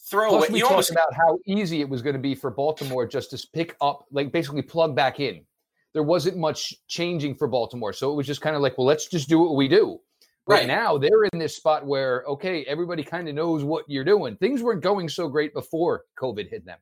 throw 0.09 0.31
Plus 0.31 0.49
away. 0.49 0.53
We 0.53 0.59
you 0.59 0.65
talked 0.65 0.73
almost 0.73 0.91
about 0.91 1.15
how 1.15 1.39
easy 1.47 1.81
it 1.81 1.89
was 1.89 2.03
going 2.03 2.15
to 2.15 2.21
be 2.21 2.35
for 2.35 2.51
Baltimore 2.51 3.07
just 3.07 3.31
to 3.31 3.47
pick 3.53 3.77
up, 3.81 4.07
like 4.11 4.33
basically 4.33 4.63
plug 4.63 4.95
back 4.95 5.21
in. 5.21 5.45
There 5.93 6.03
wasn't 6.03 6.37
much 6.37 6.75
changing 6.89 7.35
for 7.37 7.49
Baltimore, 7.49 7.93
so 7.93 8.13
it 8.13 8.17
was 8.17 8.27
just 8.27 8.41
kind 8.41 8.55
of 8.55 8.63
like, 8.63 8.77
well, 8.77 8.87
let's 8.87 9.09
just 9.09 9.29
do 9.29 9.39
what 9.39 9.57
we 9.57 9.69
do. 9.69 10.01
Right, 10.49 10.61
right. 10.61 10.67
now, 10.69 10.97
they're 10.97 11.25
in 11.25 11.39
this 11.41 11.57
spot 11.57 11.85
where 11.87 12.23
okay, 12.29 12.65
everybody 12.65 13.03
kind 13.03 13.29
of 13.29 13.35
knows 13.35 13.65
what 13.65 13.85
you're 13.89 14.05
doing. 14.05 14.37
Things 14.37 14.63
weren't 14.63 14.83
going 14.83 15.09
so 15.09 15.29
great 15.29 15.53
before 15.53 16.05
COVID 16.21 16.49
hit 16.49 16.65
them. 16.65 16.79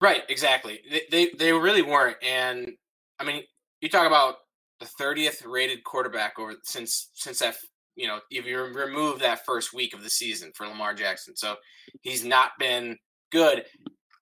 Right, 0.00 0.22
exactly. 0.28 0.80
They 0.90 1.02
they, 1.10 1.30
they 1.36 1.52
really 1.52 1.82
weren't, 1.82 2.16
and 2.22 2.72
I 3.18 3.24
mean, 3.24 3.42
you 3.80 3.88
talk 3.88 4.06
about 4.06 4.36
the 4.82 4.86
30th 4.86 5.46
rated 5.46 5.84
quarterback 5.84 6.38
over 6.38 6.54
since 6.64 7.10
since 7.14 7.38
that 7.40 7.56
you 7.96 8.06
know, 8.06 8.20
if 8.30 8.46
you 8.46 8.58
remove 8.58 9.20
that 9.20 9.44
first 9.44 9.72
week 9.72 9.94
of 9.94 10.02
the 10.02 10.10
season 10.10 10.50
for 10.54 10.66
Lamar 10.66 10.94
Jackson. 10.94 11.36
So 11.36 11.56
he's 12.00 12.24
not 12.24 12.52
been 12.58 12.96
good. 13.30 13.64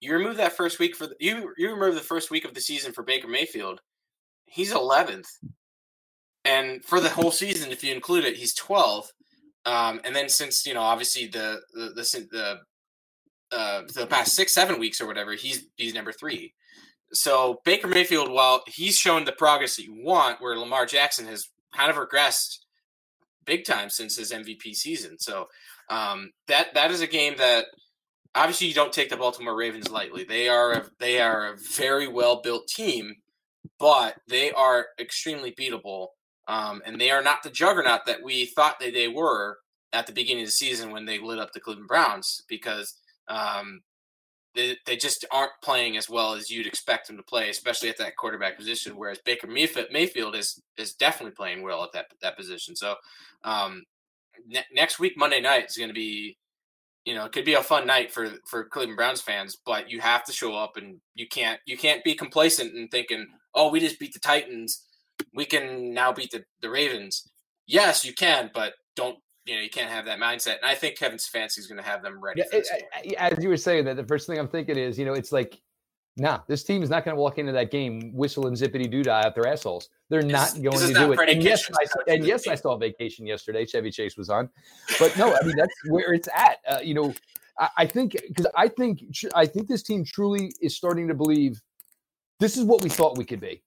You 0.01 0.15
remove 0.15 0.37
that 0.39 0.57
first 0.57 0.79
week 0.79 0.97
for 0.97 1.07
the, 1.07 1.15
you 1.21 1.53
you 1.57 1.73
remove 1.73 1.95
the 1.95 2.01
first 2.01 2.31
week 2.31 2.45
of 2.45 2.55
the 2.55 2.61
season 2.61 2.93
for 2.93 3.03
Baker 3.03 3.29
Mayfield. 3.29 3.81
He's 4.47 4.73
11th. 4.73 5.27
And 6.45 6.85
for 6.85 7.01
the 7.01 7.11
whole 7.11 7.31
season 7.31 7.71
if 7.71 7.85
you 7.85 7.95
include 7.95 8.25
it, 8.25 8.37
he's 8.37 8.59
12th. 8.59 9.09
Um, 9.67 10.01
and 10.05 10.17
then 10.17 10.29
since, 10.29 10.65
you 10.67 10.75
know, 10.75 10.81
obviously 10.81 11.27
the 11.27 11.61
the 11.75 11.91
the, 11.95 12.29
the 12.31 12.59
uh, 13.53 13.83
the 13.95 14.07
past 14.07 14.35
6 14.37 14.55
7 14.55 14.79
weeks 14.79 15.01
or 15.01 15.07
whatever, 15.07 15.35
he's 15.35 15.67
he's 15.77 15.95
number 15.95 16.13
3. 16.13 16.53
So 17.13 17.61
Baker 17.65 17.89
Mayfield, 17.89 18.31
while 18.31 18.63
he's 18.67 18.97
shown 18.97 19.25
the 19.25 19.33
progress 19.33 19.77
that 19.77 19.85
you 19.85 20.03
want, 20.03 20.41
where 20.41 20.57
Lamar 20.57 20.87
Jackson 20.87 21.27
has 21.27 21.49
kind 21.75 21.91
of 21.91 21.97
regressed 21.97 22.59
big 23.45 23.65
time 23.65 23.91
since 23.91 24.17
his 24.17 24.33
MVP 24.33 24.75
season. 24.75 25.19
So 25.19 25.49
um, 25.89 26.31
that 26.49 26.75
that 26.75 26.91
is 26.91 27.01
a 27.01 27.07
game 27.07 27.35
that 27.39 27.67
obviously 28.35 28.69
you 28.69 28.75
don't 28.75 28.93
take 28.93 29.11
the 29.11 29.17
Baltimore 29.17 29.57
Ravens 29.57 29.91
lightly. 29.91 30.25
They 30.25 30.49
are 30.49 30.73
a, 30.73 30.85
they 30.99 31.21
are 31.21 31.53
a 31.53 31.57
very 31.75 32.07
well 32.07 32.41
built 32.43 32.69
team, 32.69 33.17
but 33.79 34.17
they 34.29 34.53
are 34.53 34.87
extremely 34.99 35.53
beatable, 35.53 36.09
um, 36.49 36.83
and 36.85 37.01
they 37.01 37.11
are 37.11 37.23
not 37.23 37.43
the 37.43 37.51
juggernaut 37.51 38.07
that 38.07 38.23
we 38.23 38.47
thought 38.47 38.79
that 38.81 38.95
they 38.95 39.09
were 39.09 39.59
at 39.93 40.07
the 40.07 40.13
beginning 40.13 40.45
of 40.45 40.49
the 40.49 40.53
season 40.53 40.93
when 40.93 41.05
they 41.05 41.19
lit 41.19 41.39
up 41.39 41.53
the 41.53 41.61
Cleveland 41.61 41.89
Browns 41.89 42.43
because 42.49 42.95
um, 43.29 43.81
they, 44.55 44.77
they 44.87 44.97
just 44.97 45.25
aren't 45.33 45.53
playing 45.63 45.97
as 45.97 46.09
well 46.09 46.35
as 46.35 46.51
you'd 46.51 46.67
expect 46.67 47.07
them 47.07 47.17
to 47.17 47.23
play, 47.23 47.51
especially 47.51 47.89
at 47.89 47.99
that 47.99 48.17
quarterback 48.17 48.57
position. 48.57 48.97
Whereas 48.97 49.19
Baker 49.25 49.47
Mayfield 49.47 50.35
is 50.35 50.61
is 50.77 50.95
definitely 50.95 51.35
playing 51.35 51.63
well 51.63 51.85
at 51.85 51.93
that 51.93 52.07
that 52.23 52.37
position. 52.37 52.75
So 52.75 52.95
um, 53.45 53.85
ne- 54.47 54.67
next 54.73 54.99
week, 54.99 55.15
Monday 55.17 55.41
night 55.41 55.67
is 55.69 55.77
going 55.77 55.89
to 55.89 55.95
be, 55.95 56.37
you 57.05 57.15
know, 57.15 57.25
it 57.25 57.33
could 57.33 57.45
be 57.45 57.55
a 57.55 57.63
fun 57.63 57.87
night 57.87 58.13
for 58.13 58.33
for 58.47 58.65
Cleveland 58.65 58.97
Browns 58.97 59.21
fans. 59.21 59.57
But 59.65 59.91
you 59.91 60.01
have 60.01 60.25
to 60.25 60.33
show 60.33 60.55
up, 60.55 60.77
and 60.77 61.01
you 61.15 61.29
can't 61.29 61.61
you 61.67 61.77
can't 61.77 62.03
be 62.03 62.15
complacent 62.15 62.75
and 62.75 62.91
thinking, 62.91 63.27
oh, 63.55 63.71
we 63.71 63.81
just 63.81 64.01
beat 64.01 64.13
the 64.13 64.21
Titans, 64.21 64.85
we 65.35 65.45
can 65.45 65.95
now 65.95 66.13
beat 66.13 66.31
the 66.33 66.45
the 66.61 66.71
Ravens. 66.71 67.29
Yes, 67.67 68.05
you 68.05 68.15
can, 68.15 68.51
but 68.53 68.73
don't 68.97 69.19
you 69.47 69.55
know 69.55 69.61
you 69.61 69.71
can't 69.71 69.91
have 69.91 70.05
that 70.07 70.19
mindset. 70.19 70.57
And 70.57 70.67
I 70.67 70.75
think 70.75 70.99
Kevin 70.99 71.19
Stefanski 71.19 71.59
is 71.59 71.67
going 71.67 71.79
to 71.79 71.89
have 71.89 72.03
them 72.03 72.21
ready. 72.21 72.43
Yeah, 72.53 72.61
it, 73.05 73.15
as 73.15 73.43
you 73.43 73.49
were 73.49 73.57
saying 73.57 73.85
that, 73.87 73.97
the 73.97 74.05
first 74.05 74.27
thing 74.27 74.39
I'm 74.39 74.49
thinking 74.49 74.77
is, 74.77 74.99
you 74.99 75.05
know, 75.05 75.15
it's 75.15 75.33
like, 75.33 75.61
nah, 76.17 76.41
this 76.47 76.63
team 76.63 76.83
is 76.83 76.91
not 76.91 77.05
going 77.05 77.17
to 77.17 77.21
walk 77.21 77.39
into 77.39 77.53
that 77.53 77.71
game 77.71 78.13
whistling 78.15 78.55
zippity 78.55 78.91
doo 78.91 79.03
dah 79.03 79.23
out 79.25 79.35
their 79.35 79.47
assholes. 79.47 79.89
They're 80.09 80.23
not 80.23 80.55
going 80.63 80.79
to 80.79 80.93
do 80.93 81.13
it. 81.13 81.29
And 81.29 81.43
yes, 81.43 81.69
I, 81.71 82.13
and 82.13 82.25
yes, 82.25 82.47
I 82.47 82.55
saw 82.55 82.77
vacation 82.77 83.27
yesterday. 83.27 83.65
Chevy 83.65 83.91
Chase 83.91 84.17
was 84.17 84.31
on, 84.31 84.49
but 84.99 85.17
no, 85.17 85.35
I 85.35 85.45
mean 85.45 85.57
that's 85.57 85.75
where 85.89 86.13
it's 86.13 86.29
at. 86.29 86.59
Uh, 86.69 86.81
you 86.83 86.95
know, 86.95 87.15
I, 87.59 87.69
I 87.79 87.87
think 87.87 88.17
because 88.29 88.47
I 88.57 88.69
think 88.69 89.03
I 89.35 89.47
think 89.47 89.69
this 89.69 89.83
team 89.83 90.05
truly 90.05 90.53
is 90.61 90.77
starting 90.77 91.09
to 91.09 91.15
believe 91.15 91.61
this 92.41 92.57
is 92.57 92.65
what 92.65 92.83
we 92.83 92.89
thought 92.89 93.17
we 93.17 93.25
could 93.25 93.41
be. 93.41 93.63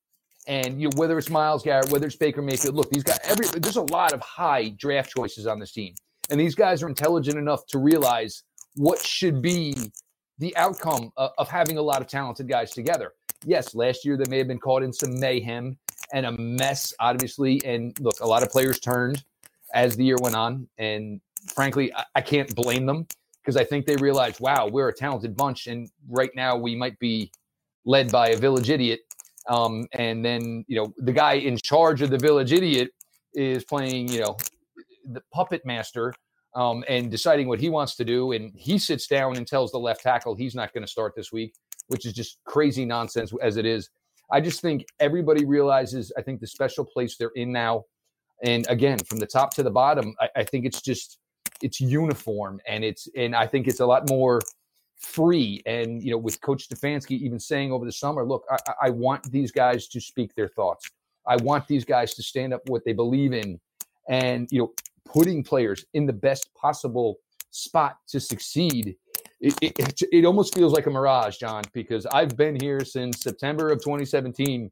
And 0.47 0.81
you 0.81 0.89
know, 0.89 0.95
whether 0.97 1.17
it's 1.17 1.29
Myles 1.29 1.63
Garrett, 1.63 1.89
whether 1.89 2.05
it's 2.05 2.15
Baker 2.15 2.41
Mayfield, 2.41 2.75
look, 2.75 2.89
these 2.89 3.03
guys. 3.03 3.19
Every 3.23 3.47
there's 3.59 3.77
a 3.77 3.81
lot 3.81 4.13
of 4.13 4.21
high 4.21 4.69
draft 4.69 5.15
choices 5.15 5.47
on 5.47 5.59
this 5.59 5.71
team, 5.71 5.93
and 6.29 6.39
these 6.39 6.55
guys 6.55 6.83
are 6.83 6.87
intelligent 6.87 7.37
enough 7.37 7.65
to 7.67 7.79
realize 7.79 8.43
what 8.75 8.99
should 8.99 9.41
be 9.41 9.75
the 10.39 10.55
outcome 10.57 11.11
of, 11.15 11.31
of 11.37 11.49
having 11.49 11.77
a 11.77 11.81
lot 11.81 12.01
of 12.01 12.07
talented 12.07 12.47
guys 12.47 12.71
together. 12.71 13.13
Yes, 13.45 13.75
last 13.75 14.03
year 14.03 14.17
they 14.17 14.29
may 14.29 14.37
have 14.37 14.47
been 14.47 14.59
caught 14.59 14.83
in 14.83 14.91
some 14.91 15.19
mayhem 15.19 15.77
and 16.11 16.25
a 16.25 16.31
mess, 16.31 16.93
obviously. 16.99 17.63
And 17.65 17.97
look, 17.99 18.19
a 18.19 18.25
lot 18.25 18.43
of 18.43 18.49
players 18.49 18.79
turned 18.79 19.23
as 19.73 19.95
the 19.95 20.03
year 20.03 20.17
went 20.19 20.35
on, 20.35 20.67
and 20.77 21.21
frankly, 21.53 21.93
I, 21.93 22.03
I 22.15 22.21
can't 22.21 22.53
blame 22.55 22.85
them 22.85 23.07
because 23.41 23.57
I 23.57 23.63
think 23.63 23.85
they 23.85 23.95
realized, 23.97 24.39
wow, 24.39 24.67
we're 24.67 24.89
a 24.89 24.93
talented 24.93 25.35
bunch, 25.35 25.67
and 25.67 25.89
right 26.09 26.31
now 26.35 26.57
we 26.57 26.75
might 26.75 26.97
be 26.99 27.31
led 27.85 28.11
by 28.11 28.29
a 28.29 28.37
village 28.37 28.69
idiot. 28.69 29.01
Um, 29.49 29.87
and 29.93 30.23
then 30.23 30.63
you 30.67 30.77
know 30.77 30.93
the 30.97 31.11
guy 31.11 31.33
in 31.33 31.57
charge 31.57 32.01
of 32.01 32.09
the 32.09 32.17
village 32.17 32.53
idiot 32.53 32.91
is 33.33 33.63
playing, 33.63 34.09
you 34.09 34.21
know, 34.21 34.37
the 35.11 35.21
puppet 35.33 35.65
master 35.65 36.13
um, 36.55 36.83
and 36.87 37.09
deciding 37.09 37.47
what 37.47 37.59
he 37.59 37.69
wants 37.69 37.95
to 37.95 38.05
do. 38.05 38.31
And 38.31 38.51
he 38.55 38.77
sits 38.77 39.07
down 39.07 39.37
and 39.37 39.47
tells 39.47 39.71
the 39.71 39.79
left 39.79 40.01
tackle 40.01 40.35
he's 40.35 40.55
not 40.55 40.73
going 40.73 40.83
to 40.83 40.91
start 40.91 41.13
this 41.15 41.31
week, 41.31 41.53
which 41.87 42.05
is 42.05 42.13
just 42.13 42.39
crazy 42.45 42.85
nonsense 42.85 43.33
as 43.41 43.57
it 43.57 43.65
is. 43.65 43.89
I 44.31 44.39
just 44.41 44.61
think 44.61 44.85
everybody 44.99 45.45
realizes, 45.45 46.11
I 46.17 46.21
think, 46.21 46.39
the 46.39 46.47
special 46.47 46.85
place 46.85 47.17
they're 47.17 47.31
in 47.35 47.51
now. 47.51 47.83
And 48.43 48.65
again, 48.69 48.99
from 48.99 49.19
the 49.19 49.27
top 49.27 49.53
to 49.55 49.63
the 49.63 49.71
bottom, 49.71 50.15
I, 50.19 50.29
I 50.37 50.43
think 50.43 50.65
it's 50.65 50.81
just 50.81 51.19
it's 51.61 51.79
uniform 51.79 52.59
and 52.67 52.83
it's 52.83 53.07
and 53.15 53.35
I 53.35 53.47
think 53.47 53.67
it's 53.67 53.79
a 53.79 53.85
lot 53.85 54.09
more 54.09 54.41
free. 55.03 55.61
And 55.65 56.01
you 56.03 56.11
know, 56.11 56.17
with 56.17 56.41
Coach 56.41 56.67
Stefanski 56.67 57.11
even 57.11 57.39
saying 57.39 57.71
over 57.71 57.85
the 57.85 57.91
summer, 57.91 58.25
look, 58.25 58.45
I, 58.49 58.57
I 58.83 58.89
want 58.89 59.29
these 59.31 59.51
guys 59.51 59.87
to 59.89 60.01
speak 60.01 60.33
their 60.35 60.49
thoughts. 60.49 60.89
I 61.27 61.37
want 61.37 61.67
these 61.67 61.85
guys 61.85 62.15
to 62.15 62.23
stand 62.23 62.53
up 62.53 62.61
what 62.67 62.83
they 62.85 62.93
believe 62.93 63.33
in. 63.33 63.59
And 64.09 64.47
you 64.51 64.59
know, 64.59 64.73
putting 65.05 65.43
players 65.43 65.85
in 65.93 66.05
the 66.05 66.13
best 66.13 66.53
possible 66.55 67.19
spot 67.51 67.97
to 68.07 68.19
succeed. 68.19 68.95
It, 69.39 69.55
it, 69.61 70.01
it, 70.11 70.25
almost 70.25 70.55
feels 70.55 70.73
like 70.73 70.87
a 70.87 70.89
mirage, 70.89 71.37
John, 71.37 71.63
because 71.73 72.05
I've 72.07 72.35
been 72.35 72.59
here 72.59 72.83
since 72.83 73.21
September 73.21 73.69
of 73.69 73.79
2017. 73.79 74.71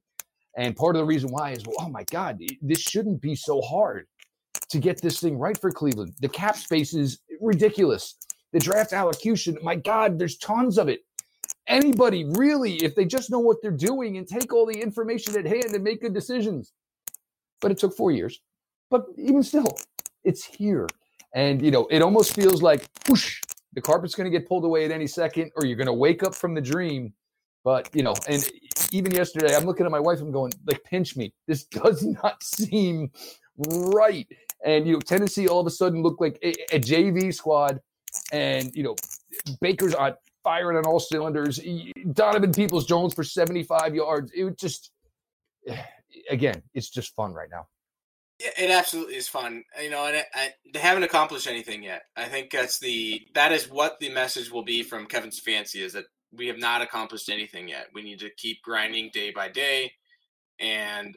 And 0.58 0.76
part 0.76 0.96
of 0.96 1.02
the 1.02 1.06
reason 1.06 1.30
why 1.30 1.52
is, 1.52 1.66
well, 1.66 1.76
oh 1.80 1.90
my 1.90 2.04
God, 2.06 2.40
this 2.62 2.80
shouldn't 2.80 3.22
be 3.22 3.36
so 3.36 3.62
hard 3.62 4.08
to 4.70 4.80
get 4.80 5.02
this 5.02 5.20
thing 5.20 5.38
right 5.38 5.60
for 5.60 5.72
Cleveland. 5.72 6.14
The 6.22 6.30
cap 6.30 6.56
space 6.56 6.94
is 6.94 7.20
ridiculous. 7.40 8.16
The 8.54 8.60
draft 8.60 8.94
allocution, 8.94 9.58
my 9.62 9.76
God, 9.76 10.20
there's 10.20 10.38
tons 10.38 10.78
of 10.78 10.90
it. 10.90 11.02
Anybody 11.68 12.26
really, 12.26 12.84
if 12.84 12.96
they 12.96 13.06
just 13.06 13.30
know 13.30 13.40
what 13.40 13.58
they're 13.62 13.72
doing 13.72 14.18
and 14.18 14.28
take 14.28 14.54
all 14.54 14.66
the 14.66 14.82
information 14.82 15.38
at 15.38 15.46
hand 15.46 15.74
and 15.74 15.84
make 15.84 16.02
good 16.02 16.14
decisions. 16.14 16.74
But 17.62 17.72
it 17.72 17.78
took 17.78 17.96
four 17.96 18.12
years. 18.12 18.42
But 18.90 19.06
even 19.18 19.42
still, 19.44 19.78
it's 20.24 20.44
here. 20.44 20.88
And, 21.34 21.62
you 21.62 21.72
know, 21.72 21.88
it 21.90 22.02
almost 22.02 22.36
feels 22.36 22.62
like 22.62 22.86
whoosh, 23.08 23.42
the 23.74 23.82
carpet's 23.82 24.16
going 24.16 24.30
to 24.30 24.38
get 24.38 24.48
pulled 24.48 24.66
away 24.66 24.84
at 24.86 24.92
any 24.92 25.08
second, 25.08 25.52
or 25.56 25.66
you're 25.66 25.78
going 25.78 25.88
to 25.88 25.94
wake 25.94 26.24
up 26.24 26.36
from 26.36 26.54
the 26.54 26.62
dream. 26.62 27.14
But, 27.64 27.90
you 27.94 28.04
know, 28.04 28.14
and 28.28 28.46
even 28.92 29.14
yesterday, 29.14 29.56
I'm 29.56 29.66
looking 29.66 29.86
at 29.86 29.92
my 29.92 30.00
wife, 30.00 30.20
I'm 30.20 30.32
going, 30.32 30.52
like, 30.66 30.84
pinch 30.84 31.16
me. 31.16 31.34
This 31.48 31.64
does 31.66 32.04
not 32.04 32.44
seem 32.44 33.12
right. 33.58 34.28
And, 34.66 34.86
you 34.86 34.94
know, 34.94 35.00
Tennessee 35.00 35.48
all 35.48 35.62
of 35.62 35.68
a 35.68 35.72
sudden 35.72 36.04
looked 36.04 36.22
like 36.22 36.38
a, 36.44 36.50
a 36.76 36.80
JV 36.80 37.34
squad. 37.34 37.80
And, 38.32 38.76
you 38.76 38.84
know, 38.84 38.96
Baker's 39.60 39.94
on 39.94 40.16
firing 40.44 40.78
on 40.78 40.86
all 40.86 41.00
cylinders. 41.00 41.60
Donovan 42.14 42.54
Peoples 42.54 42.86
Jones 42.86 43.14
for 43.14 43.24
75 43.24 43.96
yards. 43.96 44.32
It 44.34 44.58
just, 44.58 44.92
again, 46.30 46.62
it's 46.74 46.90
just 46.90 47.16
fun 47.16 47.34
right 47.34 47.50
now. 47.52 47.68
Yeah, 48.42 48.66
it 48.66 48.72
absolutely 48.72 49.16
is 49.16 49.28
fun. 49.28 49.64
You 49.82 49.92
know, 49.92 50.06
and 50.06 50.16
it, 50.16 50.26
I, 50.34 50.50
they 50.74 50.80
haven't 50.80 51.04
accomplished 51.04 51.48
anything 51.48 51.84
yet. 51.84 52.04
I 52.16 52.26
think 52.26 52.50
that's 52.50 52.80
the 52.80 53.22
that 53.36 53.52
is 53.52 53.70
what 53.70 54.00
the 54.00 54.10
message 54.10 54.50
will 54.50 54.64
be 54.64 54.82
from 54.82 55.06
Kevin 55.06 55.30
Stefanski 55.30 55.82
is 55.82 55.94
that 55.94 56.06
we 56.34 56.48
have 56.48 56.58
not 56.58 56.82
accomplished 56.82 57.30
anything 57.30 57.68
yet. 57.68 57.88
We 57.94 58.02
need 58.02 58.20
to 58.20 58.32
keep 58.38 58.64
grinding 58.64 59.12
day 59.14 59.32
by 59.32 59.50
day, 59.50 59.92
and 60.60 61.16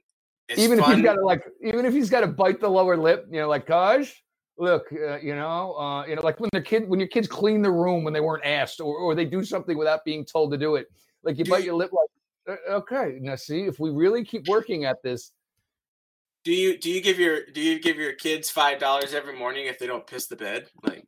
even 0.54 0.78
fun. 0.78 0.90
if 0.90 0.96
he's 0.96 1.04
got 1.04 1.14
to 1.14 1.24
like, 1.24 1.42
even 1.62 1.86
if 1.86 1.94
he's 1.94 2.10
got 2.10 2.20
to 2.20 2.26
bite 2.26 2.60
the 2.60 2.68
lower 2.68 2.96
lip, 2.96 3.26
you 3.30 3.40
know, 3.40 3.48
like 3.48 3.66
Gosh, 3.66 4.22
look, 4.58 4.86
uh, 4.92 5.18
you 5.18 5.34
know, 5.34 5.74
uh, 5.74 6.06
you 6.06 6.16
know, 6.16 6.22
like 6.22 6.40
when 6.40 6.50
the 6.52 6.62
kid 6.62 6.88
when 6.88 7.00
your 7.00 7.08
kids 7.08 7.28
clean 7.28 7.62
the 7.62 7.70
room 7.70 8.04
when 8.04 8.12
they 8.12 8.20
weren't 8.20 8.44
asked, 8.44 8.80
or 8.80 8.96
or 8.96 9.14
they 9.14 9.24
do 9.24 9.44
something 9.44 9.76
without 9.76 10.04
being 10.04 10.24
told 10.24 10.50
to 10.52 10.58
do 10.58 10.76
it, 10.76 10.90
like 11.22 11.38
you 11.38 11.44
bite 11.44 11.64
your 11.64 11.74
lip, 11.74 11.90
like, 11.92 12.58
okay, 12.68 13.18
now 13.20 13.36
see, 13.36 13.62
if 13.62 13.78
we 13.78 13.90
really 13.90 14.24
keep 14.24 14.46
working 14.48 14.84
at 14.84 15.02
this 15.02 15.32
do 16.44 16.52
you 16.52 16.78
do 16.78 16.90
you 16.90 17.00
give 17.00 17.18
your 17.18 17.46
do 17.46 17.60
you 17.60 17.80
give 17.80 17.96
your 17.96 18.12
kids 18.12 18.50
five 18.50 18.78
dollars 18.78 19.14
every 19.14 19.36
morning 19.36 19.66
if 19.66 19.78
they 19.78 19.86
don't 19.86 20.06
piss 20.06 20.26
the 20.26 20.36
bed? 20.36 20.68
Like 20.82 21.06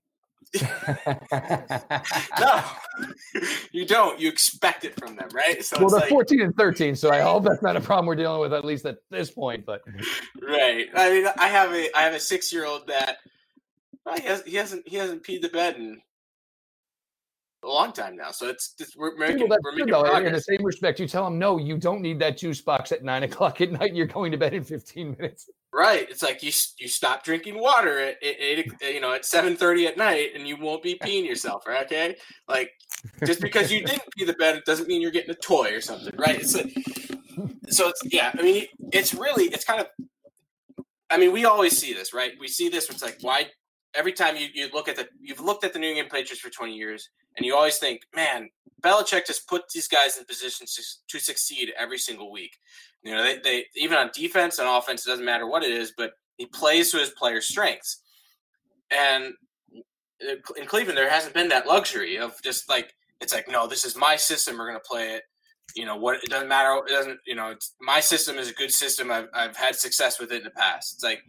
no, 2.41 2.65
you 3.73 3.85
don't. 3.85 4.19
You 4.19 4.31
expect 4.31 4.85
it 4.87 4.99
from 4.99 5.15
them, 5.15 5.29
right? 5.35 5.63
So 5.63 5.79
well, 5.79 5.91
they're 5.91 6.01
like, 6.01 6.09
14 6.09 6.41
and 6.41 6.57
13, 6.57 6.97
so 6.97 7.11
I 7.11 7.21
hope 7.21 7.45
that's 7.45 7.63
not 7.63 7.77
a 7.77 7.81
problem 7.83 8.07
we're 8.07 8.17
dealing 8.17 8.41
with 8.41 8.55
at 8.55 8.65
least 8.65 8.87
at 8.87 8.97
this 9.11 9.31
point. 9.31 9.67
But 9.67 9.83
right, 10.41 10.87
I 10.95 11.11
mean, 11.11 11.27
I 11.37 11.49
have 11.49 11.73
a 11.75 11.95
I 11.95 12.03
have 12.03 12.15
a 12.15 12.21
six 12.21 12.51
year 12.51 12.65
old 12.65 12.87
that 12.87 13.19
he, 14.15 14.23
has, 14.23 14.43
he 14.45 14.57
hasn't 14.57 14.87
he 14.89 14.97
hasn't 14.97 15.23
peed 15.23 15.43
the 15.43 15.49
bed 15.49 15.77
in 15.77 16.01
a 17.67 17.69
long 17.69 17.93
time 17.93 18.17
now. 18.17 18.31
So 18.31 18.49
it's, 18.49 18.75
it's 18.79 18.97
we're 18.97 19.17
making, 19.17 19.49
we're 19.49 19.73
making 19.73 19.87
though, 19.89 20.17
In 20.17 20.33
the 20.33 20.41
same 20.41 20.63
respect, 20.63 21.01
you 21.01 21.09
tell 21.09 21.27
him 21.27 21.39
no, 21.39 21.59
you 21.59 21.77
don't 21.77 22.01
need 22.01 22.19
that 22.21 22.37
juice 22.37 22.61
box 22.61 22.93
at 22.93 23.03
nine 23.03 23.23
o'clock 23.25 23.61
at 23.61 23.73
night. 23.73 23.95
You're 23.95 24.07
going 24.07 24.33
to 24.33 24.39
bed 24.39 24.55
in 24.55 24.65
15 24.65 25.17
minutes. 25.19 25.51
Right. 25.73 26.09
It's 26.09 26.23
like 26.23 26.43
you 26.43 26.53
you 26.79 26.89
stop 26.89 27.23
drinking 27.23 27.61
water 27.61 27.99
at, 27.99 28.17
eight, 28.23 28.73
you 28.81 29.01
know, 29.01 29.13
at 29.13 29.23
7:30 29.23 29.87
at 29.87 29.97
night, 29.99 30.31
and 30.35 30.49
you 30.49 30.57
won't 30.57 30.83
be 30.83 30.99
peeing 30.99 31.27
yourself. 31.27 31.67
Right? 31.67 31.85
Okay. 31.85 32.17
Like 32.49 32.71
just 33.27 33.41
because 33.41 33.71
you 33.71 33.85
didn't 33.85 34.05
pee 34.17 34.25
the 34.25 34.33
bed, 34.35 34.57
it 34.57 34.65
doesn't 34.65 34.89
mean 34.89 35.03
you're 35.03 35.11
getting 35.11 35.31
a 35.31 35.35
toy 35.35 35.75
or 35.75 35.81
something, 35.81 36.15
right? 36.17 36.41
It's 36.41 36.55
like, 36.55 36.73
so 37.69 37.89
it's 37.89 38.01
yeah. 38.07 38.31
I 38.39 38.43
mean, 38.43 38.67
it's 38.93 39.13
really 39.13 39.45
it's 39.47 39.65
kind 39.65 39.81
of. 39.81 39.89
I 41.11 41.19
mean, 41.19 41.31
we 41.31 41.45
always 41.45 41.77
see 41.77 41.93
this, 41.93 42.15
right? 42.15 42.33
We 42.41 42.49
see 42.49 42.69
this. 42.69 42.89
It's 42.89 43.03
like 43.03 43.19
why 43.21 43.47
every 43.97 44.13
time 44.13 44.37
you, 44.37 44.49
you 44.55 44.69
look 44.73 44.89
at 44.89 44.97
the 44.97 45.09
you've 45.21 45.41
looked 45.41 45.65
at 45.65 45.73
the 45.73 45.79
New 45.79 45.89
England 45.89 46.11
Patriots 46.11 46.41
for 46.41 46.51
20 46.51 46.75
years, 46.75 47.11
and 47.37 47.45
you 47.45 47.55
always 47.55 47.79
think, 47.79 48.03
man, 48.15 48.49
Belichick 48.83 49.27
just 49.27 49.49
put 49.49 49.63
these 49.73 49.89
guys 49.89 50.17
in 50.19 50.25
positions 50.25 50.75
to, 50.75 51.17
to 51.17 51.23
succeed 51.23 51.73
every 51.79 51.99
single 51.99 52.31
week. 52.31 52.57
You 53.03 53.13
know, 53.13 53.23
they, 53.23 53.39
they 53.39 53.65
even 53.75 53.99
on 53.99 54.11
defense 54.15 54.59
and 54.59 54.69
offense, 54.69 55.07
it 55.07 55.11
doesn't 55.11 55.25
matter 55.25 55.47
what 55.47 55.63
it 55.63 55.71
is, 55.71 55.93
but 55.97 56.13
he 56.37 56.47
plays 56.47 56.91
to 56.93 56.99
his 56.99 57.11
players' 57.11 57.49
strengths. 57.49 58.03
And 58.91 59.35
in 60.21 60.67
Cleveland, 60.67 60.99
there 60.99 61.11
hasn't 61.11 61.35
been 61.35 61.49
that 61.49 61.67
luxury 61.67 62.19
of 62.19 62.41
just 62.43 62.69
like 62.69 62.95
it's 63.21 63.33
like, 63.33 63.49
no, 63.49 63.67
this 63.67 63.85
is 63.85 63.97
my 63.97 64.17
system. 64.17 64.59
We're 64.59 64.69
going 64.69 64.79
to 64.79 64.89
play 64.89 65.15
it. 65.15 65.23
You 65.75 65.85
know 65.85 65.97
what? 65.97 66.23
It 66.23 66.31
doesn't 66.31 66.49
matter. 66.49 66.81
It 66.87 66.91
doesn't. 66.91 67.19
You 67.27 67.35
know, 67.35 67.55
my 67.81 68.01
system 68.01 68.37
is 68.37 68.51
a 68.51 68.55
good 68.55 68.73
system. 68.73 69.11
I've 69.11 69.29
I've 69.35 69.57
had 69.57 69.75
success 69.75 70.21
with 70.21 70.33
it 70.33 70.39
in 70.39 70.45
the 70.45 70.51
past. 70.51 70.95
It's 70.95 71.05
like, 71.05 71.23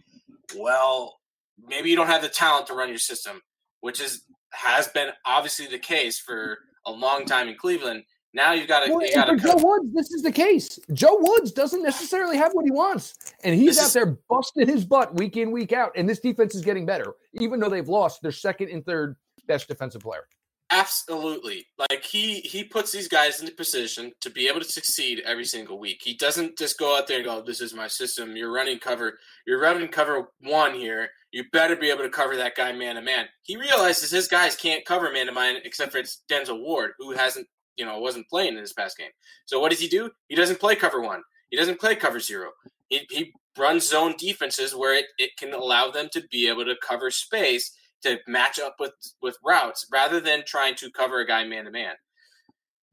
well, 0.55 1.20
maybe 1.68 1.89
you 1.89 1.95
don't 1.95 2.08
have 2.08 2.22
the 2.22 2.30
talent 2.30 2.68
to 2.68 2.74
run 2.74 2.89
your 2.89 2.97
system, 2.97 3.41
which 3.82 4.01
is 4.01 4.24
has 4.51 4.88
been 4.88 5.10
obviously 5.26 5.68
the 5.68 5.80
case 5.80 6.20
for 6.20 6.60
a 6.86 6.91
long 6.91 7.26
time 7.26 7.47
in 7.47 7.55
Cleveland. 7.55 8.03
Now 8.34 8.53
you've 8.53 8.68
got 8.68 8.86
to. 8.86 8.93
Well, 8.93 9.08
got 9.14 9.26
to 9.26 9.38
Joe 9.38 9.55
Woods, 9.58 9.93
this 9.93 10.12
is 10.12 10.22
the 10.22 10.32
case. 10.32 10.80
Joe 10.93 11.18
Woods 11.20 11.51
doesn't 11.51 11.82
necessarily 11.82 12.38
have 12.38 12.51
what 12.53 12.66
he 12.66 12.72
wants, 12.72 13.14
and 13.43 13.55
he's 13.55 13.78
this 13.78 13.80
out 13.80 13.88
is, 13.88 13.93
there 13.93 14.18
busting 14.30 14.68
his 14.68 14.86
butt 14.86 15.16
week 15.16 15.38
in, 15.38 15.51
week 15.51 15.74
out. 15.74 15.91
And 15.95 16.08
this 16.08 16.20
defense 16.20 16.53
is 16.53 16.62
getting 16.62 16.86
better, 16.86 17.14
even 17.34 17.60
though 17.60 17.70
they've 17.70 17.88
lost 17.88 18.22
their 18.22 18.32
second 18.32 18.70
and 18.70 18.86
third 18.86 19.16
best 19.47 19.68
defensive 19.68 20.01
player. 20.01 20.28
Absolutely. 20.70 21.65
Like 21.78 22.03
he 22.03 22.41
he 22.41 22.63
puts 22.63 22.91
these 22.91 23.07
guys 23.07 23.41
in 23.41 23.47
a 23.47 23.51
position 23.51 24.11
to 24.22 24.30
be 24.30 24.47
able 24.49 24.59
to 24.59 24.65
succeed 24.65 25.22
every 25.26 25.45
single 25.45 25.80
week. 25.80 26.01
He 26.03 26.15
doesn't 26.15 26.57
just 26.57 26.78
go 26.78 26.97
out 26.97 27.07
there 27.07 27.18
and 27.18 27.26
go, 27.26 27.41
"This 27.41 27.61
is 27.61 27.74
my 27.74 27.88
system. 27.88 28.36
You're 28.36 28.51
running 28.51 28.80
cover. 28.80 29.18
You're 29.45 29.61
running 29.61 29.88
cover 29.88 30.28
one 30.41 30.74
here. 30.74 31.09
You 31.32 31.45
better 31.53 31.78
be 31.78 31.89
able 31.89 32.03
to 32.03 32.09
cover 32.09 32.36
that 32.36 32.55
guy 32.55 32.74
man 32.74 32.95
to 32.95 33.01
man." 33.01 33.28
He 33.43 33.55
realizes 33.55 34.11
his 34.11 34.28
guys 34.28 34.57
can't 34.57 34.86
cover 34.86 35.11
man 35.11 35.28
to 35.28 35.32
man 35.32 35.57
except 35.63 35.93
for 35.93 35.99
it's 35.99 36.24
Denzel 36.30 36.59
Ward, 36.61 36.91
who 36.99 37.11
hasn't, 37.11 37.47
you 37.78 37.86
know, 37.86 37.99
wasn't 37.99 38.28
playing 38.30 38.55
in 38.55 38.61
this 38.61 38.74
past 38.74 38.97
game. 38.97 39.11
So 39.45 39.59
what 39.61 39.72
does 39.72 39.80
he 39.80 39.88
do? 39.88 40.11
He 40.28 40.36
doesn't 40.36 40.59
play 40.59 40.76
cover 40.76 40.99
one. 41.01 41.22
He 41.49 41.55
doesn't 41.55 41.80
play 41.80 41.95
cover 41.95 42.20
zero. 42.20 42.49
He, 42.89 43.07
he 43.09 43.32
runs 43.57 43.88
zone 43.88 44.15
defenses 44.18 44.76
where 44.76 44.95
it, 44.95 45.05
it 45.18 45.32
can 45.39 45.53
allow 45.53 45.91
them 45.91 46.09
to 46.11 46.22
be 46.30 46.49
able 46.49 46.65
to 46.65 46.76
cover 46.86 47.09
space 47.09 47.72
to 48.04 48.18
match 48.28 48.60
up 48.60 48.76
with 48.80 48.93
with 49.22 49.38
routes 49.43 49.86
rather 49.91 50.20
than 50.20 50.43
trying 50.45 50.76
to 50.76 50.91
cover 50.91 51.20
a 51.20 51.28
guy 51.28 51.43
man 51.43 51.66
to 51.66 51.72
man. 51.72 51.93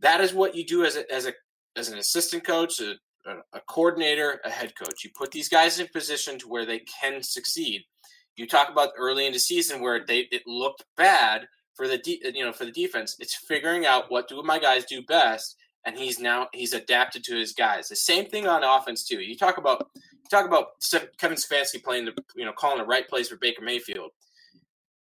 That 0.00 0.20
is 0.20 0.34
what 0.34 0.54
you 0.54 0.64
do 0.64 0.84
as 0.84 0.96
a, 0.96 1.10
as 1.12 1.26
a 1.26 1.32
as 1.76 1.88
an 1.88 1.98
assistant 1.98 2.44
coach, 2.44 2.80
a, 2.80 2.94
a 3.52 3.60
coordinator, 3.68 4.40
a 4.44 4.50
head 4.50 4.72
coach. 4.76 5.04
You 5.04 5.10
put 5.16 5.30
these 5.30 5.48
guys 5.48 5.78
in 5.78 5.88
position 5.88 6.38
to 6.38 6.48
where 6.48 6.66
they 6.66 6.80
can 7.00 7.22
succeed. 7.22 7.82
You 8.36 8.46
talk 8.46 8.68
about 8.70 8.90
early 8.98 9.26
in 9.26 9.32
the 9.32 9.38
season 9.38 9.80
where 9.80 10.04
they 10.04 10.26
it 10.30 10.42
looked 10.46 10.84
bad 10.96 11.46
for 11.74 11.88
the 11.88 11.98
de- 11.98 12.20
you 12.34 12.44
know 12.44 12.52
for 12.52 12.64
the 12.64 12.72
defense. 12.72 13.16
It's 13.18 13.34
figuring 13.34 13.86
out 13.86 14.10
what 14.10 14.28
do 14.28 14.42
my 14.42 14.58
guys 14.58 14.84
do 14.84 15.02
best 15.02 15.56
and 15.84 15.98
he's 15.98 16.18
now 16.18 16.48
he's 16.52 16.72
adapted 16.72 17.24
to 17.24 17.36
his 17.36 17.52
guys. 17.52 17.88
The 17.88 17.96
same 17.96 18.26
thing 18.26 18.46
on 18.46 18.64
offense 18.64 19.04
too. 19.04 19.20
You 19.20 19.36
talk 19.36 19.58
about 19.58 19.88
you 19.94 20.28
talk 20.30 20.46
about 20.46 20.68
Kevin 21.18 21.36
Stefanski 21.36 21.82
playing 21.82 22.06
the 22.06 22.14
you 22.36 22.44
know 22.44 22.52
calling 22.52 22.78
the 22.78 22.84
right 22.84 23.08
plays 23.08 23.28
for 23.28 23.36
Baker 23.36 23.62
Mayfield. 23.62 24.10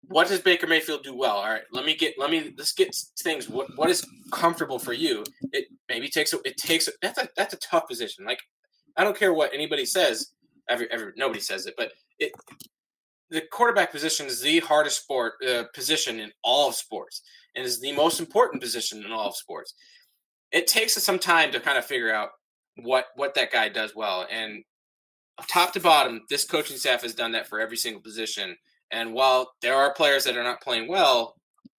What 0.08 0.28
does 0.28 0.40
Baker 0.40 0.66
Mayfield 0.66 1.02
do 1.02 1.14
well? 1.14 1.36
All 1.36 1.50
right, 1.50 1.62
let 1.72 1.84
me 1.84 1.96
get 1.96 2.14
let 2.18 2.30
me 2.30 2.54
let's 2.56 2.72
get 2.72 2.94
things. 3.20 3.48
What 3.48 3.68
what 3.76 3.90
is 3.90 4.06
comfortable 4.32 4.78
for 4.78 4.92
you? 4.92 5.24
It 5.52 5.66
maybe 5.88 6.08
takes 6.08 6.32
it 6.32 6.56
takes 6.56 6.88
that's 7.02 7.18
a 7.18 7.28
that's 7.36 7.54
a 7.54 7.58
tough 7.58 7.88
position. 7.88 8.24
Like 8.24 8.40
I 8.96 9.04
don't 9.04 9.16
care 9.16 9.34
what 9.34 9.52
anybody 9.52 9.84
says. 9.84 10.32
Every 10.68 10.90
every 10.90 11.12
nobody 11.16 11.40
says 11.40 11.66
it, 11.66 11.74
but 11.76 11.92
it 12.18 12.32
the 13.30 13.42
quarterback 13.50 13.90
position 13.90 14.26
is 14.26 14.40
the 14.40 14.60
hardest 14.60 15.02
sport 15.02 15.34
uh, 15.46 15.64
position 15.74 16.20
in 16.20 16.30
all 16.44 16.68
of 16.68 16.76
sports 16.76 17.22
and 17.56 17.64
is 17.64 17.80
the 17.80 17.92
most 17.92 18.20
important 18.20 18.62
position 18.62 19.04
in 19.04 19.10
all 19.10 19.28
of 19.28 19.36
sports. 19.36 19.74
It 20.52 20.68
takes 20.68 20.94
some 21.02 21.18
time 21.18 21.50
to 21.50 21.60
kind 21.60 21.78
of 21.78 21.84
figure 21.84 22.14
out 22.14 22.30
what 22.82 23.06
what 23.16 23.34
that 23.34 23.50
guy 23.50 23.68
does 23.68 23.96
well, 23.96 24.26
and 24.30 24.62
top 25.48 25.72
to 25.72 25.80
bottom, 25.80 26.22
this 26.30 26.44
coaching 26.44 26.76
staff 26.76 27.02
has 27.02 27.14
done 27.14 27.32
that 27.32 27.48
for 27.48 27.60
every 27.60 27.76
single 27.76 28.00
position. 28.00 28.56
And 28.90 29.12
while 29.12 29.52
there 29.62 29.74
are 29.74 29.92
players 29.92 30.24
that 30.24 30.36
are 30.36 30.44
not 30.44 30.60
playing 30.60 30.88
well, 30.88 31.36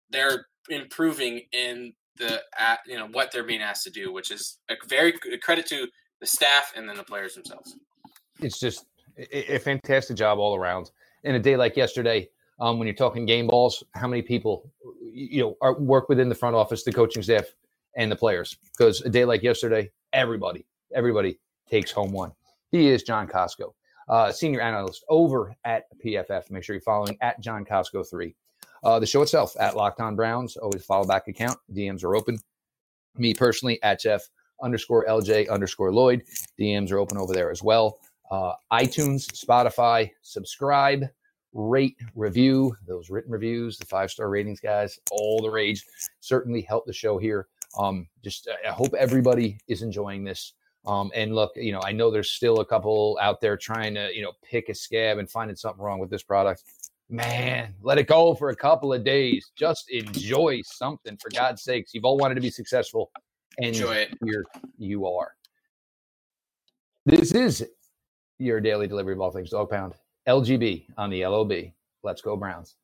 they're 0.10 0.46
improving 0.70 1.42
in 1.52 1.94
the 2.18 2.42
at 2.58 2.80
you 2.88 2.98
know 2.98 3.08
what 3.12 3.32
they're 3.32 3.44
being 3.44 3.62
asked 3.62 3.84
to 3.84 3.90
do, 3.90 4.12
which 4.12 4.32
is 4.32 4.58
a 4.70 4.76
very 4.88 5.14
a 5.32 5.38
credit 5.38 5.68
to 5.68 5.88
the 6.20 6.26
staff 6.26 6.74
and 6.76 6.90
then 6.90 6.98
the 6.98 7.04
players 7.04 7.36
themselves. 7.36 7.76
It's 8.42 8.60
just 8.60 8.86
a 9.32 9.60
fantastic 9.60 10.18
job 10.18 10.40
all 10.40 10.56
around 10.56 10.92
in 11.24 11.36
a 11.36 11.40
day 11.40 11.58
like 11.58 11.76
yesterday, 11.76 12.30
um, 12.60 12.80
when 12.80 12.88
you're 12.88 12.96
talking 12.96 13.26
game 13.26 13.48
balls, 13.48 13.84
how 13.94 14.08
many 14.08 14.22
people 14.22 14.72
you 15.02 15.42
know 15.42 15.58
are, 15.62 15.78
work 15.78 16.10
within 16.10 16.30
the 16.30 16.36
front 16.36 16.56
office, 16.56 16.84
the 16.84 16.92
coaching 16.92 17.22
staff, 17.22 17.46
and 17.96 18.12
the 18.12 18.16
players? 18.16 18.58
Because 18.78 19.02
a 19.02 19.10
day 19.10 19.26
like 19.26 19.44
yesterday, 19.44 19.92
everybody, 20.14 20.66
everybody 20.96 21.38
takes 21.70 21.92
home 21.92 22.12
one. 22.12 22.32
He 22.72 22.90
is 22.90 23.04
John 23.04 23.28
Kosko, 23.28 23.74
uh, 24.08 24.32
senior 24.32 24.62
analyst 24.62 25.04
over 25.10 25.56
at 25.66 25.86
PFF. 26.04 26.50
Make 26.50 26.64
sure 26.64 26.76
you're 26.76 26.82
following 26.82 27.18
at 27.22 27.40
John 27.40 27.66
Kosko 27.66 28.08
three. 28.10 28.36
Uh, 28.84 29.00
the 29.00 29.06
show 29.06 29.22
itself 29.22 29.56
at 29.60 29.76
Locked 29.76 30.00
On 30.00 30.16
Browns. 30.16 30.56
Always 30.58 30.86
follow 30.86 31.06
back 31.06 31.28
account. 31.28 31.58
DMs 31.74 32.04
are 32.04 32.16
open. 32.16 32.38
Me 33.18 33.34
personally 33.34 33.82
at 33.84 34.00
Jeff 34.00 34.28
underscore 34.62 35.06
LJ 35.08 35.50
underscore 35.50 35.92
Lloyd. 35.92 36.24
DMs 36.60 36.92
are 36.92 37.00
open 37.00 37.18
over 37.18 37.34
there 37.34 37.52
as 37.52 37.64
well 37.64 38.00
uh, 38.32 38.54
iTunes, 38.72 39.26
Spotify, 39.26 40.12
subscribe, 40.22 41.06
rate, 41.54 41.98
review, 42.16 42.76
those 42.86 43.10
written 43.10 43.32
reviews, 43.32 43.78
the 43.78 43.86
five 43.86 44.12
star 44.12 44.30
ratings, 44.30 44.60
guys, 44.60 45.00
all 45.12 45.42
the 45.42 45.50
rage. 45.50 45.86
Certainly 46.20 46.62
help 46.62 46.86
the 46.86 46.94
show 46.94 47.18
here. 47.18 47.48
Um, 47.78 48.08
just 48.24 48.48
I 48.68 48.72
hope 48.72 48.94
everybody 48.94 49.58
is 49.68 49.82
enjoying 49.82 50.24
this. 50.24 50.54
Um, 50.88 51.12
and 51.14 51.36
look, 51.36 51.52
you 51.56 51.74
know, 51.74 51.82
I 51.84 51.92
know 51.92 52.10
there's 52.10 52.32
still 52.32 52.62
a 52.62 52.66
couple 52.66 53.20
out 53.22 53.42
there 53.42 53.58
trying 53.58 53.94
to, 53.96 54.10
you 54.16 54.22
know, 54.22 54.32
pick 54.42 54.70
a 54.70 54.74
scab 54.74 55.18
and 55.18 55.30
finding 55.30 55.56
something 55.58 55.84
wrong 55.84 56.00
with 56.00 56.10
this 56.10 56.24
product. 56.24 56.64
Man, 57.10 57.76
let 57.82 57.98
it 57.98 58.08
go 58.08 58.34
for 58.34 58.50
a 58.50 58.56
couple 58.56 58.94
of 58.94 59.04
days. 59.04 59.52
Just 59.56 59.90
enjoy 59.90 60.62
something 60.64 61.18
for 61.18 61.30
God's 61.30 61.62
sakes. 61.62 61.94
You've 61.94 62.06
all 62.06 62.18
wanted 62.18 62.36
to 62.36 62.42
be 62.42 62.50
successful, 62.50 63.12
and 63.58 63.68
enjoy 63.68 63.96
it. 63.96 64.18
Here 64.24 64.46
you 64.78 65.08
are. 65.08 65.34
This 67.06 67.34
is 67.34 67.66
your 68.40 68.60
daily 68.60 68.88
delivery 68.88 69.14
of 69.14 69.22
all 69.22 69.32
things 69.32 69.50
dog 69.50 69.70
pound. 69.70 69.94
LGB 70.28 70.86
on 70.98 71.10
the 71.10 71.26
LOB. 71.26 71.54
Let's 72.04 72.22
go 72.22 72.36
Browns. 72.36 72.76